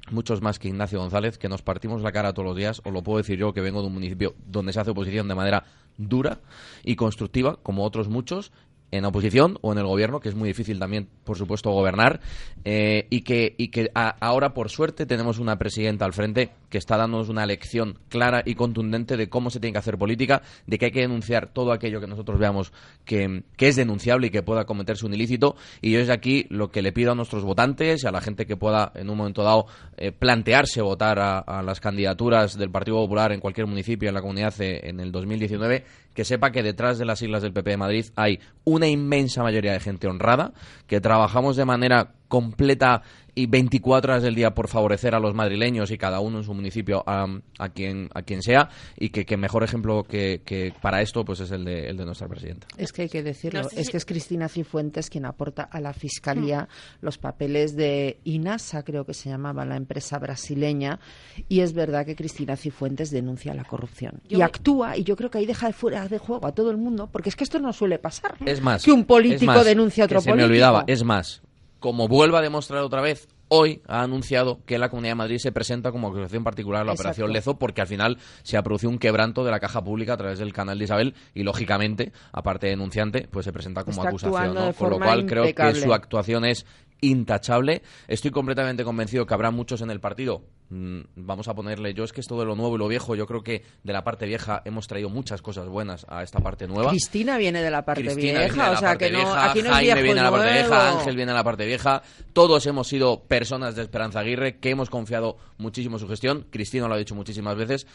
[0.10, 3.04] muchos más que Ignacio González, que nos partimos la cara todos los días, o lo
[3.04, 5.66] puedo decir yo, que vengo de un municipio donde se hace oposición de manera
[5.98, 6.39] dura
[6.84, 8.52] y constructiva, como otros muchos,
[8.92, 12.20] en oposición o en el gobierno, que es muy difícil también, por supuesto, gobernar,
[12.66, 16.98] eh, y que, y que ahora, por suerte, tenemos una presidenta al frente que está
[16.98, 20.86] dándonos una lección clara y contundente de cómo se tiene que hacer política, de que
[20.86, 22.74] hay que denunciar todo aquello que nosotros veamos
[23.06, 25.56] que, que es denunciable y que pueda cometerse un ilícito.
[25.82, 28.46] Y yo desde aquí lo que le pido a nuestros votantes y a la gente
[28.46, 29.68] que pueda en un momento dado
[29.98, 34.54] eh, plantearse votar a, las candidaturas del Partido Popular en cualquier municipio en la comunidad
[34.62, 38.06] eh, en el 2019, que sepa que detrás de las siglas del PP de Madrid
[38.16, 40.54] hay una inmensa mayoría de gente honrada,
[40.88, 43.04] que trabajamos de manera completa
[43.34, 46.54] y 24 horas del día por favorecer a los madrileños y cada uno en su
[46.54, 47.28] municipio a,
[47.60, 48.68] a quien a quien sea
[48.98, 52.06] y que, que mejor ejemplo que, que para esto pues es el de, el de
[52.06, 52.68] nuestra presidenta.
[52.78, 55.80] Es que hay que decirlo, No sé es que es Cristina Cifuentes quien aporta a
[55.80, 56.68] la Fiscalía
[57.00, 61.00] los papeles de INASA, creo que se llamaba la empresa brasileña,
[61.48, 64.22] y es verdad que Cristina Cifuentes denuncia la corrupción.
[64.28, 66.52] Yo y me- actúa, y yo creo que ahí deja de fuera de juego a
[66.54, 68.36] todo el mundo, porque es que esto no suele pasar.
[68.46, 70.48] Es más, que un es político más, denuncia a otro que se político.
[70.48, 71.42] me olvidaba, es más,
[71.82, 75.52] como vuelva a demostrar otra vez, hoy ha anunciado que la Comunidad de Madrid se
[75.52, 77.10] presenta como acusación particular a la Exacto.
[77.10, 80.18] Operación Lezo porque al final se ha producido un quebranto de la caja pública a
[80.18, 84.10] través del canal de Isabel y lógicamente, aparte de denunciante, pues se presenta como Está
[84.10, 84.72] acusación, ¿no?
[84.74, 86.66] Con lo cual creo que su actuación es
[87.02, 87.82] intachable.
[88.08, 90.43] Estoy completamente convencido que habrá muchos en el partido.
[90.70, 93.26] mm, Vamos a ponerle, yo es que esto de lo nuevo y lo viejo, yo
[93.28, 96.91] creo que de la parte vieja hemos traído muchas cosas buenas a esta parte nueva.
[96.91, 99.62] Cristina viene de la parte Cristina vieja, la o sea parte que no, vieja, aquí
[99.62, 100.68] no es Jaime viene de la parte nuevo.
[100.70, 102.04] vieja, Ángel viene de la parte vieja.
[102.34, 106.45] Todos hemos sido personas de Esperanza Aguirre que hemos confiado muchísimo en su gestión.
[106.49, 107.86] Cristina lo ha dicho muchísimas veces.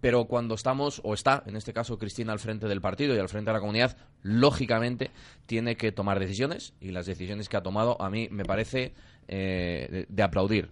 [0.00, 3.28] Pero cuando estamos, o está, en este caso, Cristina al frente del partido y al
[3.28, 5.10] frente de la comunidad, lógicamente
[5.46, 6.74] tiene que tomar decisiones.
[6.80, 8.94] Y las decisiones que ha tomado, a mí me parece
[9.26, 10.70] eh, de, aplaudir.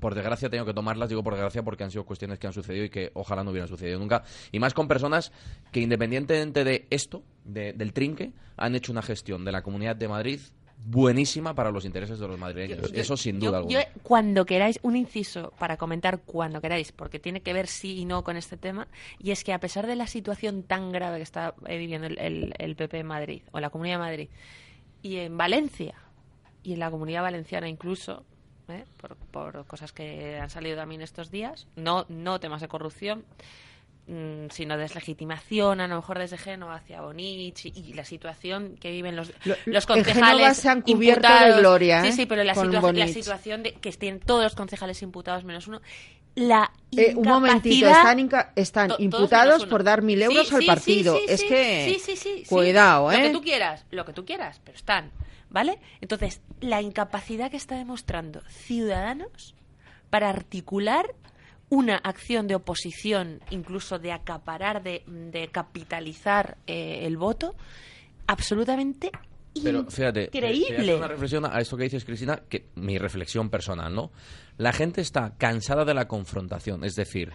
[0.00, 2.84] Por desgracia tengo que tomarlas, digo por desgracia porque han sido cuestiones que han sucedido
[2.84, 4.24] y que ojalá no hubieran sucedido nunca.
[4.52, 5.32] Y más con personas
[5.72, 10.08] que independientemente de esto, de- del trinque, han hecho una gestión de la Comunidad de
[10.08, 10.40] Madrid
[10.86, 12.92] buenísima para los intereses de los madrileños.
[12.92, 14.02] Yo- Eso sin yo- duda yo, alguna.
[14.02, 18.22] cuando queráis, un inciso para comentar cuando queráis, porque tiene que ver sí y no
[18.24, 18.86] con este tema,
[19.18, 22.18] y es que a pesar de la situación tan grave que está eh, viviendo el,
[22.18, 24.28] el- el PP en Madrid, o la Comunidad de Madrid,
[25.02, 25.94] y en Valencia,
[26.62, 28.24] y en la Comunidad Valenciana incluso,
[28.68, 28.84] ¿eh?
[28.98, 33.24] por, por cosas que han salido también estos días, no, no temas de corrupción,
[34.06, 38.90] mm, sino deslegitimación, a lo mejor desde Génova hacia Bonich y, y la situación que
[38.90, 42.12] viven los, Lo- los concejales se han cubierto de gloria, Sí, ¿eh?
[42.12, 43.12] sí, pero la, con situa- la Bonich.
[43.12, 45.80] situación de que tienen todos los concejales imputados menos uno,
[46.34, 48.52] la Eh, un momentito, están, inca-
[48.98, 51.16] imputados por dar mil euros Sí, al sí, partido.
[51.16, 52.44] sí, es que, sí, sí, sí, sí.
[52.48, 53.16] cuidado, ¿eh?
[53.18, 55.10] Lo que tú quieras, lo que tú quieras, pero están,
[55.48, 55.78] ¿vale?
[56.00, 59.54] Entonces, la incapacidad que está demostrando Ciudadanos
[60.10, 61.06] para articular
[61.70, 67.54] una acción de oposición, incluso de acaparar, de, de capitalizar eh, el voto,
[68.26, 69.10] absolutamente
[69.62, 70.96] Pero fíjate, hacer increíble.
[70.96, 74.10] una reflexión a esto que dices, Cristina, que mi reflexión personal, ¿no?
[74.56, 77.32] La gente está cansada de la confrontación, es decir,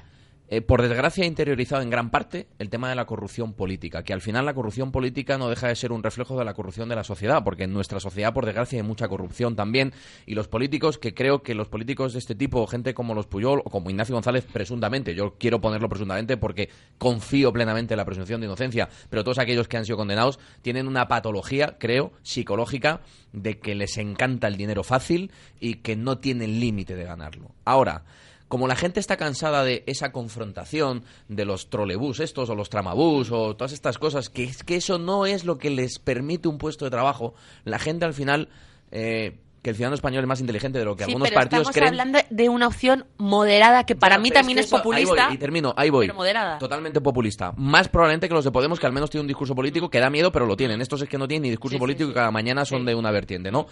[0.51, 4.13] eh, por desgracia, ha interiorizado en gran parte el tema de la corrupción política, que
[4.13, 6.95] al final la corrupción política no deja de ser un reflejo de la corrupción de
[6.95, 9.93] la sociedad, porque en nuestra sociedad, por desgracia, hay mucha corrupción también,
[10.26, 13.61] y los políticos, que creo que los políticos de este tipo, gente como los Puyol
[13.63, 18.41] o como Ignacio González, presuntamente, yo quiero ponerlo presuntamente porque confío plenamente en la presunción
[18.41, 23.01] de inocencia, pero todos aquellos que han sido condenados tienen una patología, creo, psicológica,
[23.34, 27.51] de que les encanta el dinero fácil y que no tienen límite de ganarlo.
[27.65, 28.03] Ahora,
[28.49, 33.31] como la gente está cansada de esa confrontación de los trolebús estos o los tramabús
[33.31, 36.57] o todas estas cosas, que es que eso no es lo que les permite un
[36.57, 38.49] puesto de trabajo, la gente al final
[38.91, 41.69] eh, que el ciudadano español es más inteligente de lo que Sí, algunos pero partidos
[41.69, 41.88] estamos creen.
[41.90, 45.26] hablando de una opción moderada que para Ya, mí también que es, eso- ahí populista.
[45.27, 46.07] voy, y termino, ahí voy.
[46.07, 46.57] Pero moderada.
[46.60, 47.53] Totalmente populista.
[47.57, 50.10] Más probablemente que los de Podemos, que al menos tienen un discurso político que da
[50.10, 50.81] miedo, pero lo tienen.
[50.81, 53.52] Estos es que no tienen ni discurso político y cada mañana son de una vertiente,
[53.52, 53.68] ¿no?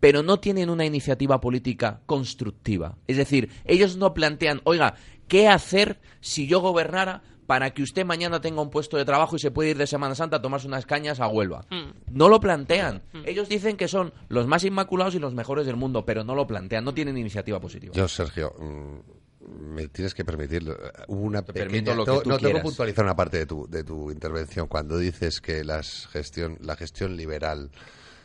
[0.00, 2.96] Pero no tienen una iniciativa política constructiva.
[3.06, 4.94] Es decir, ellos no plantean, oiga,
[5.28, 9.38] ¿qué hacer si yo gobernara para que usted mañana tenga un puesto de trabajo y
[9.38, 11.66] se puede ir de Semana Santa a tomarse unas cañas a Huelva?
[12.10, 13.02] No lo plantean.
[13.24, 16.46] Ellos dicen que son los más inmaculados y los mejores del mundo, pero no lo
[16.46, 17.94] plantean, no tienen iniciativa positiva.
[17.94, 20.62] Yo, Sergio, mm, me tienes que permitir
[21.08, 21.64] hubo una pequeña...
[21.66, 24.66] permito lo que tú no, tengo que puntualizar una parte de tu, de tu intervención
[24.66, 27.70] cuando dices que las gestión, la gestión liberal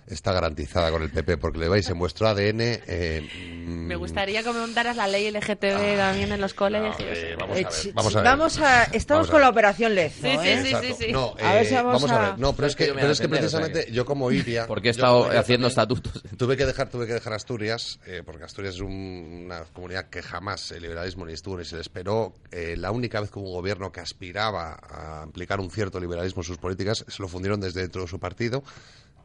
[0.09, 2.61] está garantizada con el PP porque le vais en vuestro ADN...
[2.61, 3.29] eh,
[3.67, 6.95] Me gustaría que me contaras la ley LGTB también en los colegios.
[7.37, 8.29] vamos a Eh, ver, chi- vamos chi- a ver.
[8.31, 9.93] vamos a- estamos Vamos con la operación.
[9.95, 10.61] Sí, sí, ¿eh?
[10.63, 11.11] sí, sí, sí.
[11.11, 12.15] No, A ver si eh, vamos vamos, a...
[12.15, 12.39] a- ver.
[12.39, 13.59] No, pero es que que, yo me pero voy a es que defender, o sea
[13.59, 14.67] precisamente yo como Iria...
[14.67, 16.23] Porque he estado haciendo también estatutos.
[16.37, 20.21] Tuve que dejar, tuve que dejar Asturias, eh, porque Asturias es un- una comunidad que
[20.21, 22.33] jamás el liberalismo ni estuvo ni se le esperó.
[22.51, 26.41] Eh, la única vez que hubo un gobierno que aspiraba a implicar un cierto liberalismo
[26.41, 28.63] en sus políticas, se lo fundieron desde dentro de su partido,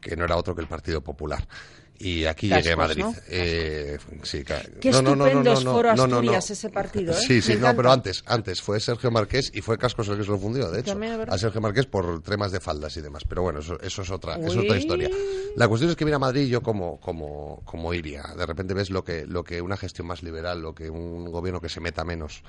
[0.05, 1.47] que no era otro que el Partido Popular.
[1.97, 3.03] Y aquí Cascos, llegué a Madrid.
[3.03, 3.15] ¿no?
[3.29, 4.43] Eh, sí,
[4.81, 5.91] Qué no, no, estupendos foro.
[5.91, 7.17] Asturias ese partido, ¿eh?
[7.25, 7.77] Sí, sí, Me no, encanta.
[7.77, 10.81] pero antes, antes fue Sergio Marqués y fue Cascos el que se lo fundió, de
[10.81, 10.97] hecho.
[11.29, 13.23] A Sergio Marqués por temas de faldas y demás.
[13.27, 15.09] Pero bueno, eso, eso es otra, es otra historia.
[15.55, 18.23] La cuestión es que viene a Madrid y yo como, como, como iría.
[18.37, 21.61] De repente ves lo que, lo que una gestión más liberal, lo que un gobierno
[21.61, 22.43] que se meta menos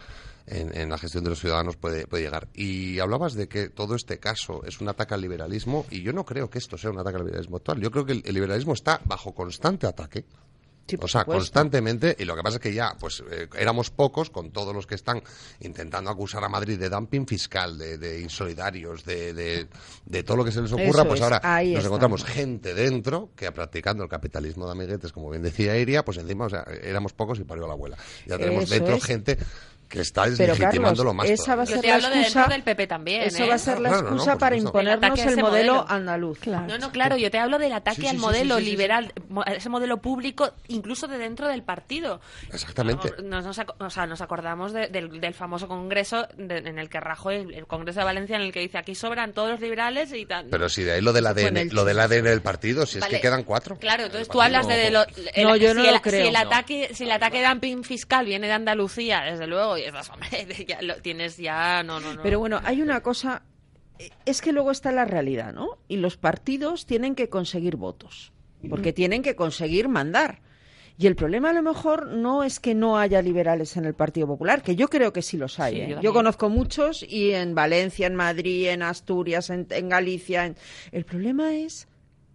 [0.46, 2.48] en, en la gestión de los ciudadanos puede, puede llegar.
[2.54, 6.24] Y hablabas de que todo este caso es un ataque al liberalismo y yo no
[6.24, 7.80] creo que esto sea un ataque al liberalismo actual.
[7.80, 10.24] Yo creo que el, el liberalismo está bajo constante ataque.
[11.00, 11.32] o sea, supuesto.
[11.32, 14.86] constantemente, y lo que pasa es que ya, pues, eh, éramos pocos con todos los
[14.86, 15.20] que están
[15.60, 19.66] intentando acusar a Madrid de dumping fiscal, de, de insolidarios, de, de,
[20.04, 21.88] de todo lo que se les ocurra, Eso pues es, ahora ahí nos está.
[21.88, 26.46] encontramos gente dentro que practicando el capitalismo de amiguetes, como bien decía Iria, pues encima,
[26.46, 27.96] o sea, éramos pocos y parió la abuela.
[28.24, 29.04] Ya tenemos Eso dentro es.
[29.04, 29.38] gente
[29.88, 32.46] que está Pero deslegitimándolo Carlos, más esa va a ser la de excusa.
[32.48, 33.22] del PP también.
[33.22, 33.48] Eso ¿eh?
[33.48, 34.56] va a ser la Claro, no, no, excusa para.
[34.56, 35.86] El imponernos el modelo, modelo.
[35.88, 36.46] andaluz.
[36.46, 39.12] No, no, claro, yo te hablo del ataque Sí, sí, al modelo sí, liberal,
[39.46, 42.20] ese modelo público, incluso de dentro del partido.
[42.52, 43.12] Exactamente.
[43.22, 46.88] Nos, nos ac- o sea, nos acordamos de- del, del famoso congreso de- en el
[46.88, 50.12] que Rajoy, el, Congreso de Valencia, en el que dice aquí sobran todos los liberales
[50.12, 50.46] y tal.
[50.50, 53.20] Pero si de ahí lo del ADN, lo del ADN del partido, si es que
[53.20, 53.76] quedan cuatro.
[53.78, 55.04] Claro, entonces tú hablas de, de lo,
[55.34, 56.22] el- No, yo no si lo el, creo.
[56.22, 59.82] Si el ataque, si el ataque de dumping fiscal viene de Andalucía, desde luego, y
[59.82, 60.28] estás, hombre,
[60.68, 62.22] ya lo tienes ya, no, no, no.
[62.22, 63.42] Pero bueno, hay una cosa,
[64.24, 65.78] es que luego está la realidad, ¿no?
[65.88, 68.32] Y los partidos tienen que conseguir votos,
[68.68, 70.40] porque tienen que conseguir mandar.
[70.98, 74.26] Y el problema a lo mejor no es que no haya liberales en el Partido
[74.26, 75.74] Popular, que yo creo que sí los hay.
[75.74, 75.96] Sí, ¿eh?
[76.00, 80.46] yo conozco muchos y en Valencia, en Madrid, en Asturias, en, en Galicia.
[80.46, 80.56] en-
[80.92, 81.86] El problema es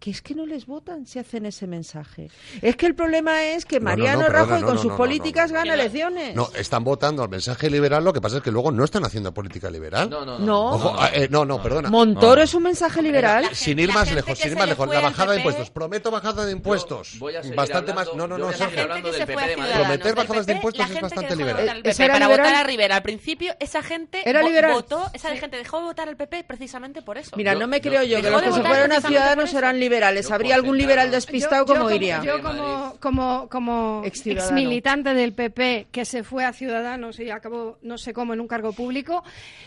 [0.02, 2.32] que es que no les votan si hacen ese mensaje.
[2.64, 4.82] Es que el problema es que No, no, no, Mariano perdona, Rajoy no, con no,
[4.82, 5.64] sus no, no, políticas no, no.
[5.64, 6.36] gana elecciones.
[6.36, 9.32] No, están votando al mensaje liberal, lo que pasa es que luego no están haciendo
[9.32, 10.10] política liberal.
[10.10, 10.72] No, no, No.
[10.72, 11.90] Ojo, eh, no, no, perdona.
[11.92, 13.48] Montoro No, es un mensaje liberal.
[13.54, 14.90] Sin ir más gente lejos, sin ir más le lejos.
[14.90, 15.70] La bajada de impuestos.
[15.70, 17.20] Prometo bajada de impuestos.
[17.20, 18.08] voy a Bastante hablando- más.
[18.16, 21.62] No, no, no, hablando del PP de Prometer bajadas de impuestos es gente bastante liberal.
[21.62, 22.96] votar al Eh, PP ¿esa era para votar a Rivera.
[22.96, 24.74] Al principio, esa gente ¿Era vo- liberal?
[24.74, 27.36] votó, esa gente dejó de votar al PP precisamente por eso.
[27.38, 29.91] Mira, no me creo yo que los que se fueron a Ciudadanos eran liberales.
[30.00, 32.22] Yo ¿Habría algún liberal despistado Yo- yo como como- iría?
[32.24, 37.78] Yo como, como, como Ex militante del PP que se fue a Ciudadanos y acabó
[37.82, 39.24] no sé cómo en un cargo público,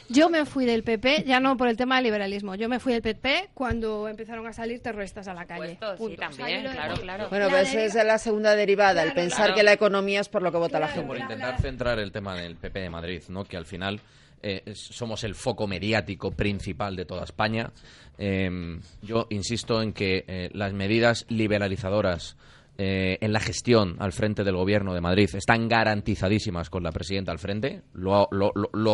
[0.08, 2.92] yo me fui del PP ya no por el tema del liberalismo, yo me fui
[2.92, 5.72] del PP cuando empezaron a salir terroristas a la calle.
[5.74, 6.20] Supuesto, sí, Punto.
[6.20, 7.28] también, claro, claro.
[7.28, 9.54] Bueno, pues deriva- esa es la segunda derivada, el pensar claro.
[9.54, 11.32] que la economía es por lo que vota la Claro, por gente.
[11.34, 13.44] intentar centrar el tema en el PP de Madrid, ¿no?
[13.44, 14.00] que al final
[14.46, 17.70] eh, somos el foco mediático principal de toda España.
[18.18, 22.36] Eh, yo insisto en que eh, las medidas liberalizadoras
[22.76, 27.32] eh, en la gestión al frente del gobierno de Madrid están garantizadísimas con la presidenta
[27.32, 27.82] al frente.
[27.92, 28.52] Lo ha, lo-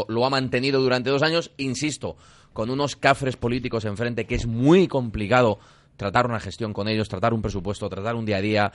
[0.08, 2.16] lo ha mantenido durante dos años, insisto,
[2.52, 5.58] con unos cafres políticos enfrente que es muy complicado
[5.96, 8.72] tratar una gestión con ellos, tratar un presupuesto, tratar un día a día.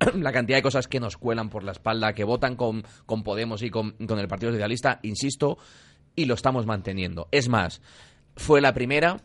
[0.14, 3.62] la cantidad de cosas que nos cuelan por la espalda, que votan con, con Podemos
[3.62, 5.58] y con, con el Partido Socialista, insisto,
[6.16, 7.28] y lo estamos manteniendo.
[7.30, 7.80] Es más,
[8.36, 9.20] fue la primera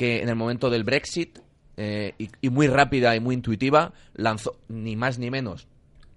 [0.00, 1.38] que en el momento del Brexit,
[1.76, 5.68] eh, y, y muy rápida y muy intuitiva, lanzó ni más ni menos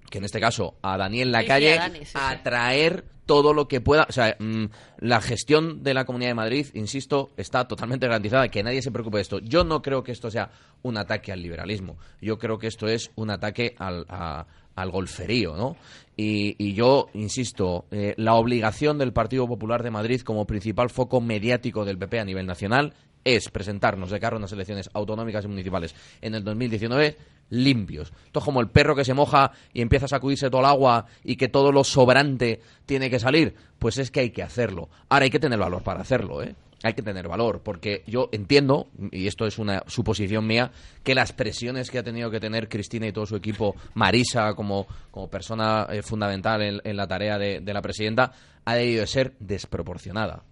[0.10, 3.82] que en este caso a Daniel Lacalle sí, a sí, a traer todo lo que
[3.82, 4.06] pueda.
[4.08, 4.66] O sea, mm,
[5.00, 8.48] la gestión de la Comunidad de Madrid, insisto, está totalmente garantizada.
[8.50, 9.40] Que nadie se preocupe de esto.
[9.40, 10.52] Yo no creo que esto sea
[10.84, 11.98] un ataque al liberalismo.
[12.22, 14.46] Yo creo que esto es un ataque al, a-
[14.76, 15.76] al golferío, ¿no?
[16.16, 21.22] Y, y yo, insisto, eh, la obligación del Partido Popular de Madrid como principal foco
[21.22, 22.94] mediático del PP a nivel nacional
[23.24, 27.16] es presentarnos de cara a unas elecciones autonómicas y municipales en el 2019
[27.50, 28.12] limpios.
[28.26, 31.06] Esto es como el perro que se moja y empieza a sacudirse todo el agua
[31.24, 33.56] y que todo lo sobrante tiene que salir.
[33.80, 34.90] Pues es que hay que hacerlo.
[35.10, 36.56] Ahora hay que tener valor para hacerlo, ¿eh?
[36.86, 40.72] Hay que tener valor, porque yo entiendo, y esto es una suposición mía,
[41.02, 44.86] que las presiones que ha tenido que tener Cristina y todo su equipo, Marisa como,
[45.10, 48.34] como persona eh, fundamental en, la tarea de, de la presidenta,
[48.66, 50.44] ha debido de ser desproporcionada.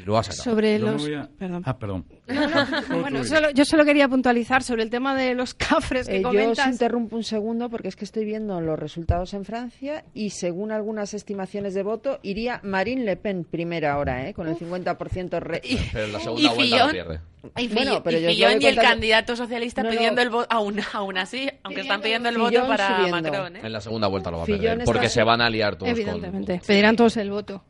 [0.00, 0.42] Y lo ha sacado.
[0.44, 1.06] Sobre Yo los...
[1.08, 1.62] a- Perdón.
[1.64, 2.04] Ah, perdón.
[2.26, 6.16] No, no, bueno, solo- yo solo quería puntualizar sobre el tema de los cafres que
[6.16, 6.66] Eh, yo os comentas.
[6.68, 11.14] interrumpo un segundo porque es que estoy viendo los resultados en Francia y según algunas
[11.14, 14.34] estimaciones de voto iría Marine Le Pen primera ahora, ¿eh?
[14.34, 15.62] con el 50% re-
[15.92, 17.20] Pero en la Y segunda vuelta lo Fillon- pierde.
[17.56, 19.96] Y, Bueno, pero y Fillon y el contando- candidato socialista No, no.
[19.96, 23.22] pidiendo el voto, aún, aún así, aunque están pidiendo el voto para subiendo.
[23.30, 23.56] Macron.
[23.56, 23.60] ¿eh?
[23.62, 24.84] En la segunda vuelta lo va a perder.
[24.84, 26.00] Porque se van a liar todos con...
[26.00, 27.64] Evidentemente, pedirán todos el voto.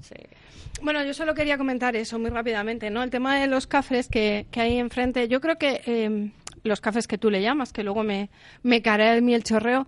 [0.83, 3.03] Bueno, yo solo quería comentar eso muy rápidamente, ¿no?
[3.03, 5.29] El tema de los cafres que, que hay enfrente.
[5.29, 6.31] Yo creo que eh,
[6.63, 8.29] los cafés que tú le llamas, que luego me,
[8.63, 9.87] me caerá de mí el chorreo,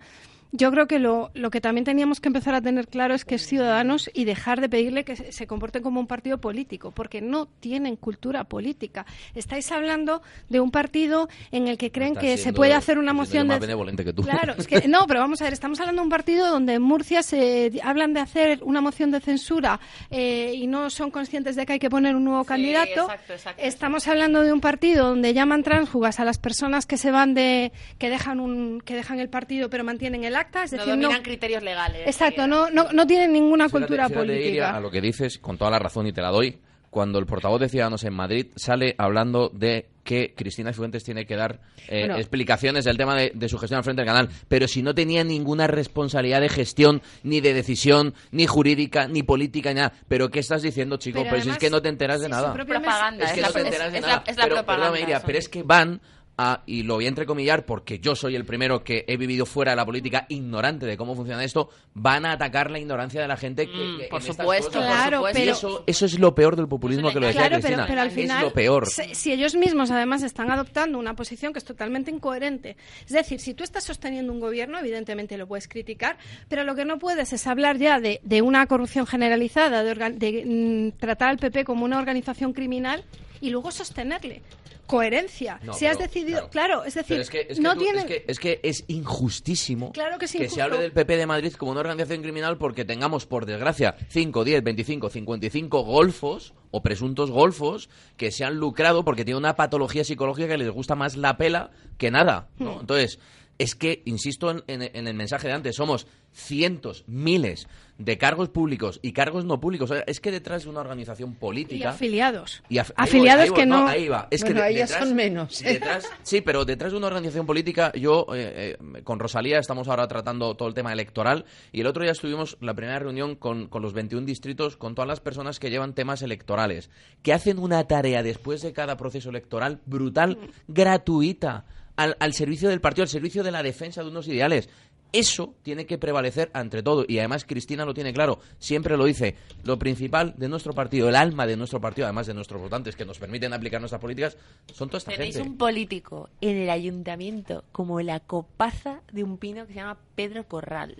[0.51, 3.35] yo creo que lo, lo que también teníamos que empezar a tener claro es que
[3.35, 7.47] es ciudadanos y dejar de pedirle que se, comporten como un partido político, porque no
[7.47, 9.05] tienen cultura política.
[9.35, 13.47] Estáis hablando de un partido en el que creen que se puede hacer una moción
[13.47, 13.67] más de...
[13.67, 14.23] benevolente que tú.
[14.23, 16.81] Claro, es que no, pero vamos a ver, estamos hablando de un partido donde en
[16.81, 19.79] Murcia se hablan de hacer una moción de censura
[20.09, 23.01] eh, y no son conscientes de que hay que poner un nuevo candidato.
[23.01, 23.61] exacto, exacto.
[23.61, 27.71] Estamos hablando de un partido donde llaman tránsfugas a las personas que se van de
[27.97, 31.11] que dejan un que dejan el partido pero mantienen el acta, es No decir, dominan
[31.17, 32.07] no criterios legales.
[32.07, 34.77] Exacto, no, no, no tienen ninguna Fíjate- cultura fíjate, Iria, política.
[34.77, 36.59] a lo que dices, con toda la razón y te la doy,
[36.89, 41.35] cuando el portavoz de Ciudadanos en Madrid sale hablando de que Cristina Cifuentes tiene que
[41.35, 41.59] dar
[41.89, 42.17] eh, Bueno.
[42.17, 45.23] explicaciones del tema de, de su gestión al frente del canal, pero si no tenía
[45.25, 49.91] ninguna responsabilidad de gestión, ni de decisión, ni jurídica, ni política, ni nada.
[50.07, 51.19] ¿Pero qué estás diciendo, chico?
[51.19, 52.53] Pero Pues es que no te enteras de nada.
[52.53, 53.25] propio propaganda.
[53.25, 54.23] Es que es no te enteras de es nada.
[54.25, 55.99] es Iria, pero es que van
[56.37, 59.71] a, y lo voy a entrecomillar porque yo soy el primero que he vivido fuera
[59.71, 63.37] de la política ignorante de cómo funciona esto, van a atacar la ignorancia de la
[63.37, 65.39] gente que, Mm, que por en estas supuesto, cosas- por Claro, supuesto.
[65.39, 67.85] pero- eso, eso es lo peor del populismo que lo decía Claro, Cristina.
[67.87, 68.85] pero al es final, lo peor.
[68.87, 73.39] si, si ellos mismos además están adoptando una posición que es totalmente incoherente, es decir,
[73.39, 76.17] si tú estás sosteniendo un gobierno, evidentemente lo puedes criticar,
[76.49, 80.43] pero lo que no puedes es hablar ya de, de una corrupción generalizada, de, de,
[80.45, 83.03] mm, tratar al PP como una organización criminal
[83.41, 84.41] y luego sostenerle.
[84.85, 85.59] Coherencia.
[85.63, 88.03] No, si has decidido, claro, es decir, es que, es que no tú- tienen...
[88.03, 91.51] es que, es que es injustísimo Claro que es se hable del PP de Madrid
[91.53, 97.31] como una organización criminal porque tengamos, por desgracia, 5, 10, 25, 55 golfos o presuntos
[97.31, 101.35] golfos que se han lucrado porque tienen una patología psicológica que les gusta más la
[101.37, 102.47] pela que nada.
[102.57, 102.75] ¿no?
[102.75, 102.79] Hmm.
[102.81, 103.19] Entonces,
[103.57, 107.67] es que, insisto en, en- en el mensaje de antes, somos cientos, miles
[107.97, 109.89] de cargos públicos y cargos no públicos.
[109.89, 111.89] O sea, es que detrás de una organización y política...
[111.89, 112.61] afiliados.
[112.69, 113.87] Y af- ahí voy, afiliados ahí voy, que no...
[113.87, 114.27] ahí va.
[114.29, 115.61] Es que de- detrás- son menos.
[115.63, 120.07] detrás- sí, pero detrás de una organización política, yo eh, eh, con Rosalía estamos ahora
[120.07, 123.81] tratando todo el tema electoral y el otro día estuvimos la primera reunión con, con
[123.81, 126.89] los 21 distritos, con todas las personas que llevan temas electorales,
[127.23, 130.37] que hacen una tarea después de cada proceso electoral brutal,
[130.67, 131.65] gratuita,
[131.95, 134.69] al, al servicio del partido, al servicio de la defensa de unos ideales.
[135.13, 137.05] Eso tiene que prevalecer ante todo.
[137.07, 139.35] Y además Cristina lo tiene claro, siempre lo dice.
[139.63, 143.05] Lo principal de nuestro partido, el alma de nuestro partido, además de nuestros votantes que
[143.05, 144.37] nos permiten aplicar nuestras políticas,
[144.73, 145.49] son toda esta Tenéis gente.
[145.49, 150.43] un político en el ayuntamiento como la copaza de un pino que se llama Pedro
[150.45, 150.95] Corral.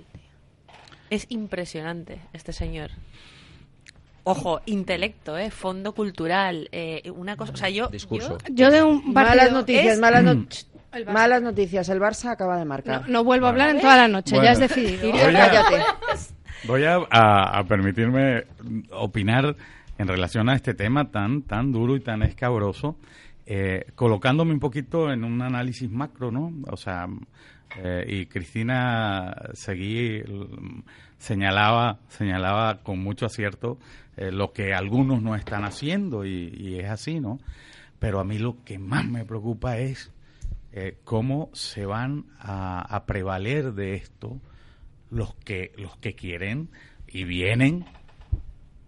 [1.10, 2.92] Es impresionante este señor.
[4.24, 5.52] Ojo, intelecto, ¿eh?
[5.52, 8.38] fondo cultural, eh, una cosa, o sea, yo, Discurso.
[8.52, 9.38] Yo de un partido...
[9.38, 10.66] Malas noticias, es- malas, no- El Barça.
[11.06, 11.88] Malas noticias.
[11.90, 13.02] El Barça acaba de marcar.
[13.04, 14.46] No, no vuelvo a hablar en toda la noche, Bueno.
[14.46, 15.12] ya has decidido.
[15.12, 15.84] Voy a- cállate.
[16.68, 18.44] Voy a, a- a permitirme
[18.92, 19.56] opinar
[19.98, 22.98] en relación a este tema tan, tan duro y tan escabroso,
[23.46, 26.52] eh, colocándome un poquito en un análisis macro, ¿no?
[26.70, 27.08] O sea,
[27.78, 30.22] eh, y Cristina seguí,
[31.18, 33.78] señalaba, señalaba con mucho acierto
[34.18, 37.40] eh, lo que algunos no están haciendo y, y es así, ¿no?
[38.00, 40.12] Pero a mí lo que más me preocupa es
[40.80, 44.40] eh, cómo se van a, prevaler de esto
[45.10, 46.70] los que, los que quieren
[47.08, 47.84] y vienen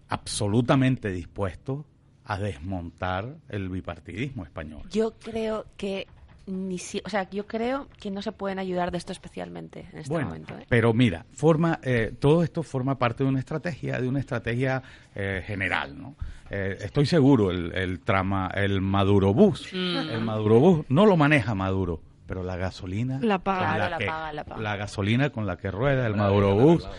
[0.08, 1.84] absolutamente dispuestos
[2.24, 4.88] a desmontar el bipartidismo español.
[4.92, 6.06] Yo creo que
[6.46, 9.98] ni si- o sea, yo creo que no se pueden ayudar de esto especialmente en
[9.98, 10.54] este Bueno, momento.
[10.58, 10.66] ¿eh?
[10.68, 14.82] pero mira, forma eh, todo esto forma parte de una estrategia, de una estrategia
[15.14, 16.16] eh, general, ¿no?
[16.50, 19.96] Eh, estoy seguro el, el trama, el Maduro Bus, Mm.
[20.10, 23.88] el Maduro Bus no lo maneja Maduro, pero la gasolina, La paga.
[23.88, 24.60] la que- paga, la paga.
[24.60, 26.96] la gasolina con la que rueda el Claro, Maduro claro, Bus, claro.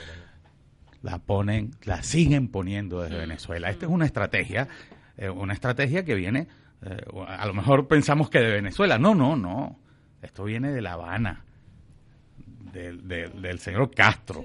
[1.03, 3.01] la ponen, la siguen poniendo Mm.
[3.03, 3.69] desde Venezuela.
[3.69, 4.67] Esta es una estrategia,
[5.17, 6.47] eh, una estrategia que viene,
[6.85, 6.97] eh,
[7.27, 9.79] a lo mejor pensamos que de Venezuela, no, no, no,
[10.21, 11.45] esto viene de La Habana,
[12.73, 14.43] del, del- del señor Castro.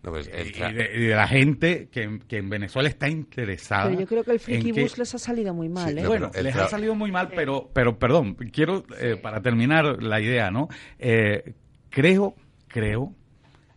[0.00, 3.88] No, pues, el Y de, y de la gente que, que en Venezuela está interesada.
[3.88, 6.02] Pero yo creo que el friki que- bus les ha salido muy mal, Sí, ¿eh?
[6.02, 10.20] no, bueno, les ha salido muy mal, pero, pero perdón, quiero, eh, para terminar la
[10.20, 10.68] idea, ¿no?
[11.00, 11.52] Eh,
[11.90, 12.36] creo,
[12.68, 13.12] creo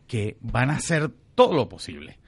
[0.07, 2.19] que van a hacer todo lo posible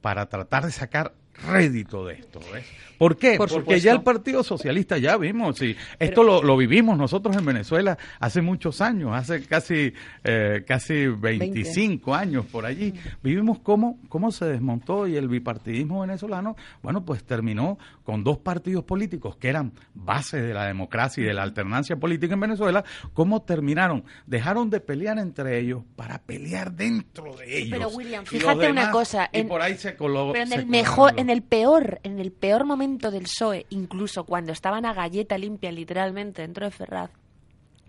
[0.00, 1.12] para tratar de sacar
[1.44, 2.64] rédito de esto, ¿ves?
[2.98, 3.36] ¿Por qué?
[3.36, 3.84] Por Porque supuesto.
[3.84, 8.40] ya el Partido Socialista, ya vimos, sí, esto lo, lo vivimos nosotros en Venezuela hace
[8.40, 9.92] muchos años, hace casi,
[10.24, 12.94] eh, casi 25 años por allí.
[13.22, 18.84] Vivimos cómo, cómo se desmontó y el bipartidismo venezolano, bueno, pues terminó con dos partidos
[18.84, 22.82] políticos que eran bases de la democracia y de la alternancia política en Venezuela,
[23.12, 27.78] cómo terminaron, dejaron de pelear entre ellos para pelear dentro de ellos.
[27.78, 30.32] Pero, William, Y fíjate una cosa, Y en- por ahí se coló.
[30.32, 34.22] Pero en se el mejor, en el peor, en el peor momento del PSOE, incluso
[34.22, 37.10] cuando estaban a galleta limpia literalmente dentro de Ferraz,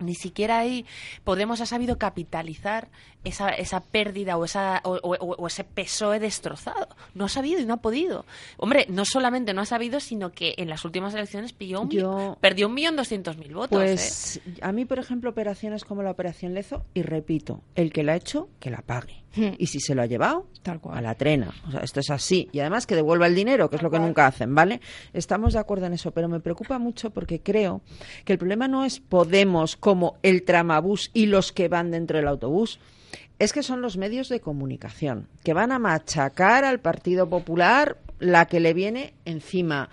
[0.00, 0.84] ni siquiera ahí
[1.24, 2.88] Podemos ha sabido capitalizar
[3.24, 6.88] esa, esa pérdida o, esa, o, o- o ese PSOE destrozado.
[7.14, 8.24] No ha sabido y no ha podido.
[8.56, 12.38] Hombre, no solamente no ha sabido, sino que en las últimas elecciones pilló un, Yo-
[12.40, 13.82] perdió un millón doscientos mil votos.
[13.82, 13.86] ¿eh?
[13.86, 18.12] Pues a mí, por ejemplo, operaciones como la Operación Lezo, y repito, el que la
[18.12, 19.24] ha hecho, que la pague.
[19.58, 20.98] Y si se lo ha llevado, Tal cual.
[20.98, 21.54] a la trena.
[21.68, 22.48] O sea, esto es así.
[22.50, 24.80] Y además que devuelva el dinero, que es lo que nunca hacen, ¿vale?
[25.12, 27.80] Estamos de acuerdo en eso, pero me preocupa mucho porque creo
[28.24, 32.28] que el problema no es Podemos como el tramabús y los que van dentro del
[32.28, 32.78] autobús.
[33.38, 38.44] Es que son los medios de comunicación que van a machacar al Partido Popular la
[38.48, 39.88] que le viene encima.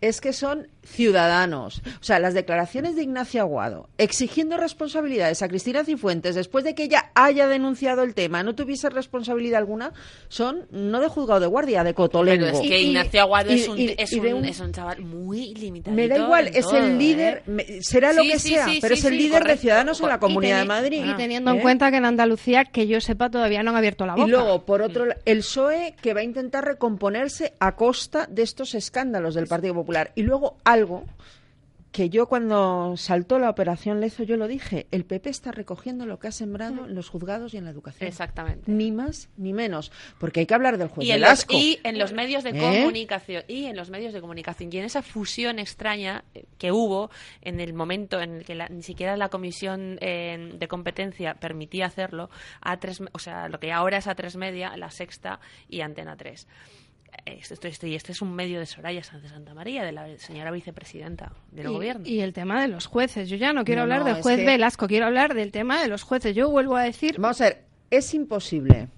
[0.00, 1.82] Es que son ciudadanos.
[2.00, 6.84] O sea, las declaraciones de Ignacio Aguado exigiendo responsabilidades a Cristina Cifuentes después de que
[6.84, 9.92] ella haya denunciado el tema, no tuviese responsabilidad alguna,
[10.28, 12.46] son no de juzgado de guardia, de cotolengo.
[12.46, 15.00] Pero es que Ignacio Aguado y- es, un, y- es, un, un- es un chaval
[15.02, 15.94] muy limitado.
[15.96, 17.50] me da igual, es el líder, ¿eh?
[17.50, 19.56] me- será lo Sí, que sí, sea, sí, pero es el líder de.
[19.60, 21.04] Ciudadanos en la Comunidad de Madrid.
[21.04, 21.62] Y teniendo en ¿Eh?
[21.62, 24.26] cuenta que en Andalucía, que yo sepa, todavía no han abierto la boca.
[24.26, 28.42] Y luego, por otro lado, el PSOE que va a intentar recomponerse a costa de
[28.42, 30.12] estos escándalos del Partido Popular.
[30.14, 31.04] Y luego algo
[31.92, 36.20] que yo cuando saltó la operación Lezo yo lo dije, el PP está recogiendo lo
[36.20, 38.06] que ha sembrado en los juzgados y en la educación.
[38.06, 38.70] Exactamente.
[38.70, 39.90] Ni más ni menos,
[40.20, 41.52] porque hay que hablar del juez y en, los, Velasco.
[41.56, 42.78] y en los medios de ¿Eh?
[42.78, 47.10] comunicación y en los medios de comunicación y en esa fusión extraña eh, que hubo
[47.42, 51.86] en el momento en el que la- ni siquiera la comisión eh, de competencia permitía
[51.86, 52.30] hacerlo
[52.60, 56.16] a tres o sea lo que ahora es a tres media la sexta y antena
[56.16, 56.46] 3
[57.26, 60.18] esto, esto- y este es un medio de Soraya Sánchez de Santa María, de la
[60.18, 62.06] señora vicepresidenta del y, gobierno.
[62.06, 63.28] y el tema de los jueces.
[63.28, 65.80] Yo ya no quiero No, hablar no, del juez que- Velasco, quiero hablar del tema
[65.82, 66.34] de los jueces.
[66.34, 67.16] Yo vuelvo a decir.
[67.18, 68.88] Vamos a ver, es imposible.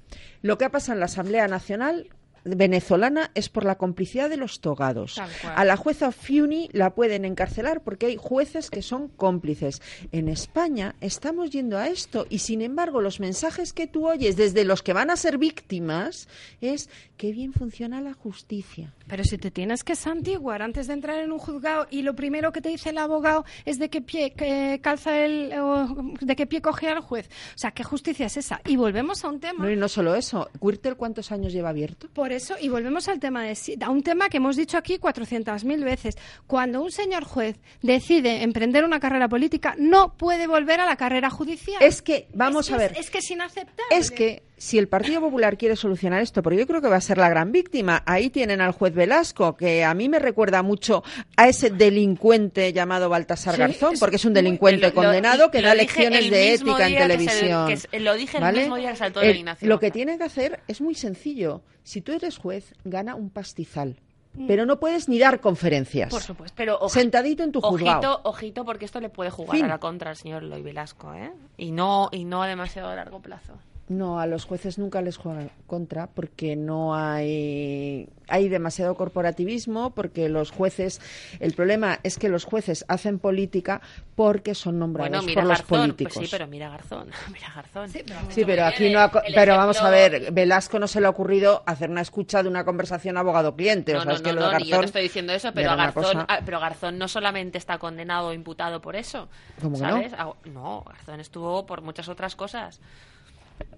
[0.42, 2.08] Lo que ha pasado en la Asamblea Nacional
[2.44, 5.20] venezolana es por la complicidad de los togados.
[5.44, 9.80] A la jueza Fiuni la pueden encarcelar porque hay jueces que son cómplices.
[10.10, 14.64] En España estamos yendo a esto y sin embargo los mensajes que tú oyes desde
[14.64, 16.28] los que van a ser víctimas
[16.60, 18.92] es que bien funciona la justicia.
[19.06, 22.52] Pero si te tienes que santiguar antes de entrar en un juzgado y lo primero
[22.52, 26.46] que te dice el abogado es de qué pie que calza el o de qué
[26.46, 27.28] pie coge al juez.
[27.54, 28.60] O sea, ¿qué justicia es esa?
[28.66, 30.48] Y volvemos a un tema No, y no solo eso,
[30.96, 32.08] cuántos años lleva abierto?
[32.12, 35.84] Por eso, y volvemos al tema de a un tema que hemos dicho aquí 400.000
[35.84, 36.16] veces.
[36.46, 41.30] Cuando un señor juez decide emprender una carrera política, no puede volver a la carrera
[41.30, 41.82] judicial.
[41.82, 43.96] Es que, vamos Es a ver, Es, es que es inaceptable.
[43.96, 47.00] Es que si el Partido Popular quiere solucionar esto, porque yo creo que va a
[47.00, 51.02] ser la gran víctima, ahí tienen al juez Velasco, que a mí me recuerda mucho
[51.36, 55.62] a ese delincuente llamado Baltasar Sí, Garzón, porque es un delincuente lo- lo- condenado que
[55.62, 57.74] da lecciones de ética en día que se- televisión.
[57.90, 58.60] que lo dije el ¿vale?
[58.60, 59.94] mismo día que saltó de Ignacio Lo que Aguado.
[59.94, 61.62] tiene que hacer es muy sencillo.
[61.82, 63.96] Si tú eres juez, gana un pastizal.
[64.34, 64.46] Mm.
[64.46, 66.08] Pero no puedes ni dar conferencias.
[66.08, 67.98] Por supuesto, pero Sentadito en tu juzgado.
[67.98, 69.64] Ojito, ojito, porque esto le puede jugar Fin.
[69.64, 71.32] a la contra al señor Loy Velasco, ¿eh?
[71.58, 73.54] Y no, y no a demasiado largo plazo.
[73.98, 80.28] No, a los jueces nunca les juegan contra porque no hay hay demasiado corporativismo porque
[80.30, 81.00] los jueces
[81.40, 83.82] el problema es que los jueces hacen política
[84.14, 86.24] porque son nombrados Bueno, mira por los Garzón, pues políticos.
[86.24, 87.88] sí, pero mira Garzón, mira Garzón.
[88.30, 91.62] Sí, pero aquí no ha pero vamos a ver, Velasco no se le ha ocurrido
[91.66, 94.46] hacer una escucha de una conversación abogado-cliente, o No, sea, no, es que no, lo
[94.46, 96.98] de no, ni yo Garzón te estoy diciendo eso, pero Garzón, cosa- ah, pero Garzón
[96.98, 99.28] no solamente está condenado o imputado por eso,
[99.60, 99.88] ¿Cómo que no?
[99.90, 100.12] ¿sabes?
[100.16, 102.80] Ah, No, Garzón estuvo por muchas otras cosas.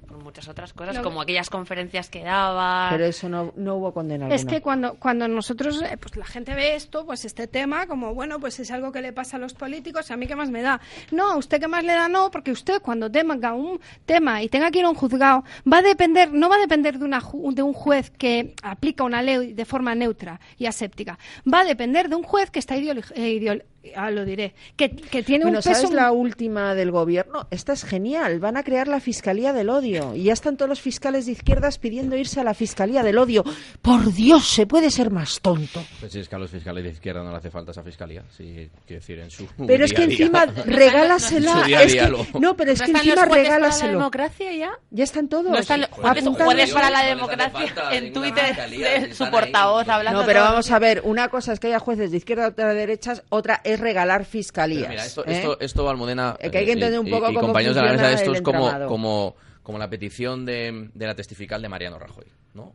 [0.06, 2.88] Por muchas otras cosas, como aquellas conferencias que daba.
[2.90, 4.50] Pero eso no, no hubo condena Es alguna.
[4.52, 8.38] que cuando, cuando nosotros, eh, pues la gente ve esto, pues este tema, como bueno,
[8.40, 10.80] pues es algo que le pasa a los políticos, a mí qué más me da.
[11.10, 14.48] No, a usted qué más le da, no, porque usted cuando tenga un tema y
[14.48, 17.20] tenga que ir a un juzgado, va a depender, no va a depender de, una,
[17.20, 21.18] ju- de un juez que aplica una ley de forma neutra y aséptica,
[21.52, 23.64] va a depender de un juez que está ideolo- eh,
[23.96, 25.74] ah, lo diré, que, que tiene Bueno, un peso...
[25.74, 27.46] ¿sabes la última del gobierno?
[27.50, 28.38] Esta es genial.
[28.40, 30.14] Van a crear la Fiscalía del Odio.
[30.14, 33.44] Y ya están todos los fiscales de izquierdas pidiendo irse a la Fiscalía del Odio.
[33.82, 35.82] Por Dios, ¿se puede ser más tonto?
[36.00, 38.22] Pues si es que a los fiscales de izquierda no le hace falta esa fiscalía,
[38.36, 40.16] sí, quiero decir, en su Pero es día que a día.
[40.26, 41.62] encima regálasela.
[41.64, 43.92] Día es que- no, pero es ¿No que encima para la regálaselo.
[43.98, 44.70] democracia ya?
[44.90, 45.50] Ya están todos.
[45.50, 50.20] No están jueces para la democracia en Twitter, de su portavoz hablando.
[50.20, 52.74] No, pero vamos a ver, una cosa es que haya jueces de izquierda, otra de
[52.74, 54.88] derechas, otra es regalar fiscalías.
[54.88, 55.32] Mira, esto, ¿eh?
[55.36, 57.82] esto, esto, Almudena, que hay que eh, entender un y- poco y, cómo compañeros de
[57.82, 61.98] la mesa, esto es como, como, como la petición de, de la testifical de Mariano
[61.98, 62.74] Rajoy, ¿no?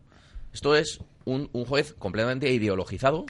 [0.53, 3.26] Esto es un, un juez completamente ideologizado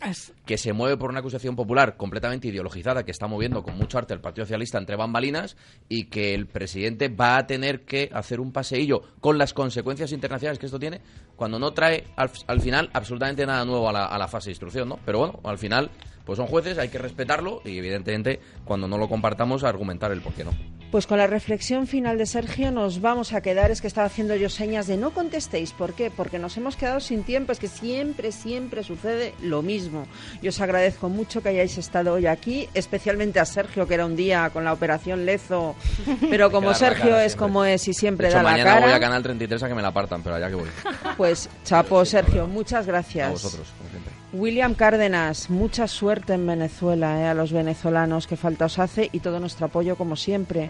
[0.46, 4.14] que se mueve por una acusación popular completamente ideologizada que está moviendo con mucho arte
[4.14, 5.58] el Partido Socialista entre bambalinas
[5.90, 10.60] y que el presidente va a tener que hacer un paseillo con las consecuencias internacionales
[10.60, 11.02] que esto tiene
[11.36, 14.54] cuando no trae al, al final absolutamente nada nuevo a la, a la fase de
[14.54, 15.00] instrucción, ¿no?
[15.06, 15.90] Pero bueno, al final
[16.26, 20.34] pues son jueces, hay que respetarlo y evidentemente cuando no lo compartamos argumentar el por
[20.34, 20.79] qué no.
[20.92, 23.70] Pues con la reflexión final de Sergio nos vamos a quedar.
[23.70, 25.72] Es que estaba haciendo yo señas de no contestéis.
[25.72, 26.10] ¿Por qué?
[26.10, 27.52] Porque nos hemos quedado sin tiempo.
[27.52, 30.08] Es que siempre, siempre sucede lo mismo.
[30.42, 34.16] Yo os agradezco mucho que hayáis estado hoy aquí, especialmente a Sergio, que era un
[34.16, 35.76] día con la operación Lezo.
[36.30, 38.86] Pero como Sergio es como es y siempre De hecho, da la mañana cara.
[38.88, 40.70] voy a Canal 33 a que me la apartan, pero allá que voy.
[41.18, 43.28] Pues chapo, Sergio, muchas gracias.
[43.28, 44.19] A vosotros, como siempre.
[44.32, 49.20] William Cárdenas, mucha suerte en Venezuela, eh, a los venezolanos que falta os hace y
[49.22, 50.70] todo nuestro apoyo como siempre.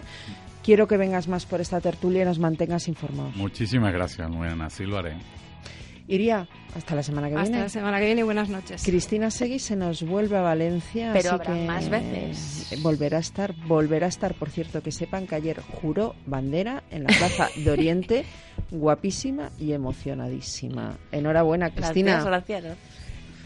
[0.62, 3.34] Quiero que vengas más por esta tertulia y nos mantengas informados.
[3.36, 5.16] Muchísimas gracias, Almudena, así lo haré.
[6.08, 7.62] Iría, hasta la semana que Hasta viene.
[7.62, 8.82] la semana que viene y buenas noches.
[8.82, 12.82] Cristina Segui se nos vuelve a Valencia, Pero así habrá que más veces.
[12.82, 17.04] volverá a estar, volverá a estar, por cierto, que sepan que ayer juró bandera en
[17.04, 18.24] la Plaza de Oriente,
[18.72, 20.96] guapísima y emocionadísima.
[21.12, 22.22] Enhorabuena, Cristina.
[22.24, 22.99] Gracias, gracias.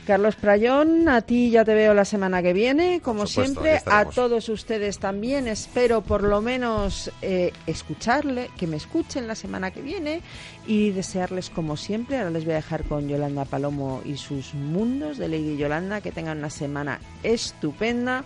[0.07, 4.05] Carlos Prayón, a ti ya te veo la semana que viene, como supuesto, siempre, a
[4.05, 5.49] todos ustedes también.
[5.49, 10.21] Espero por lo menos eh, escucharle, que me escuchen la semana que viene
[10.67, 12.19] y desearles como siempre.
[12.19, 16.13] Ahora les voy a dejar con Yolanda Palomo y sus mundos de Lady Yolanda, que
[16.13, 18.25] tengan una semana estupenda.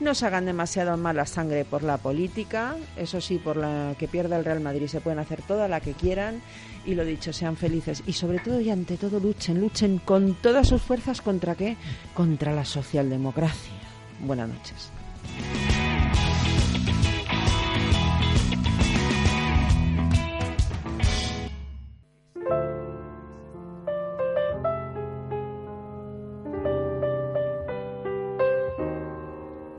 [0.00, 4.38] No se hagan demasiado mala sangre por la política, eso sí, por la que pierda
[4.38, 6.40] el Real Madrid se pueden hacer toda la que quieran
[6.86, 10.68] y lo dicho, sean felices y sobre todo y ante todo luchen, luchen con todas
[10.68, 11.76] sus fuerzas contra qué?
[12.14, 13.74] Contra la socialdemocracia.
[14.20, 14.90] Buenas noches.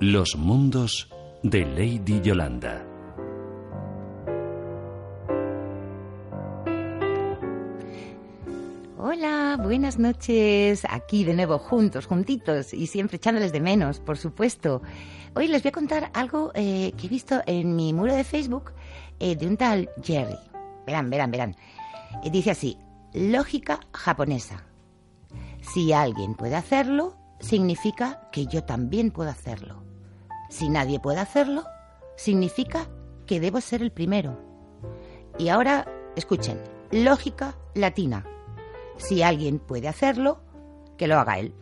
[0.04, 1.08] Los mundos
[1.44, 2.84] de Lady Yolanda.
[8.98, 10.88] Hola, buenas noches.
[10.90, 14.82] Aquí de nuevo, juntos, juntitos y siempre echándoles de menos, por supuesto.
[15.36, 18.72] Hoy les voy a contar algo eh, que he visto en mi muro de Facebook
[19.20, 20.40] eh, de un tal Jerry.
[20.88, 21.56] Verán, verán, verán.
[22.24, 22.76] Eh, dice así,
[23.14, 24.66] lógica japonesa.
[25.62, 29.91] Si alguien puede hacerlo, significa que yo también puedo hacerlo.
[30.52, 31.64] Si nadie puede hacerlo,
[32.18, 32.90] significa
[33.26, 34.38] que debo ser el primero.
[35.38, 35.88] Y ahora,
[36.18, 36.62] escuchen,
[36.92, 38.26] lógica latina.
[38.98, 40.42] Si alguien puede hacerlo,
[40.98, 41.56] que lo haga él.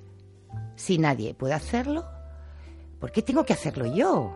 [0.76, 2.04] Si nadie puede hacerlo,
[3.00, 4.36] ¿por qué tengo que hacerlo yo?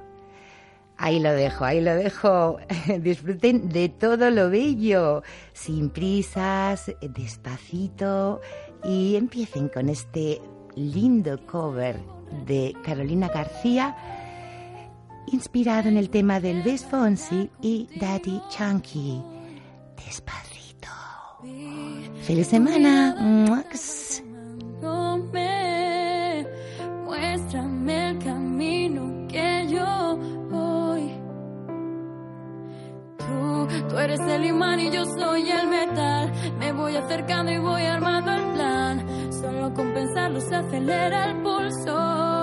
[0.97, 2.57] Ahí lo dejo, ahí lo dejo.
[2.99, 5.23] Disfruten de todo lo bello,
[5.53, 8.39] sin prisas, despacito,
[8.83, 10.39] y empiecen con este
[10.75, 11.99] lindo cover
[12.45, 14.22] de Carolina García,
[15.31, 19.21] inspirado en el tema del Best Fonsi y Daddy Chunky.
[20.05, 20.89] Despacito.
[22.23, 23.15] ¡Feliz semana!
[27.05, 30.17] Muéstrame, el camino que yo
[30.49, 31.11] voy.
[33.17, 36.31] Tú, tú eres el imán y yo soy el metal.
[36.59, 39.31] Me voy acercando y voy armando el plan.
[39.31, 42.42] Solo con pensarlo se acelera el pulso.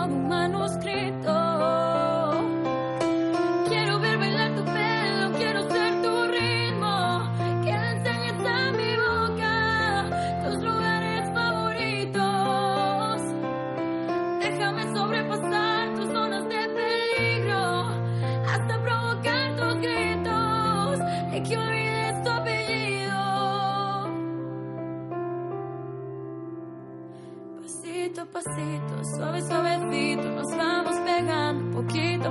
[0.00, 1.32] Todo un manuscrito.
[3.68, 7.30] Quiero ver bailar tu pelo, quiero ser tu ritmo.
[7.64, 8.36] Que le enseñes
[8.78, 10.06] mi boca
[10.44, 13.20] tus lugares favoritos.
[14.40, 17.88] Déjame sobrepasar tus zonas de peligro
[18.52, 20.98] hasta provocar tus gritos
[21.32, 23.20] y que olvides tu apellido.
[27.62, 29.69] Pasito pasito, suave vamos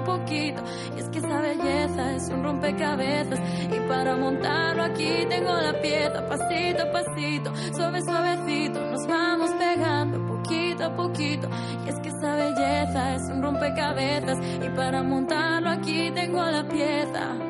[0.03, 0.61] poquito.
[0.95, 6.27] Y es que esa belleza es un rompecabezas y para montarlo aquí tengo la pieza.
[6.27, 11.49] Pasito a pasito, suave suavecito, nos vamos pegando poquito a poquito.
[11.85, 17.49] Y es que esa belleza es un rompecabezas y para montarlo aquí tengo la pieza.